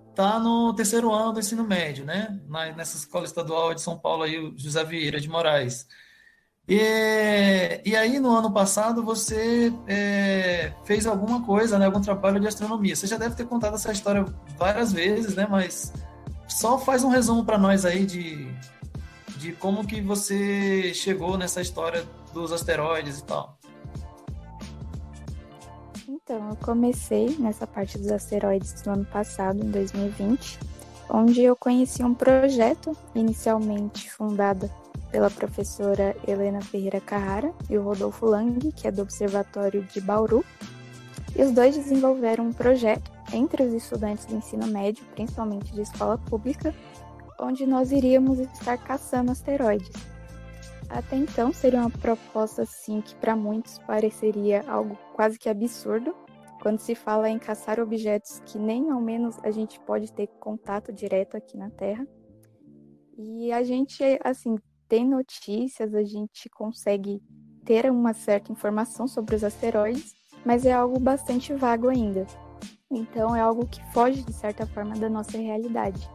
está 0.09 0.39
no 0.39 0.73
terceiro 0.73 1.11
ano 1.11 1.33
do 1.33 1.39
ensino 1.39 1.63
médio, 1.63 2.05
né? 2.05 2.39
Na, 2.47 2.71
nessa 2.71 2.97
escola 2.97 3.25
estadual 3.25 3.73
de 3.73 3.81
São 3.81 3.97
Paulo, 3.97 4.23
aí, 4.23 4.53
José 4.55 4.83
Vieira 4.83 5.19
de 5.19 5.29
Moraes. 5.29 5.87
E, 6.67 7.81
e 7.85 7.95
aí, 7.95 8.19
no 8.19 8.35
ano 8.35 8.51
passado, 8.51 9.03
você 9.03 9.71
é, 9.87 10.73
fez 10.83 11.05
alguma 11.05 11.43
coisa, 11.45 11.77
né? 11.77 11.85
Algum 11.85 12.01
trabalho 12.01 12.39
de 12.39 12.47
astronomia. 12.47 12.95
Você 12.95 13.07
já 13.07 13.17
deve 13.17 13.35
ter 13.35 13.45
contado 13.45 13.75
essa 13.75 13.91
história 13.91 14.25
várias 14.57 14.91
vezes, 14.91 15.35
né? 15.35 15.47
Mas 15.49 15.93
só 16.47 16.79
faz 16.79 17.03
um 17.03 17.09
resumo 17.09 17.45
para 17.45 17.57
nós 17.57 17.85
aí 17.85 18.05
de, 18.05 18.47
de 19.37 19.51
como 19.53 19.85
que 19.85 20.01
você 20.01 20.93
chegou 20.93 21.37
nessa 21.37 21.61
história 21.61 22.03
dos 22.33 22.51
asteroides 22.51 23.19
e 23.19 23.23
tal. 23.25 23.54
Então, 26.27 26.49
eu 26.49 26.55
comecei 26.55 27.37
nessa 27.37 27.67
parte 27.67 27.99
dos 27.99 28.11
asteroides 28.11 28.83
no 28.83 28.93
ano 28.93 29.05
passado, 29.05 29.63
em 29.63 29.69
2020, 29.69 30.57
onde 31.07 31.43
eu 31.43 31.55
conheci 31.55 32.03
um 32.03 32.15
projeto 32.15 32.97
inicialmente 33.13 34.09
fundado 34.09 34.67
pela 35.11 35.29
professora 35.29 36.17
Helena 36.27 36.61
Ferreira 36.61 36.99
Carrara 36.99 37.53
e 37.69 37.77
o 37.77 37.83
Rodolfo 37.83 38.25
Lang, 38.25 38.71
que 38.71 38.87
é 38.87 38.91
do 38.91 39.03
Observatório 39.03 39.83
de 39.83 40.01
Bauru. 40.01 40.43
E 41.35 41.43
os 41.43 41.51
dois 41.51 41.75
desenvolveram 41.75 42.47
um 42.47 42.53
projeto 42.53 43.11
entre 43.31 43.61
os 43.61 43.71
estudantes 43.71 44.25
do 44.25 44.35
ensino 44.35 44.65
médio, 44.65 45.05
principalmente 45.13 45.71
de 45.73 45.81
escola 45.81 46.17
pública, 46.17 46.73
onde 47.39 47.67
nós 47.67 47.91
iríamos 47.91 48.39
estar 48.39 48.79
caçando 48.79 49.31
asteroides. 49.31 50.14
Até 50.89 51.15
então 51.15 51.51
seria 51.51 51.79
uma 51.79 51.89
proposta 51.89 52.61
assim 52.61 53.01
que 53.01 53.15
para 53.15 53.35
muitos 53.35 53.79
pareceria 53.79 54.63
algo 54.67 54.97
quase 55.13 55.37
que 55.37 55.49
absurdo, 55.49 56.15
quando 56.61 56.79
se 56.79 56.95
fala 56.95 57.29
em 57.29 57.37
caçar 57.37 57.79
objetos 57.79 58.41
que 58.45 58.57
nem 58.57 58.89
ao 58.89 59.01
menos 59.01 59.37
a 59.43 59.51
gente 59.51 59.79
pode 59.81 60.11
ter 60.11 60.27
contato 60.39 60.91
direto 60.91 61.35
aqui 61.35 61.57
na 61.57 61.69
Terra. 61.69 62.07
E 63.17 63.51
a 63.51 63.63
gente, 63.63 64.03
assim, 64.23 64.55
tem 64.87 65.07
notícias, 65.07 65.93
a 65.93 66.03
gente 66.03 66.49
consegue 66.49 67.21
ter 67.63 67.89
uma 67.91 68.13
certa 68.13 68.51
informação 68.51 69.07
sobre 69.07 69.35
os 69.35 69.43
asteroides, 69.43 70.13
mas 70.45 70.65
é 70.65 70.73
algo 70.73 70.99
bastante 70.99 71.53
vago 71.53 71.89
ainda. 71.89 72.25
Então 72.91 73.35
é 73.35 73.41
algo 73.41 73.67
que 73.67 73.83
foge 73.91 74.23
de 74.23 74.33
certa 74.33 74.65
forma 74.67 74.95
da 74.95 75.09
nossa 75.09 75.37
realidade. 75.37 76.07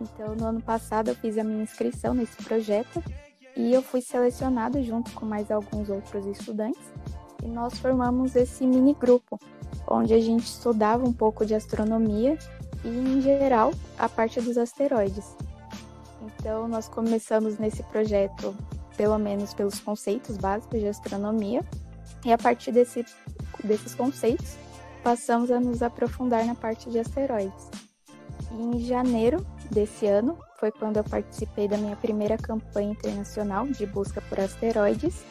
Então 0.00 0.34
no 0.34 0.46
ano 0.46 0.62
passado 0.62 1.08
eu 1.08 1.14
fiz 1.14 1.38
a 1.38 1.44
minha 1.44 1.62
inscrição 1.62 2.12
nesse 2.12 2.36
projeto 2.44 3.02
e 3.56 3.72
eu 3.72 3.82
fui 3.82 4.02
selecionado 4.02 4.82
junto 4.82 5.10
com 5.12 5.24
mais 5.24 5.50
alguns 5.50 5.88
outros 5.88 6.26
estudantes 6.26 6.82
e 7.42 7.46
nós 7.46 7.78
formamos 7.78 8.36
esse 8.36 8.66
mini 8.66 8.94
grupo 8.94 9.38
onde 9.88 10.12
a 10.12 10.20
gente 10.20 10.44
estudava 10.44 11.04
um 11.08 11.12
pouco 11.12 11.46
de 11.46 11.54
astronomia 11.54 12.36
e 12.84 12.88
em 12.88 13.20
geral 13.20 13.72
a 13.98 14.08
parte 14.08 14.40
dos 14.40 14.58
asteroides. 14.58 15.36
Então 16.22 16.68
nós 16.68 16.88
começamos 16.88 17.58
nesse 17.58 17.82
projeto 17.84 18.54
pelo 18.96 19.18
menos 19.18 19.54
pelos 19.54 19.78
conceitos 19.80 20.36
básicos 20.36 20.80
de 20.80 20.88
astronomia 20.88 21.64
e 22.24 22.32
a 22.32 22.38
partir 22.38 22.72
desse, 22.72 23.04
desses 23.62 23.94
conceitos 23.94 24.56
passamos 25.02 25.50
a 25.50 25.60
nos 25.60 25.82
aprofundar 25.82 26.44
na 26.44 26.54
parte 26.54 26.90
de 26.90 26.98
asteroides. 26.98 27.70
E 28.52 28.62
em 28.62 28.80
janeiro 28.80 29.44
desse 29.70 30.06
ano 30.06 30.38
foi 30.58 30.70
quando 30.70 30.96
eu 30.96 31.04
participei 31.04 31.68
da 31.68 31.76
minha 31.76 31.96
primeira 31.96 32.36
campanha 32.36 32.92
internacional 32.92 33.66
de 33.66 33.86
busca 33.86 34.20
por 34.22 34.40
asteroides 34.40 35.24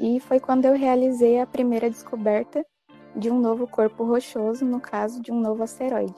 e 0.00 0.20
foi 0.20 0.40
quando 0.40 0.64
eu 0.64 0.76
realizei 0.76 1.40
a 1.40 1.46
primeira 1.46 1.90
descoberta 1.90 2.64
de 3.14 3.30
um 3.30 3.40
novo 3.40 3.66
corpo 3.66 4.04
rochoso, 4.04 4.64
no 4.64 4.80
caso 4.80 5.20
de 5.20 5.32
um 5.32 5.40
novo 5.40 5.62
asteroide. 5.62 6.14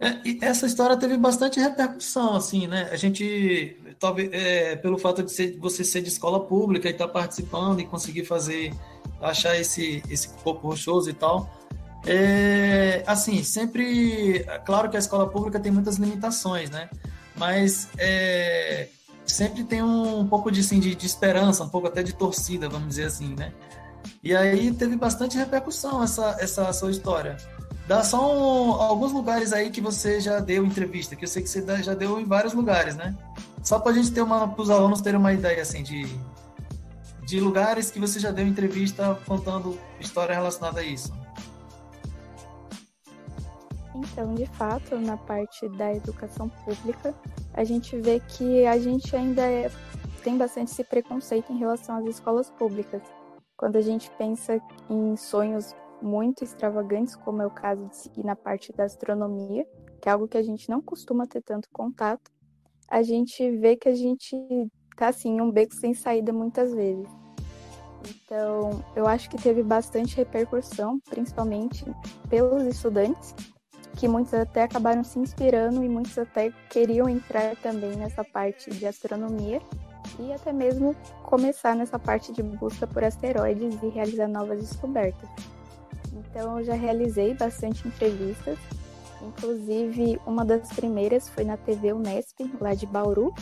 É, 0.00 0.46
essa 0.46 0.66
história 0.66 0.96
teve 0.96 1.16
bastante 1.16 1.58
repercussão, 1.60 2.34
assim, 2.34 2.66
né? 2.66 2.88
A 2.90 2.96
gente, 2.96 3.76
talvez, 3.98 4.28
é, 4.32 4.76
pelo 4.76 4.98
fato 4.98 5.22
de 5.22 5.32
ser, 5.32 5.56
você 5.58 5.84
ser 5.84 6.02
de 6.02 6.08
escola 6.08 6.44
pública 6.44 6.88
e 6.88 6.92
estar 6.92 7.06
tá 7.06 7.12
participando 7.12 7.80
e 7.80 7.86
conseguir 7.86 8.24
fazer 8.24 8.74
achar 9.22 9.56
esse, 9.56 10.02
esse 10.10 10.28
corpo 10.42 10.68
rochoso 10.68 11.08
e 11.08 11.14
tal. 11.14 11.48
É, 12.06 13.02
assim, 13.06 13.42
sempre. 13.42 14.44
Claro 14.64 14.90
que 14.90 14.96
a 14.96 15.00
escola 15.00 15.28
pública 15.28 15.58
tem 15.58 15.72
muitas 15.72 15.96
limitações, 15.96 16.70
né? 16.70 16.88
Mas 17.36 17.88
é, 17.98 18.88
sempre 19.26 19.64
tem 19.64 19.82
um, 19.82 20.20
um 20.20 20.26
pouco 20.26 20.50
de, 20.50 20.60
assim, 20.60 20.78
de, 20.78 20.94
de, 20.94 21.06
esperança, 21.06 21.64
um 21.64 21.68
pouco 21.68 21.88
até 21.88 22.02
de 22.02 22.14
torcida, 22.14 22.68
vamos 22.68 22.88
dizer 22.88 23.06
assim, 23.06 23.34
né? 23.34 23.52
E 24.22 24.34
aí 24.34 24.72
teve 24.72 24.96
bastante 24.96 25.36
repercussão 25.36 26.02
essa, 26.02 26.36
essa 26.38 26.72
sua 26.72 26.90
história. 26.90 27.36
Dá 27.86 28.02
só 28.02 28.34
um, 28.34 28.72
alguns 28.72 29.12
lugares 29.12 29.52
aí 29.52 29.70
que 29.70 29.80
você 29.80 30.20
já 30.20 30.40
deu 30.40 30.64
entrevista, 30.64 31.16
que 31.16 31.24
eu 31.24 31.28
sei 31.28 31.42
que 31.42 31.48
você 31.48 31.64
já 31.82 31.94
deu 31.94 32.18
em 32.18 32.24
vários 32.24 32.54
lugares, 32.54 32.96
né? 32.96 33.14
Só 33.62 33.78
para 33.78 33.92
a 33.92 33.94
gente 33.94 34.10
ter 34.10 34.22
uma, 34.22 34.48
para 34.48 34.62
os 34.62 34.70
alunos 34.70 35.00
terem 35.00 35.18
uma 35.18 35.32
ideia 35.32 35.60
assim 35.60 35.82
de, 35.82 36.06
de 37.26 37.40
lugares 37.40 37.90
que 37.90 37.98
você 37.98 38.18
já 38.18 38.30
deu 38.30 38.46
entrevista 38.46 39.18
contando 39.26 39.78
história 40.00 40.34
relacionada 40.34 40.80
a 40.80 40.84
isso? 40.84 41.12
Então, 43.94 44.34
de 44.34 44.46
fato, 44.46 44.98
na 44.98 45.16
parte 45.16 45.68
da 45.68 45.94
educação 45.94 46.48
pública, 46.48 47.14
a 47.52 47.62
gente 47.62 47.96
vê 48.00 48.20
que 48.20 48.66
a 48.66 48.76
gente 48.78 49.14
ainda 49.14 49.42
é, 49.42 49.70
tem 50.22 50.36
bastante 50.36 50.72
esse 50.72 50.82
preconceito 50.82 51.52
em 51.52 51.58
relação 51.58 51.96
às 51.96 52.06
escolas 52.06 52.50
públicas. 52.50 53.02
Quando 53.56 53.76
a 53.76 53.80
gente 53.80 54.10
pensa 54.18 54.60
em 54.90 55.16
sonhos 55.16 55.74
muito 56.02 56.42
extravagantes, 56.42 57.14
como 57.14 57.40
é 57.40 57.46
o 57.46 57.50
caso 57.50 57.86
de 57.86 57.96
seguir 57.96 58.24
na 58.24 58.34
parte 58.34 58.72
da 58.72 58.84
astronomia, 58.84 59.64
que 60.02 60.08
é 60.08 60.12
algo 60.12 60.26
que 60.26 60.36
a 60.36 60.42
gente 60.42 60.68
não 60.68 60.82
costuma 60.82 61.26
ter 61.26 61.42
tanto 61.42 61.68
contato, 61.72 62.32
a 62.88 63.02
gente 63.02 63.50
vê 63.58 63.76
que 63.76 63.88
a 63.88 63.94
gente 63.94 64.36
tá 64.96 65.08
assim, 65.08 65.40
um 65.40 65.50
beco 65.50 65.74
sem 65.74 65.94
saída 65.94 66.32
muitas 66.32 66.74
vezes. 66.74 67.08
Então, 68.06 68.84
eu 68.94 69.06
acho 69.06 69.30
que 69.30 69.40
teve 69.40 69.62
bastante 69.62 70.16
repercussão, 70.16 71.00
principalmente 71.08 71.84
pelos 72.28 72.62
estudantes, 72.64 73.34
que 73.96 74.08
muitos 74.08 74.34
até 74.34 74.64
acabaram 74.64 75.04
se 75.04 75.18
inspirando 75.18 75.82
e 75.84 75.88
muitos 75.88 76.16
até 76.18 76.52
queriam 76.68 77.08
entrar 77.08 77.56
também 77.56 77.96
nessa 77.96 78.24
parte 78.24 78.70
de 78.70 78.86
astronomia 78.86 79.60
e 80.18 80.32
até 80.32 80.52
mesmo 80.52 80.94
começar 81.22 81.74
nessa 81.74 81.98
parte 81.98 82.32
de 82.32 82.42
busca 82.42 82.86
por 82.86 83.02
asteroides 83.02 83.82
e 83.82 83.88
realizar 83.88 84.28
novas 84.28 84.60
descobertas. 84.60 85.28
Então, 86.12 86.58
eu 86.58 86.64
já 86.64 86.74
realizei 86.74 87.34
bastante 87.34 87.86
entrevistas, 87.86 88.58
inclusive 89.22 90.20
uma 90.26 90.44
das 90.44 90.68
primeiras 90.72 91.28
foi 91.28 91.44
na 91.44 91.56
TV 91.56 91.92
Unesp, 91.92 92.40
lá 92.60 92.74
de 92.74 92.86
Bauru, 92.86 93.32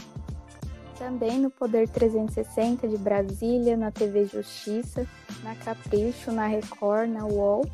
também 0.99 1.39
no 1.39 1.51
Poder 1.51 1.89
360 1.89 2.87
de 2.87 2.97
Brasília, 2.97 3.77
na 3.77 3.91
TV 3.91 4.25
Justiça, 4.25 5.07
na 5.43 5.55
Capricho, 5.57 6.31
na 6.31 6.47
Record, 6.47 7.11
na 7.11 7.27
UOL, 7.27 7.67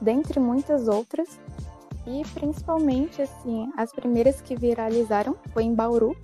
dentre 0.00 0.40
muitas 0.40 0.88
outras. 0.88 1.38
E 2.06 2.22
principalmente, 2.34 3.22
assim, 3.22 3.72
as 3.76 3.92
primeiras 3.92 4.40
que 4.40 4.54
viralizaram 4.54 5.36
foi 5.52 5.64
em 5.64 5.74
Bauru, 5.74 6.14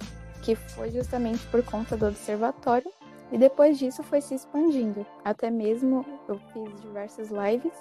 que 0.42 0.54
foi 0.54 0.90
justamente 0.90 1.46
por 1.46 1.64
conta 1.64 1.96
do 1.96 2.06
observatório, 2.06 2.90
e 3.32 3.38
depois 3.38 3.78
disso 3.78 4.02
foi 4.02 4.20
se 4.20 4.34
expandindo. 4.34 5.06
Até 5.24 5.50
mesmo 5.50 6.04
eu 6.28 6.38
fiz 6.52 6.80
diversas 6.82 7.30
lives, 7.30 7.72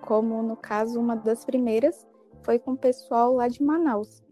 como 0.00 0.42
no 0.42 0.56
caso 0.56 1.00
uma 1.00 1.16
das 1.16 1.44
primeiras 1.44 2.06
foi 2.42 2.58
com 2.58 2.72
o 2.72 2.76
pessoal 2.76 3.34
lá 3.34 3.48
de 3.48 3.62
Manaus, 3.62 4.22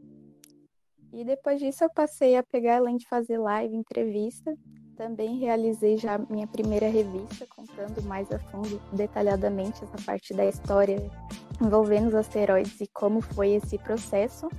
e 1.12 1.24
depois 1.24 1.58
disso 1.58 1.82
eu 1.82 1.90
passei 1.90 2.36
a 2.36 2.42
pegar, 2.42 2.76
além 2.76 2.96
de 2.96 3.06
fazer 3.08 3.36
live, 3.38 3.74
entrevista, 3.74 4.56
também 5.00 5.38
realizei 5.38 5.96
já 5.96 6.18
minha 6.28 6.46
primeira 6.46 6.86
revista, 6.86 7.46
contando 7.46 8.02
mais 8.02 8.30
a 8.30 8.38
fundo, 8.38 8.78
detalhadamente, 8.92 9.82
essa 9.82 9.96
parte 10.04 10.34
da 10.34 10.44
história 10.44 11.10
envolvendo 11.58 12.08
os 12.08 12.14
asteroides 12.14 12.78
e 12.82 12.86
como 12.86 13.22
foi 13.22 13.52
esse 13.52 13.78
processo, 13.78 14.50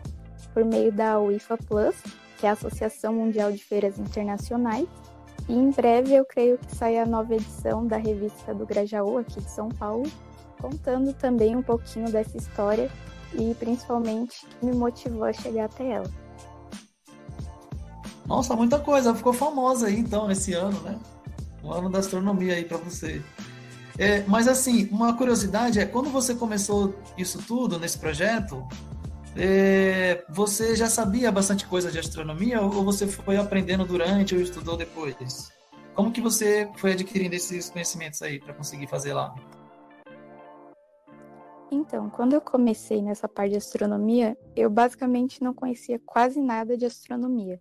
por 0.51 0.65
meio 0.65 0.91
da 0.91 1.19
UIFA 1.19 1.57
Plus, 1.57 1.95
que 2.39 2.47
é 2.47 2.49
a 2.49 2.53
Associação 2.53 3.13
Mundial 3.13 3.51
de 3.51 3.63
Feiras 3.63 3.99
Internacionais. 3.99 4.87
E 5.47 5.53
em 5.53 5.69
breve 5.69 6.15
eu 6.15 6.25
creio 6.25 6.57
que 6.57 6.75
sai 6.75 6.97
a 6.97 7.05
nova 7.05 7.35
edição 7.35 7.85
da 7.85 7.97
revista 7.97 8.51
do 8.51 8.65
Grajaú, 8.65 9.19
aqui 9.19 9.39
de 9.39 9.51
São 9.51 9.69
Paulo, 9.69 10.09
contando 10.59 11.13
também 11.13 11.55
um 11.55 11.61
pouquinho 11.61 12.11
dessa 12.11 12.35
história 12.35 12.89
e 13.35 13.53
principalmente 13.53 14.43
que 14.47 14.65
me 14.65 14.73
motivou 14.75 15.23
a 15.23 15.33
chegar 15.33 15.65
até 15.65 15.87
ela. 15.87 16.20
Nossa, 18.32 18.55
muita 18.55 18.79
coisa. 18.79 19.13
Ficou 19.13 19.34
famosa 19.34 19.88
aí, 19.88 19.99
então, 19.99 20.32
esse 20.32 20.53
ano, 20.53 20.79
né? 20.84 20.97
Um 21.61 21.69
ano 21.69 21.89
da 21.89 21.99
astronomia 21.99 22.53
aí 22.53 22.63
para 22.63 22.77
você. 22.77 23.21
É, 23.99 24.23
mas, 24.25 24.47
assim, 24.47 24.88
uma 24.89 25.13
curiosidade 25.17 25.82
é, 25.82 25.86
quando 25.86 26.09
você 26.09 26.34
começou 26.34 26.95
isso 27.17 27.43
tudo, 27.45 27.77
nesse 27.77 27.99
projeto, 27.99 28.65
é, 29.36 30.23
você 30.29 30.77
já 30.77 30.88
sabia 30.88 31.29
bastante 31.29 31.65
coisa 31.65 31.91
de 31.91 31.99
astronomia 31.99 32.61
ou 32.61 32.86
você 32.86 33.05
foi 33.05 33.36
aprendendo 33.36 33.84
durante 33.84 34.34
ou 34.34 34.41
estudou 34.41 34.77
depois? 34.77 35.51
Como 35.93 36.09
que 36.09 36.21
você 36.21 36.69
foi 36.77 36.93
adquirindo 36.93 37.36
esses 37.36 37.69
conhecimentos 37.69 38.21
aí 38.21 38.39
para 38.39 38.53
conseguir 38.53 38.88
fazer 38.88 39.13
lá? 39.13 39.36
Então, 41.69 42.09
quando 42.09 42.32
eu 42.32 42.39
comecei 42.39 43.01
nessa 43.01 43.27
parte 43.27 43.51
de 43.51 43.57
astronomia, 43.57 44.38
eu 44.55 44.69
basicamente 44.69 45.43
não 45.43 45.53
conhecia 45.53 45.99
quase 46.05 46.39
nada 46.39 46.77
de 46.77 46.86
astronomia. 46.86 47.59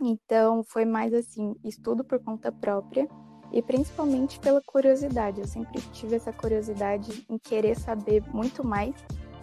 Então, 0.00 0.64
foi 0.64 0.84
mais 0.84 1.12
assim, 1.12 1.54
estudo 1.64 2.04
por 2.04 2.18
conta 2.18 2.50
própria 2.50 3.08
e 3.52 3.62
principalmente 3.62 4.40
pela 4.40 4.60
curiosidade. 4.62 5.40
Eu 5.40 5.46
sempre 5.46 5.80
tive 5.92 6.16
essa 6.16 6.32
curiosidade 6.32 7.24
em 7.28 7.38
querer 7.38 7.78
saber 7.78 8.22
muito 8.32 8.66
mais, 8.66 8.94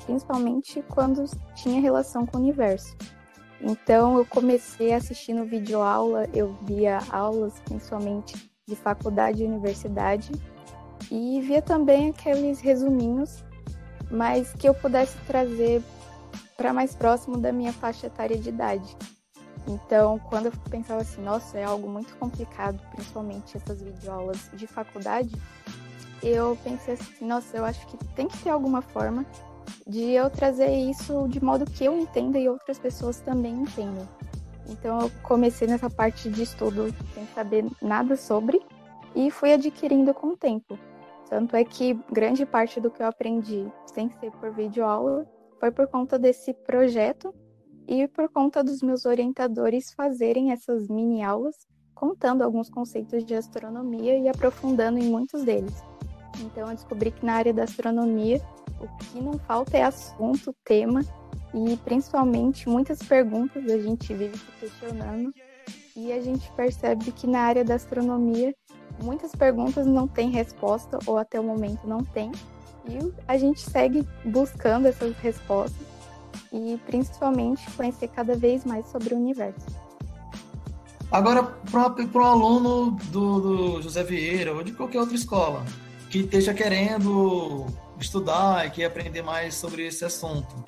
principalmente 0.06 0.82
quando 0.90 1.24
tinha 1.56 1.80
relação 1.80 2.26
com 2.26 2.38
o 2.38 2.42
universo. 2.42 2.98
Então, 3.62 4.18
eu 4.18 4.26
comecei 4.26 4.94
assistindo 4.94 5.46
videoaula, 5.46 6.28
eu 6.34 6.54
via 6.64 7.00
aulas, 7.12 7.60
principalmente 7.62 8.50
de 8.66 8.76
faculdade 8.76 9.44
e 9.44 9.48
universidade, 9.48 10.32
e 11.12 11.42
via 11.42 11.62
também 11.62 12.10
aqueles 12.10 12.60
resuminhos, 12.60 13.44
mas 14.10 14.54
que 14.54 14.68
eu 14.68 14.74
pudesse 14.74 15.18
trazer 15.28 15.84
para 16.56 16.74
mais 16.74 16.96
próximo 16.96 17.38
da 17.38 17.52
minha 17.52 17.74
faixa 17.74 18.08
etária 18.08 18.38
de 18.38 18.50
idade. 18.50 18.98
Então, 19.70 20.18
quando 20.18 20.48
eu 20.48 20.52
pensava 20.68 21.02
assim, 21.02 21.22
nossa, 21.22 21.60
é 21.60 21.64
algo 21.64 21.88
muito 21.88 22.16
complicado, 22.18 22.82
principalmente 22.92 23.56
essas 23.56 23.80
videoaulas 23.80 24.50
de 24.52 24.66
faculdade, 24.66 25.30
eu 26.24 26.58
pensei 26.64 26.96
assim, 26.96 27.24
nossa, 27.24 27.56
eu 27.56 27.64
acho 27.64 27.86
que 27.86 27.96
tem 28.16 28.28
que 28.28 28.40
ter 28.40 28.50
alguma 28.50 28.82
forma 28.82 29.24
de 29.86 30.12
eu 30.12 30.28
trazer 30.28 30.72
isso 30.72 31.28
de 31.28 31.44
modo 31.44 31.66
que 31.66 31.86
eu 31.86 32.00
entenda 32.00 32.40
e 32.40 32.50
outras 32.50 32.80
pessoas 32.80 33.20
também 33.20 33.54
entendam. 33.54 34.10
Então, 34.68 35.02
eu 35.02 35.12
comecei 35.22 35.68
nessa 35.68 35.90
parte 35.90 36.32
de 36.32 36.42
estudo 36.42 36.92
sem 37.14 37.28
saber 37.28 37.64
nada 37.80 38.16
sobre 38.16 38.60
e 39.16 39.30
fui 39.30 39.54
adquirindo 39.54 40.16
com 40.16 40.30
o 40.30 40.38
tempo. 40.38 40.80
Tanto 41.30 41.56
é 41.56 41.64
que 41.64 41.94
grande 42.12 42.44
parte 42.44 42.82
do 42.82 42.90
que 42.90 43.04
eu 43.04 43.08
aprendi 43.08 43.72
sem 43.86 44.10
ser 44.20 44.32
por 44.32 44.52
videoaula 44.52 45.28
foi 45.60 45.70
por 45.70 45.86
conta 45.88 46.18
desse 46.18 46.56
projeto 46.56 47.32
e 47.90 48.08
por 48.08 48.30
conta 48.30 48.64
dos 48.64 48.84
meus 48.84 49.04
orientadores 49.04 49.92
fazerem 49.94 50.52
essas 50.52 50.88
mini 50.88 51.24
aulas 51.24 51.56
contando 51.96 52.44
alguns 52.44 52.70
conceitos 52.70 53.26
de 53.26 53.34
astronomia 53.34 54.16
e 54.16 54.30
aprofundando 54.30 55.00
em 55.00 55.10
muitos 55.10 55.44
deles. 55.44 55.74
Então 56.40 56.70
eu 56.70 56.76
descobri 56.76 57.10
que 57.10 57.26
na 57.26 57.34
área 57.34 57.52
da 57.52 57.64
astronomia 57.64 58.40
o 58.80 58.88
que 59.06 59.20
não 59.20 59.40
falta 59.40 59.76
é 59.76 59.84
assunto, 59.84 60.56
tema 60.64 61.02
e 61.52 61.76
principalmente 61.78 62.70
muitas 62.70 63.00
perguntas 63.00 63.66
a 63.66 63.80
gente 63.80 64.14
vive 64.14 64.38
se 64.38 64.52
questionando 64.60 65.34
e 65.96 66.14
a 66.14 66.22
gente 66.22 66.50
percebe 66.52 67.12
que 67.12 67.26
na 67.26 67.40
área 67.40 67.66
da 67.66 67.74
astronomia 67.74 68.54
muitas 69.04 69.32
perguntas 69.32 69.88
não 69.88 70.08
têm 70.08 70.30
resposta 70.30 71.00
ou 71.08 71.18
até 71.18 71.40
o 71.40 71.44
momento 71.44 71.88
não 71.88 72.04
tem 72.04 72.32
e 72.86 73.12
a 73.28 73.36
gente 73.36 73.60
segue 73.62 74.08
buscando 74.24 74.88
essas 74.88 75.18
respostas 75.18 75.89
e 76.52 76.80
principalmente 76.86 77.70
conhecer 77.72 78.08
cada 78.10 78.36
vez 78.36 78.66
mais 78.66 78.86
sobre 78.88 79.14
o 79.14 79.18
universo. 79.18 79.66
Agora, 81.12 81.44
para 81.44 82.22
o 82.22 82.26
aluno 82.26 82.92
do, 83.06 83.40
do 83.40 83.82
José 83.82 84.04
Vieira 84.04 84.54
ou 84.54 84.64
de 84.64 84.72
qualquer 84.74 85.00
outra 85.00 85.16
escola 85.16 85.66
que 86.10 86.20
esteja 86.20 86.54
querendo 86.54 87.66
estudar 88.00 88.68
e 88.68 88.70
quer 88.70 88.86
aprender 88.86 89.22
mais 89.22 89.56
sobre 89.56 89.88
esse 89.88 90.06
assunto, 90.06 90.64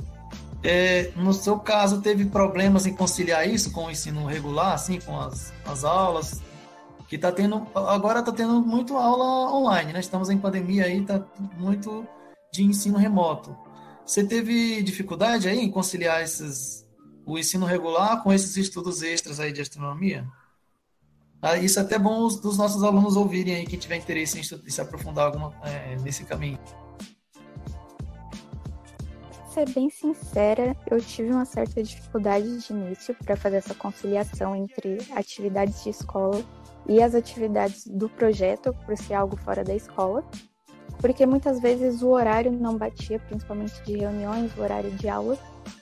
é, 0.63 1.11
no 1.15 1.34
seu 1.34 1.59
caso, 1.59 2.01
teve 2.01 2.26
problemas 2.26 2.86
em 2.86 2.93
conciliar 2.93 3.47
isso 3.47 3.72
com 3.72 3.86
o 3.86 3.91
ensino 3.91 4.26
regular, 4.26 4.74
assim, 4.74 4.99
com 4.99 5.19
as, 5.19 5.51
as 5.65 5.84
aulas? 5.84 6.41
Que 7.07 7.17
tá 7.17 7.32
tendo, 7.32 7.67
agora 7.76 8.19
está 8.19 8.32
tendo 8.32 8.61
muito 8.61 8.95
aula 8.95 9.53
online, 9.53 9.91
né? 9.91 9.99
Estamos 9.99 10.30
em 10.30 10.38
pandemia 10.38 10.86
aí, 10.86 11.03
tá 11.03 11.22
muito 11.57 12.05
de 12.53 12.63
ensino 12.63 12.97
remoto. 12.97 13.55
Você 14.05 14.23
teve 14.25 14.81
dificuldade 14.81 15.47
aí 15.47 15.59
em 15.59 15.71
conciliar 15.71 16.21
esses, 16.21 16.85
o 17.25 17.37
ensino 17.37 17.65
regular 17.65 18.21
com 18.23 18.33
esses 18.33 18.57
estudos 18.57 19.01
extras 19.01 19.39
aí 19.39 19.51
de 19.51 19.61
astronomia? 19.61 20.27
Ah, 21.41 21.57
isso 21.57 21.79
é 21.79 21.81
até 21.81 21.97
bom 21.97 22.25
os, 22.25 22.39
dos 22.39 22.57
nossos 22.57 22.83
alunos 22.83 23.15
ouvirem 23.15 23.55
aí, 23.55 23.65
quem 23.65 23.79
tiver 23.79 23.95
interesse 23.95 24.39
em, 24.39 24.43
se 24.43 24.81
aprofundar 24.81 25.25
alguma, 25.25 25.53
é, 25.63 25.95
nesse 25.97 26.23
caminho. 26.23 26.59
ser 29.51 29.67
bem 29.69 29.89
sincera, 29.89 30.77
eu 30.89 31.01
tive 31.01 31.31
uma 31.31 31.45
certa 31.45 31.81
dificuldade 31.81 32.59
de 32.59 32.73
início 32.73 33.15
para 33.15 33.35
fazer 33.35 33.57
essa 33.57 33.73
conciliação 33.73 34.55
entre 34.55 34.97
atividades 35.15 35.83
de 35.83 35.89
escola 35.89 36.43
e 36.87 37.01
as 37.01 37.15
atividades 37.15 37.87
do 37.87 38.07
projeto, 38.07 38.73
por 38.85 38.95
ser 38.95 39.15
algo 39.15 39.35
fora 39.35 39.63
da 39.63 39.75
escola 39.75 40.23
porque 41.01 41.25
muitas 41.25 41.59
vezes 41.59 42.03
o 42.03 42.09
horário 42.09 42.51
não 42.51 42.77
batia, 42.77 43.19
principalmente 43.19 43.81
de 43.83 43.97
reuniões, 43.97 44.55
o 44.55 44.61
horário 44.61 44.91
de 44.91 45.09
aula. 45.09 45.37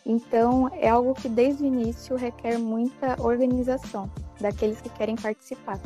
Então, 0.05 0.71
é 0.73 0.89
algo 0.89 1.13
que 1.13 1.27
desde 1.27 1.63
o 1.63 1.67
início 1.67 2.15
requer 2.15 2.57
muita 2.57 3.21
organização 3.21 4.09
daqueles 4.39 4.79
que 4.79 4.89
querem 4.89 5.17
participar. 5.17 5.77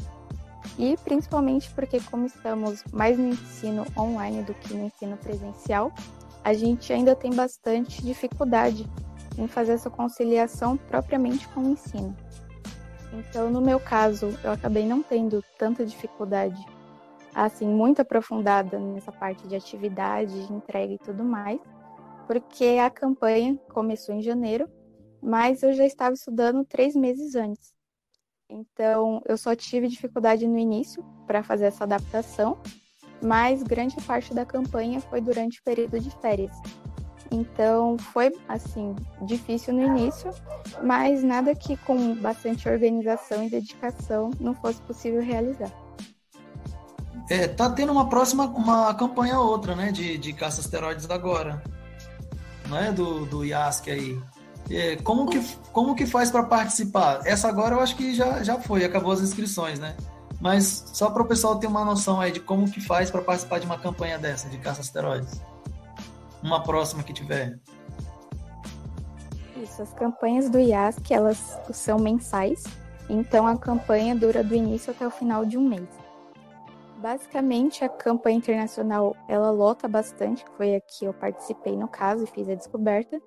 E 0.77 0.95
principalmente 1.03 1.69
porque, 1.71 1.99
como 1.99 2.27
estamos 2.27 2.83
mais 2.91 3.17
no 3.17 3.29
ensino 3.29 3.85
online 3.97 4.43
do 4.43 4.53
que 4.53 4.73
no 4.73 4.85
ensino 4.85 5.17
presencial, 5.17 5.91
a 6.43 6.53
gente 6.53 6.93
ainda 6.93 7.15
tem 7.15 7.33
bastante 7.33 8.03
dificuldade 8.03 8.87
em 9.37 9.47
fazer 9.47 9.73
essa 9.73 9.89
conciliação 9.89 10.77
propriamente 10.77 11.47
com 11.49 11.61
o 11.61 11.69
ensino. 11.71 12.15
Então, 13.11 13.49
no 13.49 13.61
meu 13.61 13.79
caso, 13.79 14.37
eu 14.43 14.51
acabei 14.51 14.85
não 14.85 15.01
tendo 15.01 15.43
tanta 15.57 15.85
dificuldade 15.85 16.63
assim 17.33 17.67
muito 17.67 18.01
aprofundada 18.01 18.79
nessa 18.79 19.11
parte 19.11 19.47
de 19.47 19.55
atividade, 19.55 20.47
de 20.47 20.53
entrega 20.53 20.93
e 20.93 20.97
tudo 20.97 21.23
mais, 21.23 21.59
porque 22.27 22.77
a 22.81 22.89
campanha 22.89 23.57
começou 23.73 24.15
em 24.15 24.21
janeiro, 24.21 24.69
mas 25.21 25.63
eu 25.63 25.73
já 25.73 25.85
estava 25.85 26.13
estudando 26.13 26.65
três 26.65 26.95
meses 26.95 27.35
antes. 27.35 27.73
Então, 28.49 29.21
eu 29.25 29.37
só 29.37 29.55
tive 29.55 29.87
dificuldade 29.87 30.47
no 30.47 30.57
início 30.57 31.03
para 31.25 31.43
fazer 31.43 31.65
essa 31.65 31.85
adaptação, 31.85 32.59
mas 33.21 33.63
grande 33.63 33.95
parte 34.05 34.33
da 34.33 34.45
campanha 34.45 34.99
foi 34.99 35.21
durante 35.21 35.59
o 35.59 35.63
período 35.63 35.99
de 35.99 36.11
férias. 36.21 36.55
Então, 37.31 37.97
foi 37.97 38.31
assim, 38.47 38.95
difícil 39.23 39.73
no 39.73 39.81
início, 39.81 40.29
mas 40.83 41.23
nada 41.23 41.55
que 41.55 41.75
com 41.77 42.15
bastante 42.15 42.69
organização 42.69 43.43
e 43.43 43.49
dedicação 43.49 44.29
não 44.39 44.53
fosse 44.53 44.81
possível 44.83 45.21
realizar. 45.21 45.71
É, 47.29 47.47
tá 47.47 47.69
tendo 47.69 47.91
uma 47.91 48.09
próxima, 48.09 48.45
uma 48.45 48.93
campanha 48.93 49.39
outra, 49.39 49.75
né, 49.75 49.91
de, 49.91 50.17
de 50.17 50.33
caça 50.33 50.59
asteroides 50.61 51.09
agora, 51.09 51.63
não 52.67 52.77
é, 52.77 52.91
do, 52.91 53.25
do 53.25 53.45
IASC 53.45 53.89
aí. 53.89 54.21
É, 54.69 54.95
como, 54.97 55.29
que, 55.29 55.41
como 55.71 55.95
que 55.95 56.05
faz 56.05 56.31
para 56.31 56.43
participar? 56.43 57.21
Essa 57.25 57.47
agora 57.49 57.75
eu 57.75 57.81
acho 57.81 57.95
que 57.95 58.13
já, 58.13 58.43
já 58.43 58.59
foi, 58.59 58.83
acabou 58.83 59.11
as 59.11 59.21
inscrições, 59.21 59.79
né? 59.79 59.95
Mas 60.39 60.83
só 60.93 61.09
para 61.09 61.21
o 61.21 61.25
pessoal 61.25 61.57
ter 61.57 61.67
uma 61.67 61.85
noção 61.85 62.19
aí 62.19 62.31
de 62.31 62.39
como 62.39 62.69
que 62.69 62.81
faz 62.81 63.09
para 63.09 63.21
participar 63.21 63.59
de 63.59 63.65
uma 63.65 63.77
campanha 63.77 64.17
dessa, 64.17 64.49
de 64.49 64.57
caça 64.57 64.81
asteroides. 64.81 65.41
Uma 66.41 66.61
próxima 66.63 67.03
que 67.03 67.13
tiver. 67.13 67.57
Isso, 69.55 69.81
as 69.81 69.93
campanhas 69.93 70.49
do 70.49 70.59
IASC, 70.59 71.13
elas 71.13 71.57
são 71.71 71.97
mensais, 71.97 72.63
então 73.09 73.47
a 73.47 73.57
campanha 73.57 74.13
dura 74.13 74.43
do 74.43 74.53
início 74.53 74.91
até 74.91 75.07
o 75.07 75.11
final 75.11 75.45
de 75.45 75.57
um 75.57 75.69
mês. 75.69 75.87
Basicamente, 77.03 77.83
a 77.83 77.89
campanha 77.89 78.37
internacional 78.37 79.13
ela 79.27 79.51
lota 79.51 79.89
bastante, 79.89 80.45
foi 80.55 80.73
a 80.73 80.79
que 80.79 81.03
eu 81.03 81.13
participei 81.13 81.75
no 81.75 81.85
caso 81.85 82.23
e 82.23 82.27
fiz 82.27 82.47
a 82.47 82.55
descoberta, 82.55 83.21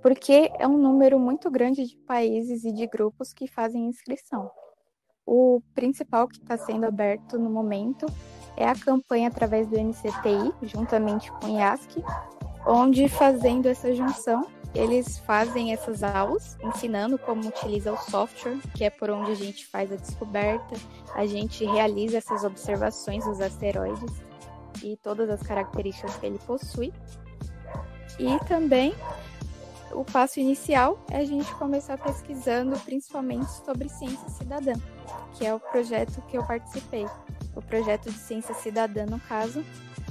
porque 0.00 0.50
é 0.58 0.66
um 0.66 0.78
número 0.78 1.18
muito 1.18 1.50
grande 1.50 1.86
de 1.86 1.94
países 2.06 2.64
e 2.64 2.72
de 2.72 2.86
grupos 2.86 3.34
que 3.34 3.46
fazem 3.46 3.84
inscrição. 3.84 4.50
O 5.26 5.60
principal 5.74 6.26
que 6.26 6.38
está 6.38 6.56
sendo 6.56 6.86
aberto 6.86 7.38
no 7.38 7.50
momento 7.50 8.06
é 8.56 8.66
a 8.66 8.74
campanha 8.74 9.28
através 9.28 9.68
do 9.68 9.78
NCTI, 9.78 10.50
juntamente 10.62 11.30
com 11.32 11.48
o 11.48 11.58
IASC, 11.58 12.02
onde 12.66 13.10
fazendo 13.10 13.66
essa 13.66 13.92
junção 13.92 14.46
eles 14.74 15.18
fazem 15.18 15.72
essas 15.72 16.02
aulas 16.02 16.56
ensinando 16.62 17.18
como 17.18 17.48
utiliza 17.48 17.92
o 17.92 17.98
software, 17.98 18.58
que 18.74 18.84
é 18.84 18.90
por 18.90 19.10
onde 19.10 19.30
a 19.30 19.34
gente 19.34 19.66
faz 19.66 19.92
a 19.92 19.96
descoberta, 19.96 20.74
a 21.14 21.26
gente 21.26 21.64
realiza 21.64 22.18
essas 22.18 22.42
observações 22.42 23.24
dos 23.24 23.40
asteroides 23.40 24.10
e 24.82 24.96
todas 24.96 25.28
as 25.28 25.42
características 25.42 26.16
que 26.16 26.26
ele 26.26 26.38
possui. 26.38 26.92
E 28.18 28.38
também 28.46 28.94
o 29.92 30.04
passo 30.04 30.40
inicial 30.40 31.04
é 31.10 31.18
a 31.18 31.24
gente 31.24 31.54
começar 31.56 31.98
pesquisando 31.98 32.78
principalmente 32.80 33.50
sobre 33.64 33.90
ciência 33.90 34.28
cidadã, 34.30 34.72
que 35.34 35.46
é 35.46 35.54
o 35.54 35.60
projeto 35.60 36.22
que 36.22 36.38
eu 36.38 36.44
participei. 36.44 37.06
O 37.54 37.60
projeto 37.60 38.10
de 38.10 38.18
ciência 38.18 38.54
cidadã, 38.54 39.04
no 39.04 39.20
caso, 39.20 39.62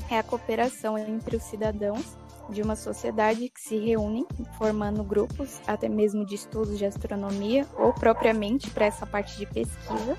é 0.09 0.19
a 0.19 0.23
cooperação 0.23 0.97
entre 0.97 1.35
os 1.35 1.43
cidadãos 1.43 2.20
de 2.49 2.61
uma 2.61 2.75
sociedade 2.75 3.49
que 3.49 3.61
se 3.61 3.77
reúnem 3.77 4.25
formando 4.57 5.03
grupos, 5.03 5.61
até 5.67 5.87
mesmo 5.87 6.25
de 6.25 6.35
estudos 6.35 6.77
de 6.77 6.85
astronomia 6.85 7.67
ou 7.77 7.93
propriamente 7.93 8.69
para 8.69 8.85
essa 8.85 9.05
parte 9.05 9.37
de 9.37 9.45
pesquisa. 9.45 10.17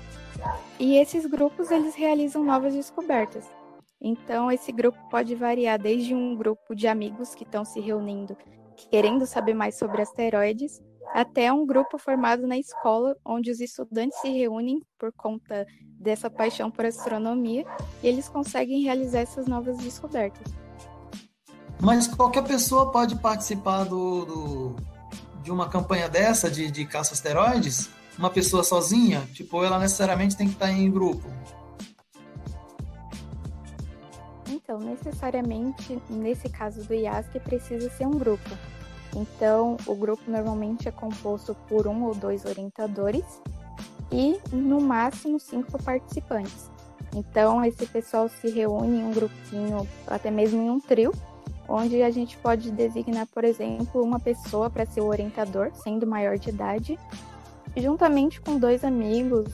E 0.79 0.97
esses 0.97 1.25
grupos 1.25 1.71
eles 1.71 1.95
realizam 1.95 2.43
novas 2.43 2.73
descobertas. 2.73 3.45
Então 4.01 4.51
esse 4.51 4.71
grupo 4.71 4.97
pode 5.09 5.33
variar 5.35 5.79
desde 5.79 6.13
um 6.13 6.35
grupo 6.35 6.75
de 6.75 6.87
amigos 6.87 7.33
que 7.33 7.43
estão 7.43 7.63
se 7.63 7.79
reunindo 7.79 8.35
querendo 8.89 9.25
saber 9.25 9.53
mais 9.53 9.77
sobre 9.77 10.01
asteroides, 10.01 10.81
até 11.13 11.51
um 11.51 11.65
grupo 11.65 11.97
formado 11.97 12.47
na 12.47 12.57
escola, 12.57 13.15
onde 13.23 13.51
os 13.51 13.59
estudantes 13.59 14.19
se 14.19 14.29
reúnem 14.29 14.79
por 14.97 15.11
conta 15.13 15.65
dessa 15.99 16.29
paixão 16.29 16.71
por 16.71 16.85
astronomia 16.85 17.65
e 18.01 18.07
eles 18.07 18.27
conseguem 18.27 18.83
realizar 18.83 19.19
essas 19.19 19.47
novas 19.47 19.77
descobertas. 19.77 20.62
Mas 21.79 22.07
qualquer 22.07 22.43
pessoa 22.43 22.91
pode 22.91 23.15
participar 23.17 23.83
do, 23.83 24.25
do 24.25 24.75
de 25.43 25.51
uma 25.51 25.67
campanha 25.67 26.07
dessa 26.07 26.49
de, 26.49 26.71
de 26.71 26.85
caça 26.85 27.13
asteroides? 27.13 27.89
Uma 28.17 28.29
pessoa 28.29 28.63
sozinha? 28.63 29.21
Tipo, 29.33 29.63
ela 29.63 29.77
necessariamente 29.77 30.37
tem 30.37 30.47
que 30.47 30.53
estar 30.53 30.71
em 30.71 30.89
grupo? 30.89 31.27
Então, 34.47 34.79
necessariamente, 34.79 36.01
nesse 36.09 36.47
caso 36.47 36.83
do 36.83 36.93
IASC, 36.93 37.39
precisa 37.39 37.89
ser 37.89 38.07
um 38.07 38.17
grupo. 38.17 38.49
Então, 39.15 39.77
o 39.85 39.95
grupo 39.95 40.23
normalmente 40.27 40.87
é 40.87 40.91
composto 40.91 41.55
por 41.67 41.87
um 41.87 42.03
ou 42.03 42.15
dois 42.15 42.45
orientadores 42.45 43.25
e, 44.11 44.39
no 44.51 44.79
máximo, 44.79 45.39
cinco 45.39 45.81
participantes. 45.83 46.71
Então, 47.15 47.63
esse 47.63 47.85
pessoal 47.85 48.29
se 48.29 48.49
reúne 48.49 48.99
em 48.99 49.05
um 49.05 49.11
grupinho, 49.11 49.87
até 50.07 50.31
mesmo 50.31 50.61
em 50.61 50.69
um 50.69 50.79
trio, 50.79 51.11
onde 51.67 52.01
a 52.01 52.09
gente 52.09 52.37
pode 52.37 52.71
designar, 52.71 53.27
por 53.27 53.43
exemplo, 53.43 54.03
uma 54.03 54.19
pessoa 54.19 54.69
para 54.69 54.85
ser 54.85 55.01
o 55.01 55.07
orientador, 55.07 55.71
sendo 55.73 56.05
maior 56.05 56.37
de 56.37 56.49
idade, 56.49 56.99
juntamente 57.75 58.41
com 58.41 58.57
dois 58.57 58.83
amigos, 58.83 59.51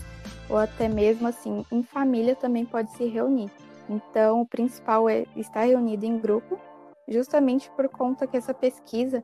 ou 0.50 0.58
até 0.58 0.88
mesmo 0.88 1.28
assim, 1.28 1.66
em 1.72 1.84
família 1.84 2.36
também 2.36 2.66
pode 2.66 2.92
se 2.92 3.06
reunir. 3.06 3.52
Então, 3.88 4.42
o 4.42 4.48
principal 4.48 5.10
é 5.10 5.26
estar 5.36 5.64
reunido 5.64 6.06
em 6.06 6.20
grupo, 6.20 6.60
justamente 7.08 7.70
por 7.72 7.90
conta 7.90 8.28
que 8.28 8.38
essa 8.38 8.54
pesquisa 8.54 9.24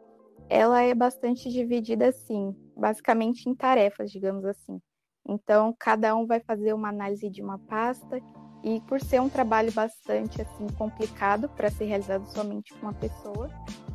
ela 0.49 0.81
é 0.81 0.93
bastante 0.93 1.49
dividida 1.49 2.07
assim, 2.07 2.55
basicamente 2.75 3.49
em 3.49 3.55
tarefas, 3.55 4.11
digamos 4.11 4.45
assim. 4.45 4.79
Então, 5.27 5.75
cada 5.79 6.15
um 6.15 6.25
vai 6.25 6.39
fazer 6.39 6.73
uma 6.73 6.89
análise 6.89 7.29
de 7.29 7.41
uma 7.41 7.57
pasta 7.57 8.21
e 8.65 8.79
por 8.81 8.99
ser 8.99 9.21
um 9.21 9.29
trabalho 9.29 9.71
bastante 9.71 10.41
assim 10.41 10.65
complicado 10.75 11.47
para 11.47 11.69
ser 11.69 11.85
realizado 11.85 12.25
somente 12.33 12.73
com 12.73 12.87
uma 12.87 12.93
pessoa, 12.93 13.47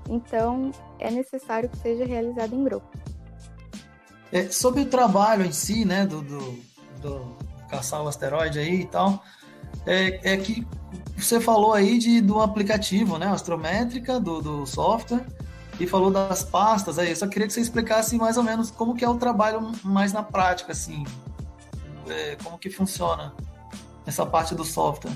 então 0.09 0.71
é 1.01 1.11
necessário 1.11 1.69
que 1.69 1.77
seja 1.79 2.05
realizado 2.05 2.55
em 2.55 2.63
grupo. 2.63 2.87
É, 4.31 4.49
sobre 4.49 4.83
o 4.83 4.87
trabalho 4.87 5.45
em 5.45 5.51
si, 5.51 5.85
né, 5.85 6.07
do, 6.07 6.23
do, 6.23 6.59
do 7.03 7.37
caçar 7.69 8.01
o 8.01 8.07
asteroide 8.07 8.61
aí 8.61 8.83
e 8.83 8.87
tal, 8.87 9.21
é, 9.85 10.35
é 10.35 10.37
que 10.37 10.65
você 11.19 11.41
falou 11.41 11.73
aí 11.73 11.99
de, 11.99 12.21
do 12.21 12.41
aplicativo, 12.41 13.19
né, 13.19 13.27
astrométrica, 13.27 14.21
do, 14.21 14.41
do 14.41 14.67
software, 14.67 15.27
e 15.81 15.87
falou 15.87 16.13
das 16.13 16.45
pastas 16.45 16.97
aí. 16.97 17.11
Eu 17.11 17.17
só 17.17 17.27
queria 17.27 17.49
que 17.49 17.53
você 17.53 17.61
explicasse 17.61 18.17
mais 18.17 18.37
ou 18.37 18.45
menos 18.45 18.71
como 18.71 18.95
que 18.95 19.05
é 19.05 19.09
o 19.09 19.17
trabalho 19.17 19.73
mais 19.83 20.13
na 20.13 20.23
prática, 20.23 20.71
assim, 20.71 21.05
é, 22.09 22.37
como 22.37 22.57
que 22.57 22.71
funciona 22.71 23.35
essa 24.07 24.25
parte 24.27 24.55
do 24.55 24.65
software. 24.65 25.13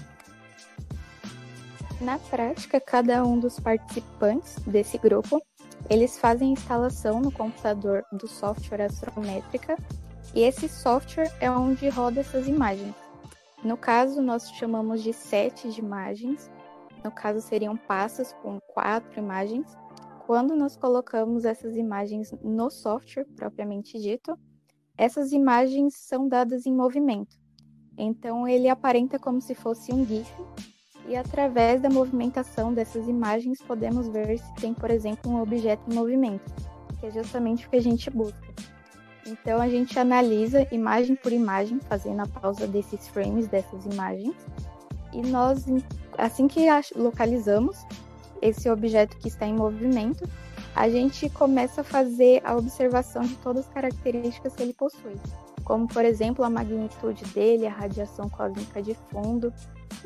Na 2.00 2.18
prática, 2.18 2.80
cada 2.80 3.24
um 3.24 3.38
dos 3.38 3.58
participantes 3.58 4.56
desse 4.66 4.98
grupo, 4.98 5.40
eles 5.88 6.18
fazem 6.18 6.52
instalação 6.52 7.20
no 7.20 7.30
computador 7.30 8.04
do 8.12 8.26
software 8.26 8.82
astrométrica 8.82 9.76
e 10.34 10.42
esse 10.42 10.68
software 10.68 11.32
é 11.40 11.50
onde 11.50 11.88
roda 11.88 12.20
essas 12.20 12.48
imagens. 12.48 12.94
No 13.62 13.76
caso, 13.76 14.20
nós 14.20 14.50
chamamos 14.50 15.02
de 15.02 15.12
sete 15.12 15.70
de 15.70 15.80
imagens. 15.80 16.50
No 17.02 17.10
caso, 17.10 17.40
seriam 17.40 17.76
pastas 17.76 18.34
com 18.42 18.60
quatro 18.60 19.18
imagens. 19.18 19.66
Quando 20.26 20.56
nós 20.56 20.76
colocamos 20.76 21.44
essas 21.44 21.76
imagens 21.76 22.32
no 22.42 22.70
software 22.70 23.26
propriamente 23.36 23.98
dito, 23.98 24.38
essas 24.96 25.32
imagens 25.32 25.94
são 25.96 26.28
dadas 26.28 26.66
em 26.66 26.74
movimento. 26.74 27.43
Então, 27.96 28.46
ele 28.46 28.68
aparenta 28.68 29.18
como 29.18 29.40
se 29.40 29.54
fosse 29.54 29.92
um 29.92 30.04
GIF, 30.04 30.30
e 31.06 31.16
através 31.16 31.82
da 31.82 31.90
movimentação 31.90 32.72
dessas 32.72 33.06
imagens 33.06 33.60
podemos 33.60 34.08
ver 34.08 34.38
se 34.38 34.54
tem, 34.54 34.72
por 34.72 34.90
exemplo, 34.90 35.30
um 35.30 35.40
objeto 35.40 35.90
em 35.90 35.94
movimento, 35.94 36.52
que 36.98 37.06
é 37.06 37.10
justamente 37.10 37.66
o 37.66 37.70
que 37.70 37.76
a 37.76 37.82
gente 37.82 38.10
busca. 38.10 38.54
Então 39.26 39.60
a 39.60 39.68
gente 39.68 39.98
analisa 39.98 40.66
imagem 40.72 41.16
por 41.16 41.32
imagem, 41.32 41.78
fazendo 41.80 42.20
a 42.20 42.26
pausa 42.26 42.66
desses 42.66 43.08
frames 43.08 43.46
dessas 43.48 43.84
imagens, 43.86 44.34
e 45.12 45.22
nós, 45.22 45.64
assim 46.18 46.48
que 46.48 46.66
localizamos 46.96 47.76
esse 48.42 48.68
objeto 48.68 49.16
que 49.18 49.28
está 49.28 49.46
em 49.46 49.54
movimento, 49.54 50.28
a 50.74 50.88
gente 50.88 51.30
começa 51.30 51.82
a 51.82 51.84
fazer 51.84 52.42
a 52.44 52.56
observação 52.56 53.22
de 53.22 53.36
todas 53.36 53.66
as 53.66 53.72
características 53.72 54.54
que 54.54 54.62
ele 54.62 54.74
possui, 54.74 55.14
como 55.64 55.88
por 55.88 56.04
exemplo 56.04 56.44
a 56.44 56.50
magnitude 56.50 57.24
dele, 57.26 57.66
a 57.66 57.72
radiação 57.72 58.28
cósmica 58.28 58.82
de 58.82 58.94
fundo 59.10 59.52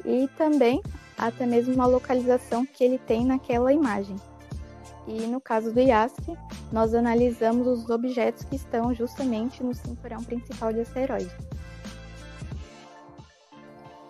e 0.05 0.29
também 0.37 0.83
até 1.17 1.45
mesmo 1.45 1.75
uma 1.75 1.87
localização 1.87 2.65
que 2.65 2.85
ele 2.85 2.99
tem 2.99 3.25
naquela 3.25 3.73
imagem. 3.73 4.17
E 5.07 5.27
no 5.27 5.41
caso 5.41 5.73
do 5.73 5.81
IASC, 5.81 6.37
nós 6.71 6.95
analisamos 6.95 7.67
os 7.67 7.89
objetos 7.89 8.45
que 8.45 8.57
estão 8.57 8.95
justamente 8.95 9.63
no 9.63 9.75
cinturão 9.75 10.23
principal 10.23 10.73
de 10.73 10.81
asteroide. 10.81 11.35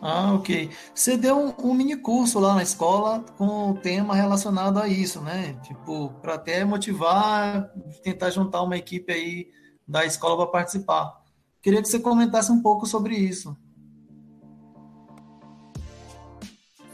Ah, 0.00 0.34
ok. 0.34 0.70
Você 0.94 1.16
deu 1.16 1.36
um, 1.36 1.70
um, 1.70 1.74
mini 1.74 1.96
curso 1.96 2.38
lá 2.38 2.54
na 2.54 2.62
escola 2.62 3.24
com 3.36 3.70
o 3.70 3.74
tema 3.74 4.14
relacionado 4.14 4.78
a 4.78 4.86
isso, 4.86 5.20
né? 5.20 5.58
Tipo, 5.62 6.10
para 6.20 6.34
até 6.34 6.64
motivar, 6.64 7.70
tentar 8.02 8.30
juntar 8.30 8.62
uma 8.62 8.76
equipe 8.76 9.12
aí 9.12 9.50
da 9.86 10.04
escola 10.04 10.36
para 10.36 10.46
participar. 10.46 11.20
Queria 11.60 11.82
que 11.82 11.88
você 11.88 11.98
comentasse 11.98 12.52
um 12.52 12.62
pouco 12.62 12.86
sobre 12.86 13.16
isso. 13.16 13.56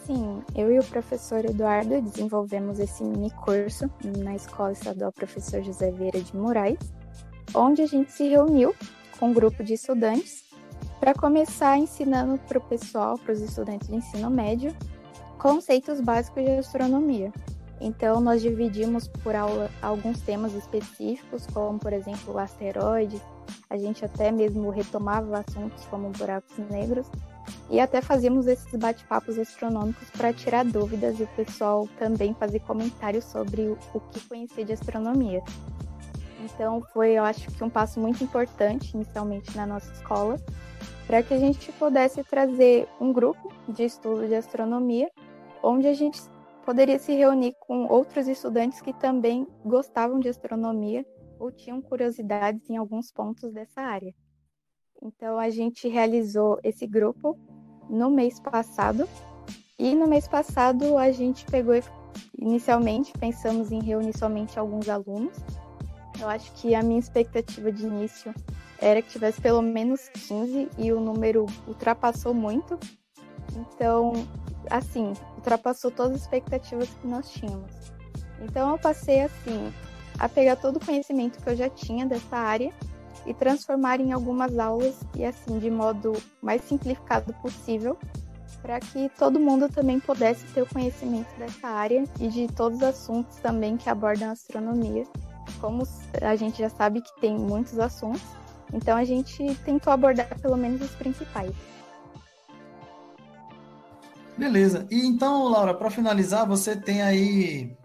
Sim, 0.06 0.42
eu 0.54 0.70
e 0.70 0.78
o 0.78 0.84
professor 0.84 1.44
Eduardo 1.44 2.02
desenvolvemos 2.02 2.78
esse 2.78 3.02
mini 3.02 3.30
curso 3.30 3.90
na 4.18 4.34
Escola 4.34 4.72
Estadual 4.72 5.12
Professor 5.12 5.62
José 5.62 5.90
Vieira 5.90 6.20
de 6.20 6.36
Moraes, 6.36 6.78
onde 7.54 7.80
a 7.80 7.86
gente 7.86 8.12
se 8.12 8.28
reuniu 8.28 8.74
com 9.18 9.30
um 9.30 9.32
grupo 9.32 9.64
de 9.64 9.74
estudantes 9.74 10.44
para 11.00 11.14
começar 11.14 11.78
ensinando 11.78 12.38
para 12.38 12.58
o 12.58 12.60
pessoal, 12.60 13.18
para 13.18 13.32
os 13.32 13.40
estudantes 13.40 13.88
de 13.88 13.96
ensino 13.96 14.28
médio, 14.30 14.76
conceitos 15.38 16.00
básicos 16.00 16.44
de 16.44 16.50
astronomia. 16.50 17.32
Então, 17.80 18.20
nós 18.20 18.40
dividimos 18.40 19.08
por 19.08 19.34
aula 19.34 19.70
alguns 19.82 20.20
temas 20.20 20.54
específicos, 20.54 21.46
como, 21.46 21.78
por 21.78 21.92
exemplo, 21.92 22.38
asteroides. 22.38 23.20
A 23.68 23.76
gente 23.76 24.04
até 24.04 24.30
mesmo 24.30 24.70
retomava 24.70 25.38
assuntos 25.38 25.84
como 25.86 26.10
buracos 26.10 26.58
negros 26.70 27.06
e 27.70 27.80
até 27.80 28.00
fazíamos 28.00 28.46
esses 28.46 28.74
bate-papos 28.74 29.38
astronômicos 29.38 30.08
para 30.10 30.32
tirar 30.32 30.64
dúvidas 30.64 31.18
e 31.18 31.24
o 31.24 31.28
pessoal 31.28 31.88
também 31.98 32.34
fazer 32.34 32.60
comentários 32.60 33.24
sobre 33.24 33.62
o, 33.62 34.00
que 34.12 34.20
conhecer 34.28 34.64
de 34.64 34.72
astronomia. 34.72 35.42
Então 36.44 36.82
foi, 36.92 37.12
eu 37.12 37.24
acho 37.24 37.50
que 37.50 37.64
um 37.64 37.70
passo 37.70 37.98
muito 37.98 38.22
importante 38.22 38.94
inicialmente 38.94 39.56
na 39.56 39.66
nossa 39.66 39.90
escola, 39.92 40.38
para 41.06 41.22
que 41.22 41.34
a 41.34 41.38
gente 41.38 41.72
pudesse 41.72 42.22
trazer 42.24 42.88
um 43.00 43.12
grupo 43.12 43.52
de 43.68 43.84
estudo 43.84 44.26
de 44.26 44.34
astronomia, 44.34 45.10
onde 45.62 45.86
a 45.86 45.94
gente 45.94 46.20
poderia 46.64 46.98
se 46.98 47.14
reunir 47.14 47.54
com 47.60 47.86
outros 47.86 48.26
estudantes 48.26 48.80
que 48.80 48.92
também 48.92 49.46
gostavam 49.64 50.18
de 50.18 50.28
astronomia 50.28 51.04
ou 51.44 51.52
tinham 51.52 51.82
curiosidades 51.82 52.70
em 52.70 52.76
alguns 52.76 53.12
pontos 53.12 53.52
dessa 53.52 53.82
área. 53.82 54.14
Então 55.02 55.38
a 55.38 55.50
gente 55.50 55.86
realizou 55.88 56.58
esse 56.64 56.86
grupo 56.86 57.38
no 57.88 58.10
mês 58.10 58.40
passado. 58.40 59.06
E 59.78 59.94
no 59.94 60.06
mês 60.06 60.26
passado 60.26 60.96
a 60.96 61.12
gente 61.12 61.44
pegou 61.44 61.74
inicialmente 62.38 63.12
pensamos 63.18 63.70
em 63.70 63.82
reunir 63.82 64.16
somente 64.16 64.58
alguns 64.58 64.88
alunos. 64.88 65.36
Eu 66.18 66.28
acho 66.28 66.50
que 66.54 66.74
a 66.74 66.82
minha 66.82 66.98
expectativa 66.98 67.70
de 67.70 67.84
início 67.84 68.32
era 68.78 69.02
que 69.02 69.10
tivesse 69.10 69.40
pelo 69.40 69.60
menos 69.60 70.08
15 70.08 70.70
e 70.78 70.92
o 70.92 71.00
número 71.00 71.44
ultrapassou 71.66 72.32
muito. 72.32 72.78
Então, 73.54 74.12
assim, 74.70 75.12
ultrapassou 75.36 75.90
todas 75.90 76.14
as 76.14 76.22
expectativas 76.22 76.88
que 76.88 77.06
nós 77.06 77.30
tínhamos. 77.30 77.70
Então 78.40 78.70
eu 78.70 78.78
passei 78.78 79.20
assim 79.20 79.72
a 80.18 80.28
pegar 80.28 80.56
todo 80.56 80.76
o 80.76 80.84
conhecimento 80.84 81.42
que 81.42 81.48
eu 81.48 81.56
já 81.56 81.68
tinha 81.68 82.06
dessa 82.06 82.36
área 82.36 82.72
e 83.26 83.32
transformar 83.32 84.00
em 84.00 84.12
algumas 84.12 84.58
aulas 84.58 85.00
e 85.16 85.24
assim 85.24 85.58
de 85.58 85.70
modo 85.70 86.12
mais 86.42 86.62
simplificado 86.62 87.32
possível, 87.34 87.98
para 88.60 88.80
que 88.80 89.10
todo 89.18 89.40
mundo 89.40 89.68
também 89.68 90.00
pudesse 90.00 90.44
ter 90.48 90.62
o 90.62 90.66
conhecimento 90.66 91.28
dessa 91.38 91.68
área 91.68 92.04
e 92.20 92.28
de 92.28 92.46
todos 92.48 92.78
os 92.78 92.84
assuntos 92.84 93.36
também 93.36 93.76
que 93.76 93.88
abordam 93.88 94.28
a 94.28 94.32
astronomia. 94.32 95.04
Como 95.60 95.82
a 96.22 96.36
gente 96.36 96.58
já 96.58 96.70
sabe 96.70 97.00
que 97.00 97.20
tem 97.20 97.36
muitos 97.36 97.78
assuntos, 97.78 98.22
então 98.72 98.96
a 98.96 99.04
gente 99.04 99.54
tentou 99.64 99.92
abordar 99.92 100.38
pelo 100.40 100.56
menos 100.56 100.80
os 100.80 100.90
principais. 100.92 101.54
Beleza. 104.36 104.86
E 104.90 105.06
então, 105.06 105.48
Laura, 105.48 105.74
para 105.74 105.90
finalizar, 105.90 106.46
você 106.46 106.74
tem 106.74 107.02
aí 107.02 107.76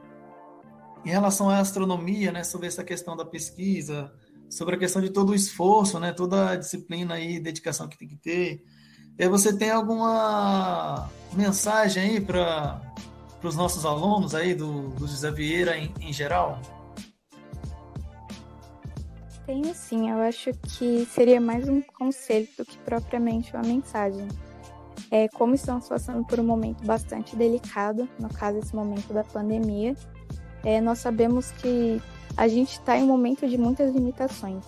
em 1.06 1.10
relação 1.10 1.50
à 1.50 1.60
astronomia, 1.60 2.32
né, 2.32 2.44
sobre 2.44 2.68
essa 2.68 2.84
questão 2.84 3.16
da 3.16 3.26
pesquisa, 3.26 4.12
sobre 4.50 4.76
a 4.76 4.80
questão 4.80 5.02
de 5.02 5.10
todo 5.10 5.30
o 5.30 5.36
esforço, 5.36 6.00
né, 6.00 6.12
toda 6.12 6.52
a 6.52 6.56
disciplina 6.56 7.20
e 7.20 7.40
dedicação 7.40 7.88
que 7.88 7.98
tem 7.98 8.08
que 8.08 8.18
ter. 8.18 8.64
E 9.18 9.28
você 9.28 9.56
tem 9.56 9.70
alguma 9.70 11.10
mensagem 11.34 12.04
aí 12.04 12.22
para 12.22 12.82
os 13.44 13.56
nossos 13.56 13.86
alunos 13.86 14.34
aí 14.34 14.54
do, 14.54 14.90
do 14.90 15.08
José 15.08 15.32
Vieira 15.32 15.78
em, 15.78 15.94
em 16.00 16.14
geral? 16.14 16.60
Tenho 19.46 19.74
sim, 19.74 20.12
eu 20.12 20.20
acho 20.20 20.52
que 20.54 21.06
seria 21.06 21.42
mais 21.42 21.68
um 21.68 21.82
conselho 21.82 22.48
do 22.58 22.64
que 22.64 22.78
propriamente 22.80 23.54
uma 23.56 23.64
mensagem. 23.64 24.28
É, 25.12 25.28
como 25.30 25.56
estamos 25.56 25.88
passando 25.90 26.24
por 26.24 26.40
um 26.40 26.44
momento 26.44 26.86
bastante 26.86 27.36
delicado, 27.36 28.08
no 28.20 28.30
caso, 28.30 28.60
esse 28.60 28.76
momento 28.76 29.12
da 29.12 29.24
pandemia, 29.24 29.96
é, 30.64 30.82
nós 30.82 31.00
sabemos 31.00 31.52
que 31.52 32.02
a 32.36 32.48
gente 32.48 32.74
está 32.74 32.98
em 32.98 33.04
um 33.04 33.08
momento 33.08 33.48
de 33.48 33.58
muitas 33.58 33.94
limitações. 33.94 34.64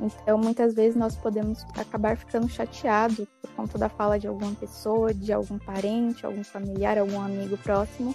Então, 0.00 0.38
muitas 0.38 0.74
vezes 0.74 0.94
nós 0.94 1.16
podemos 1.16 1.64
acabar 1.76 2.16
ficando 2.16 2.48
chateados 2.48 3.26
por 3.42 3.50
conta 3.52 3.76
da 3.76 3.88
fala 3.88 4.18
de 4.18 4.28
alguma 4.28 4.54
pessoa, 4.54 5.12
de 5.12 5.32
algum 5.32 5.58
parente, 5.58 6.24
algum 6.24 6.44
familiar, 6.44 6.98
algum 6.98 7.20
amigo 7.20 7.58
próximo, 7.58 8.14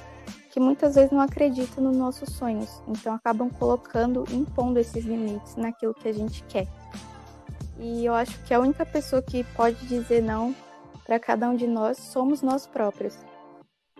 que 0.49 0.59
muitas 0.59 0.95
vezes 0.95 1.11
não 1.11 1.19
acredita 1.19 1.81
nos 1.81 1.97
nossos 1.97 2.29
sonhos. 2.33 2.81
Então, 2.87 3.13
acabam 3.13 3.49
colocando, 3.49 4.23
impondo 4.31 4.79
esses 4.79 5.03
limites 5.03 5.55
naquilo 5.57 5.93
que 5.93 6.07
a 6.07 6.13
gente 6.13 6.43
quer. 6.43 6.67
E 7.77 8.05
eu 8.05 8.13
acho 8.13 8.41
que 8.43 8.53
a 8.53 8.59
única 8.59 8.85
pessoa 8.85 9.21
que 9.21 9.43
pode 9.55 9.85
dizer 9.87 10.21
não 10.21 10.55
para 11.05 11.19
cada 11.19 11.49
um 11.49 11.55
de 11.55 11.67
nós 11.67 11.97
somos 11.97 12.41
nós 12.41 12.65
próprios. 12.65 13.17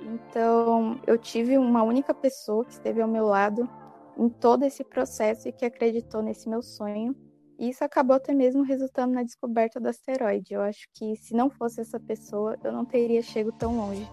Então, 0.02 1.00
eu 1.06 1.18
tive 1.18 1.58
uma 1.58 1.84
única 1.84 2.14
pessoa 2.14 2.66
que 2.66 2.72
esteve 2.72 3.02
ao 3.02 3.08
meu 3.08 3.26
lado 3.26 3.70
em 4.18 4.30
todo 4.30 4.64
esse 4.64 4.84
processo 4.84 5.48
e 5.48 5.52
que 5.52 5.66
acreditou 5.66 6.22
nesse 6.22 6.50
meu 6.50 6.62
sonho. 6.62 7.16
E 7.58 7.70
isso 7.70 7.84
acabou 7.84 8.16
até 8.16 8.34
mesmo 8.34 8.64
resultando 8.64 9.14
na 9.14 9.24
descoberta 9.24 9.80
do 9.80 9.88
asteroide. 9.88 10.54
Eu 10.54 10.62
acho 10.62 10.88
que 10.94 11.16
se 11.16 11.34
não 11.34 11.50
fosse 11.50 11.82
essa 11.82 12.00
pessoa, 12.00 12.58
eu 12.64 12.72
não 12.72 12.84
teria 12.84 13.22
chego 13.22 13.52
tão 13.52 13.78
longe. 13.78 14.10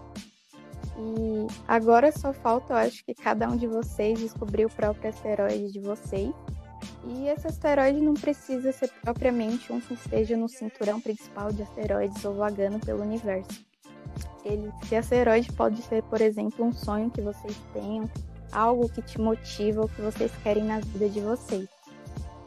E 0.97 1.47
agora 1.67 2.11
só 2.11 2.31
falta, 2.31 2.73
eu 2.73 2.77
acho 2.77 3.03
que 3.03 3.13
cada 3.13 3.49
um 3.49 3.57
de 3.57 3.67
vocês 3.67 4.19
descobrir 4.19 4.65
o 4.65 4.69
próprio 4.69 5.09
asteroide 5.09 5.71
de 5.71 5.79
vocês. 5.79 6.31
E 7.07 7.27
esse 7.27 7.47
asteroide 7.47 7.99
não 7.99 8.13
precisa 8.13 8.71
ser 8.71 8.89
propriamente 9.01 9.73
um 9.73 9.79
que 9.79 9.93
esteja 9.93 10.37
no 10.37 10.47
cinturão 10.47 11.01
principal 11.01 11.51
de 11.51 11.63
asteroides 11.63 12.23
ou 12.23 12.35
vagando 12.35 12.79
pelo 12.79 13.01
universo. 13.01 13.70
Ele, 14.43 14.71
esse 14.83 14.95
asteroide 14.95 15.51
pode 15.53 15.81
ser, 15.83 16.03
por 16.03 16.19
exemplo, 16.21 16.65
um 16.65 16.71
sonho 16.71 17.11
que 17.11 17.21
vocês 17.21 17.55
tenham, 17.73 18.09
algo 18.51 18.89
que 18.89 19.01
te 19.01 19.19
motiva, 19.19 19.81
o 19.81 19.89
que 19.89 20.01
vocês 20.01 20.31
querem 20.43 20.63
na 20.63 20.79
vida 20.79 21.09
de 21.09 21.21
vocês. 21.21 21.69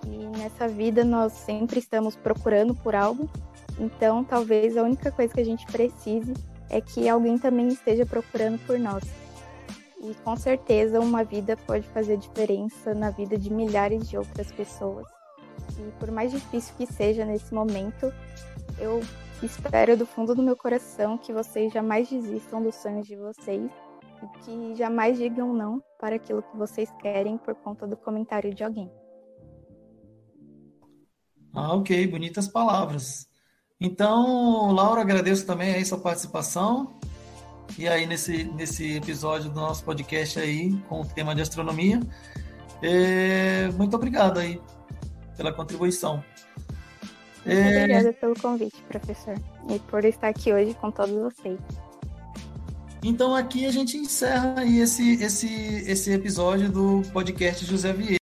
E 0.07 0.39
nessa 0.39 0.69
vida 0.69 1.05
nós 1.05 1.33
sempre 1.33 1.79
estamos 1.79 2.17
procurando 2.17 2.75
por 2.75 2.95
algo, 2.95 3.29
então 3.79 4.23
talvez 4.25 4.77
a 4.77 4.83
única 4.83 5.11
coisa 5.11 5.33
que 5.33 5.41
a 5.41 5.45
gente 5.45 5.65
precise 5.67 6.35
é 6.69 6.81
que 6.81 7.09
alguém 7.09 7.39
também 7.39 7.69
esteja 7.69 8.05
procurando 8.05 8.59
por 8.67 8.79
nós. 8.79 9.05
E 10.01 10.15
com 10.23 10.37
certeza 10.37 11.01
uma 11.01 11.25
vida 11.25 11.57
pode 11.57 11.87
fazer 11.89 12.19
diferença 12.19 12.93
na 12.93 13.11
vida 13.11 13.39
de 13.39 13.51
milhares 13.51 14.09
de 14.09 14.19
outras 14.19 14.53
pessoas. 14.53 15.07
E 15.79 15.91
por 15.99 16.11
mais 16.11 16.31
difícil 16.31 16.75
que 16.77 16.87
seja 16.87 17.25
nesse 17.25 17.55
momento, 17.55 18.13
eu 18.79 19.01
espero 19.43 19.97
do 19.97 20.07
fundo 20.07 20.35
do 20.35 20.43
meu 20.43 20.57
coração 20.57 21.19
que 21.19 21.33
vocês 21.33 21.73
jamais 21.73 22.09
desistam 22.09 22.63
dos 22.63 22.75
sonhos 22.77 23.07
de 23.07 23.17
vocês 23.17 23.71
e 24.23 24.39
que 24.41 24.75
jamais 24.75 25.19
digam 25.19 25.53
não 25.53 25.83
para 25.99 26.17
aquilo 26.17 26.43
que 26.43 26.57
vocês 26.57 26.91
querem 27.01 27.37
por 27.37 27.55
conta 27.55 27.87
do 27.87 27.97
comentário 27.97 28.55
de 28.55 28.65
alguém. 28.65 28.91
Ah, 31.53 31.75
ok, 31.75 32.07
bonitas 32.07 32.49
palavras. 32.49 33.29
Então, 33.81 34.73
Laura, 34.73 35.01
agradeço 35.01 35.47
também 35.47 35.75
aí 35.75 35.85
sua 35.85 35.99
participação. 35.99 36.93
E 37.79 37.89
aí, 37.89 38.07
nesse, 38.07 38.45
nesse 38.45 38.97
episódio 38.97 39.51
do 39.51 39.61
nosso 39.61 39.85
podcast 39.85 40.39
aí, 40.39 40.77
com 40.89 41.01
o 41.01 41.07
tema 41.07 41.35
de 41.35 41.43
astronomia. 41.43 42.01
É, 42.83 43.69
muito 43.73 43.95
obrigado 43.95 44.39
aí 44.39 44.61
pela 45.37 45.53
contribuição. 45.53 46.23
Muito 47.45 47.59
é... 47.59 47.79
obrigada 47.79 48.13
pelo 48.13 48.35
convite, 48.39 48.83
professor, 48.89 49.35
e 49.69 49.79
por 49.79 50.05
estar 50.05 50.29
aqui 50.29 50.53
hoje 50.53 50.75
com 50.75 50.91
todos 50.91 51.15
vocês. 51.15 51.59
Então 53.03 53.35
aqui 53.35 53.67
a 53.67 53.71
gente 53.71 53.99
encerra 53.99 54.65
esse, 54.65 55.23
esse, 55.23 55.47
esse 55.87 56.11
episódio 56.11 56.71
do 56.71 57.03
podcast 57.13 57.65
José 57.67 57.93
Vieira. 57.93 58.24